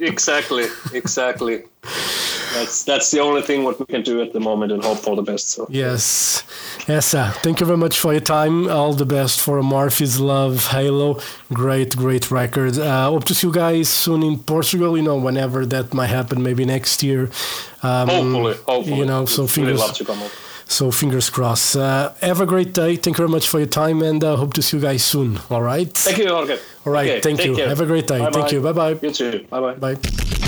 exactly, 0.00 0.66
exactly. 0.92 1.62
That's 2.54 2.84
that's 2.84 3.10
the 3.10 3.20
only 3.20 3.42
thing 3.42 3.62
what 3.64 3.78
we 3.78 3.86
can 3.86 4.02
do 4.02 4.20
at 4.20 4.32
the 4.32 4.40
moment 4.40 4.72
and 4.72 4.82
hope 4.82 4.98
for 4.98 5.14
the 5.16 5.22
best. 5.22 5.50
So 5.50 5.66
Yes. 5.70 6.42
Esa, 6.88 7.32
thank 7.42 7.60
you 7.60 7.66
very 7.66 7.78
much 7.78 8.00
for 8.00 8.12
your 8.12 8.22
time. 8.22 8.68
All 8.68 8.94
the 8.94 9.04
best 9.06 9.40
for 9.40 9.62
Morphe's 9.62 10.18
Love 10.18 10.66
Halo. 10.66 11.20
Great, 11.52 11.94
great 11.96 12.30
record. 12.30 12.78
Uh, 12.78 13.10
hope 13.10 13.24
to 13.24 13.34
see 13.34 13.46
you 13.46 13.52
guys 13.52 13.88
soon 13.88 14.22
in 14.22 14.38
Portugal, 14.38 14.96
you 14.96 15.02
know, 15.04 15.16
whenever 15.16 15.64
that 15.66 15.92
might 15.94 16.08
happen, 16.08 16.42
maybe 16.42 16.64
next 16.64 17.02
year. 17.02 17.30
Um, 17.82 18.08
hopefully, 18.08 18.54
hopefully, 18.66 18.98
You 18.98 19.04
know, 19.06 19.26
so 19.26 19.42
We'd 19.42 19.56
really 19.56 19.72
fingers, 19.76 19.80
love 19.80 19.96
to 19.96 20.04
come 20.04 20.22
up. 20.22 20.30
So 20.68 20.90
fingers 20.90 21.30
crossed. 21.30 21.76
Uh, 21.76 22.12
have 22.22 22.40
a 22.40 22.46
great 22.46 22.72
day. 22.74 22.94
Thank 22.96 23.16
you 23.18 23.24
very 23.26 23.28
much 23.28 23.48
for 23.48 23.58
your 23.58 23.66
time 23.68 24.02
and 24.02 24.22
uh, 24.22 24.36
hope 24.36 24.52
to 24.54 24.62
see 24.62 24.76
you 24.76 24.82
guys 24.82 25.02
soon. 25.02 25.40
All 25.50 25.62
right? 25.62 25.92
Thank 25.92 26.18
you, 26.18 26.28
Jorge. 26.28 26.58
All 26.86 26.92
right. 26.92 27.08
Okay, 27.10 27.20
thank 27.20 27.44
you. 27.44 27.56
care. 27.56 27.68
Have 27.68 27.80
a 27.80 27.86
great 27.86 28.06
day. 28.06 28.18
Thank 28.18 28.34
Bye-bye. 28.34 28.50
you. 28.50 28.60
Bye-bye. 28.60 28.98
You 29.02 29.10
too. 29.10 29.46
Bye 29.50 29.74
bye. 29.74 29.94
Bye. 29.94 30.47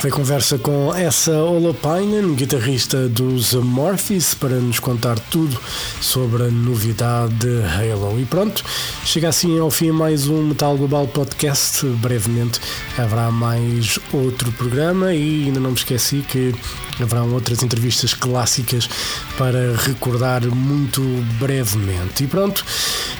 Foi 0.00 0.10
conversa 0.10 0.56
com 0.56 0.94
essa 0.94 1.30
Olapainen, 1.42 2.34
guitarrista 2.34 3.06
dos 3.06 3.54
Amorphis, 3.54 4.32
para 4.32 4.56
nos 4.56 4.80
contar 4.80 5.18
tudo 5.18 5.60
sobre 6.00 6.44
a 6.44 6.50
novidade 6.50 7.34
de 7.34 7.62
Halo. 7.62 8.18
E 8.18 8.24
pronto, 8.24 8.64
chega 9.04 9.28
assim 9.28 9.58
ao 9.58 9.70
fim 9.70 9.90
mais 9.90 10.26
um 10.26 10.42
Metal 10.42 10.74
Global 10.74 11.06
Podcast. 11.06 11.84
Brevemente 11.86 12.60
haverá 12.96 13.30
mais 13.30 13.98
outro 14.10 14.50
programa 14.52 15.12
e 15.12 15.44
ainda 15.44 15.60
não 15.60 15.72
me 15.72 15.76
esqueci 15.76 16.24
que 16.26 16.54
haverão 16.98 17.34
outras 17.34 17.62
entrevistas 17.62 18.14
clássicas 18.14 18.88
para 19.36 19.76
recordar 19.76 20.46
muito 20.46 21.02
brevemente. 21.38 22.24
E 22.24 22.26
pronto, 22.26 22.64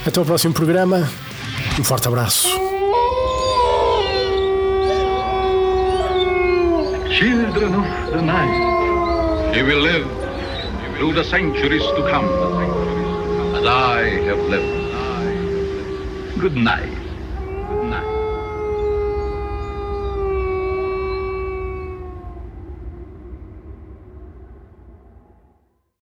até 0.03 0.19
o 0.19 0.25
próximo 0.25 0.55
programa. 0.55 1.07
Um 1.79 1.83
forte 1.83 2.07
abraço. 2.07 2.70
Children 7.21 7.75
of 7.75 8.13
the 8.13 8.21
night. 8.23 9.53
He 9.53 9.61
will 9.61 9.81
live 9.81 10.07
through 10.97 11.13
the 11.13 11.23
centuries 11.23 11.83
to 11.83 12.01
come, 12.09 12.25
as 13.55 13.63
I 13.63 14.01
have 14.25 14.39
lived. 14.49 14.81
Good 16.39 16.55
night. 16.55 17.00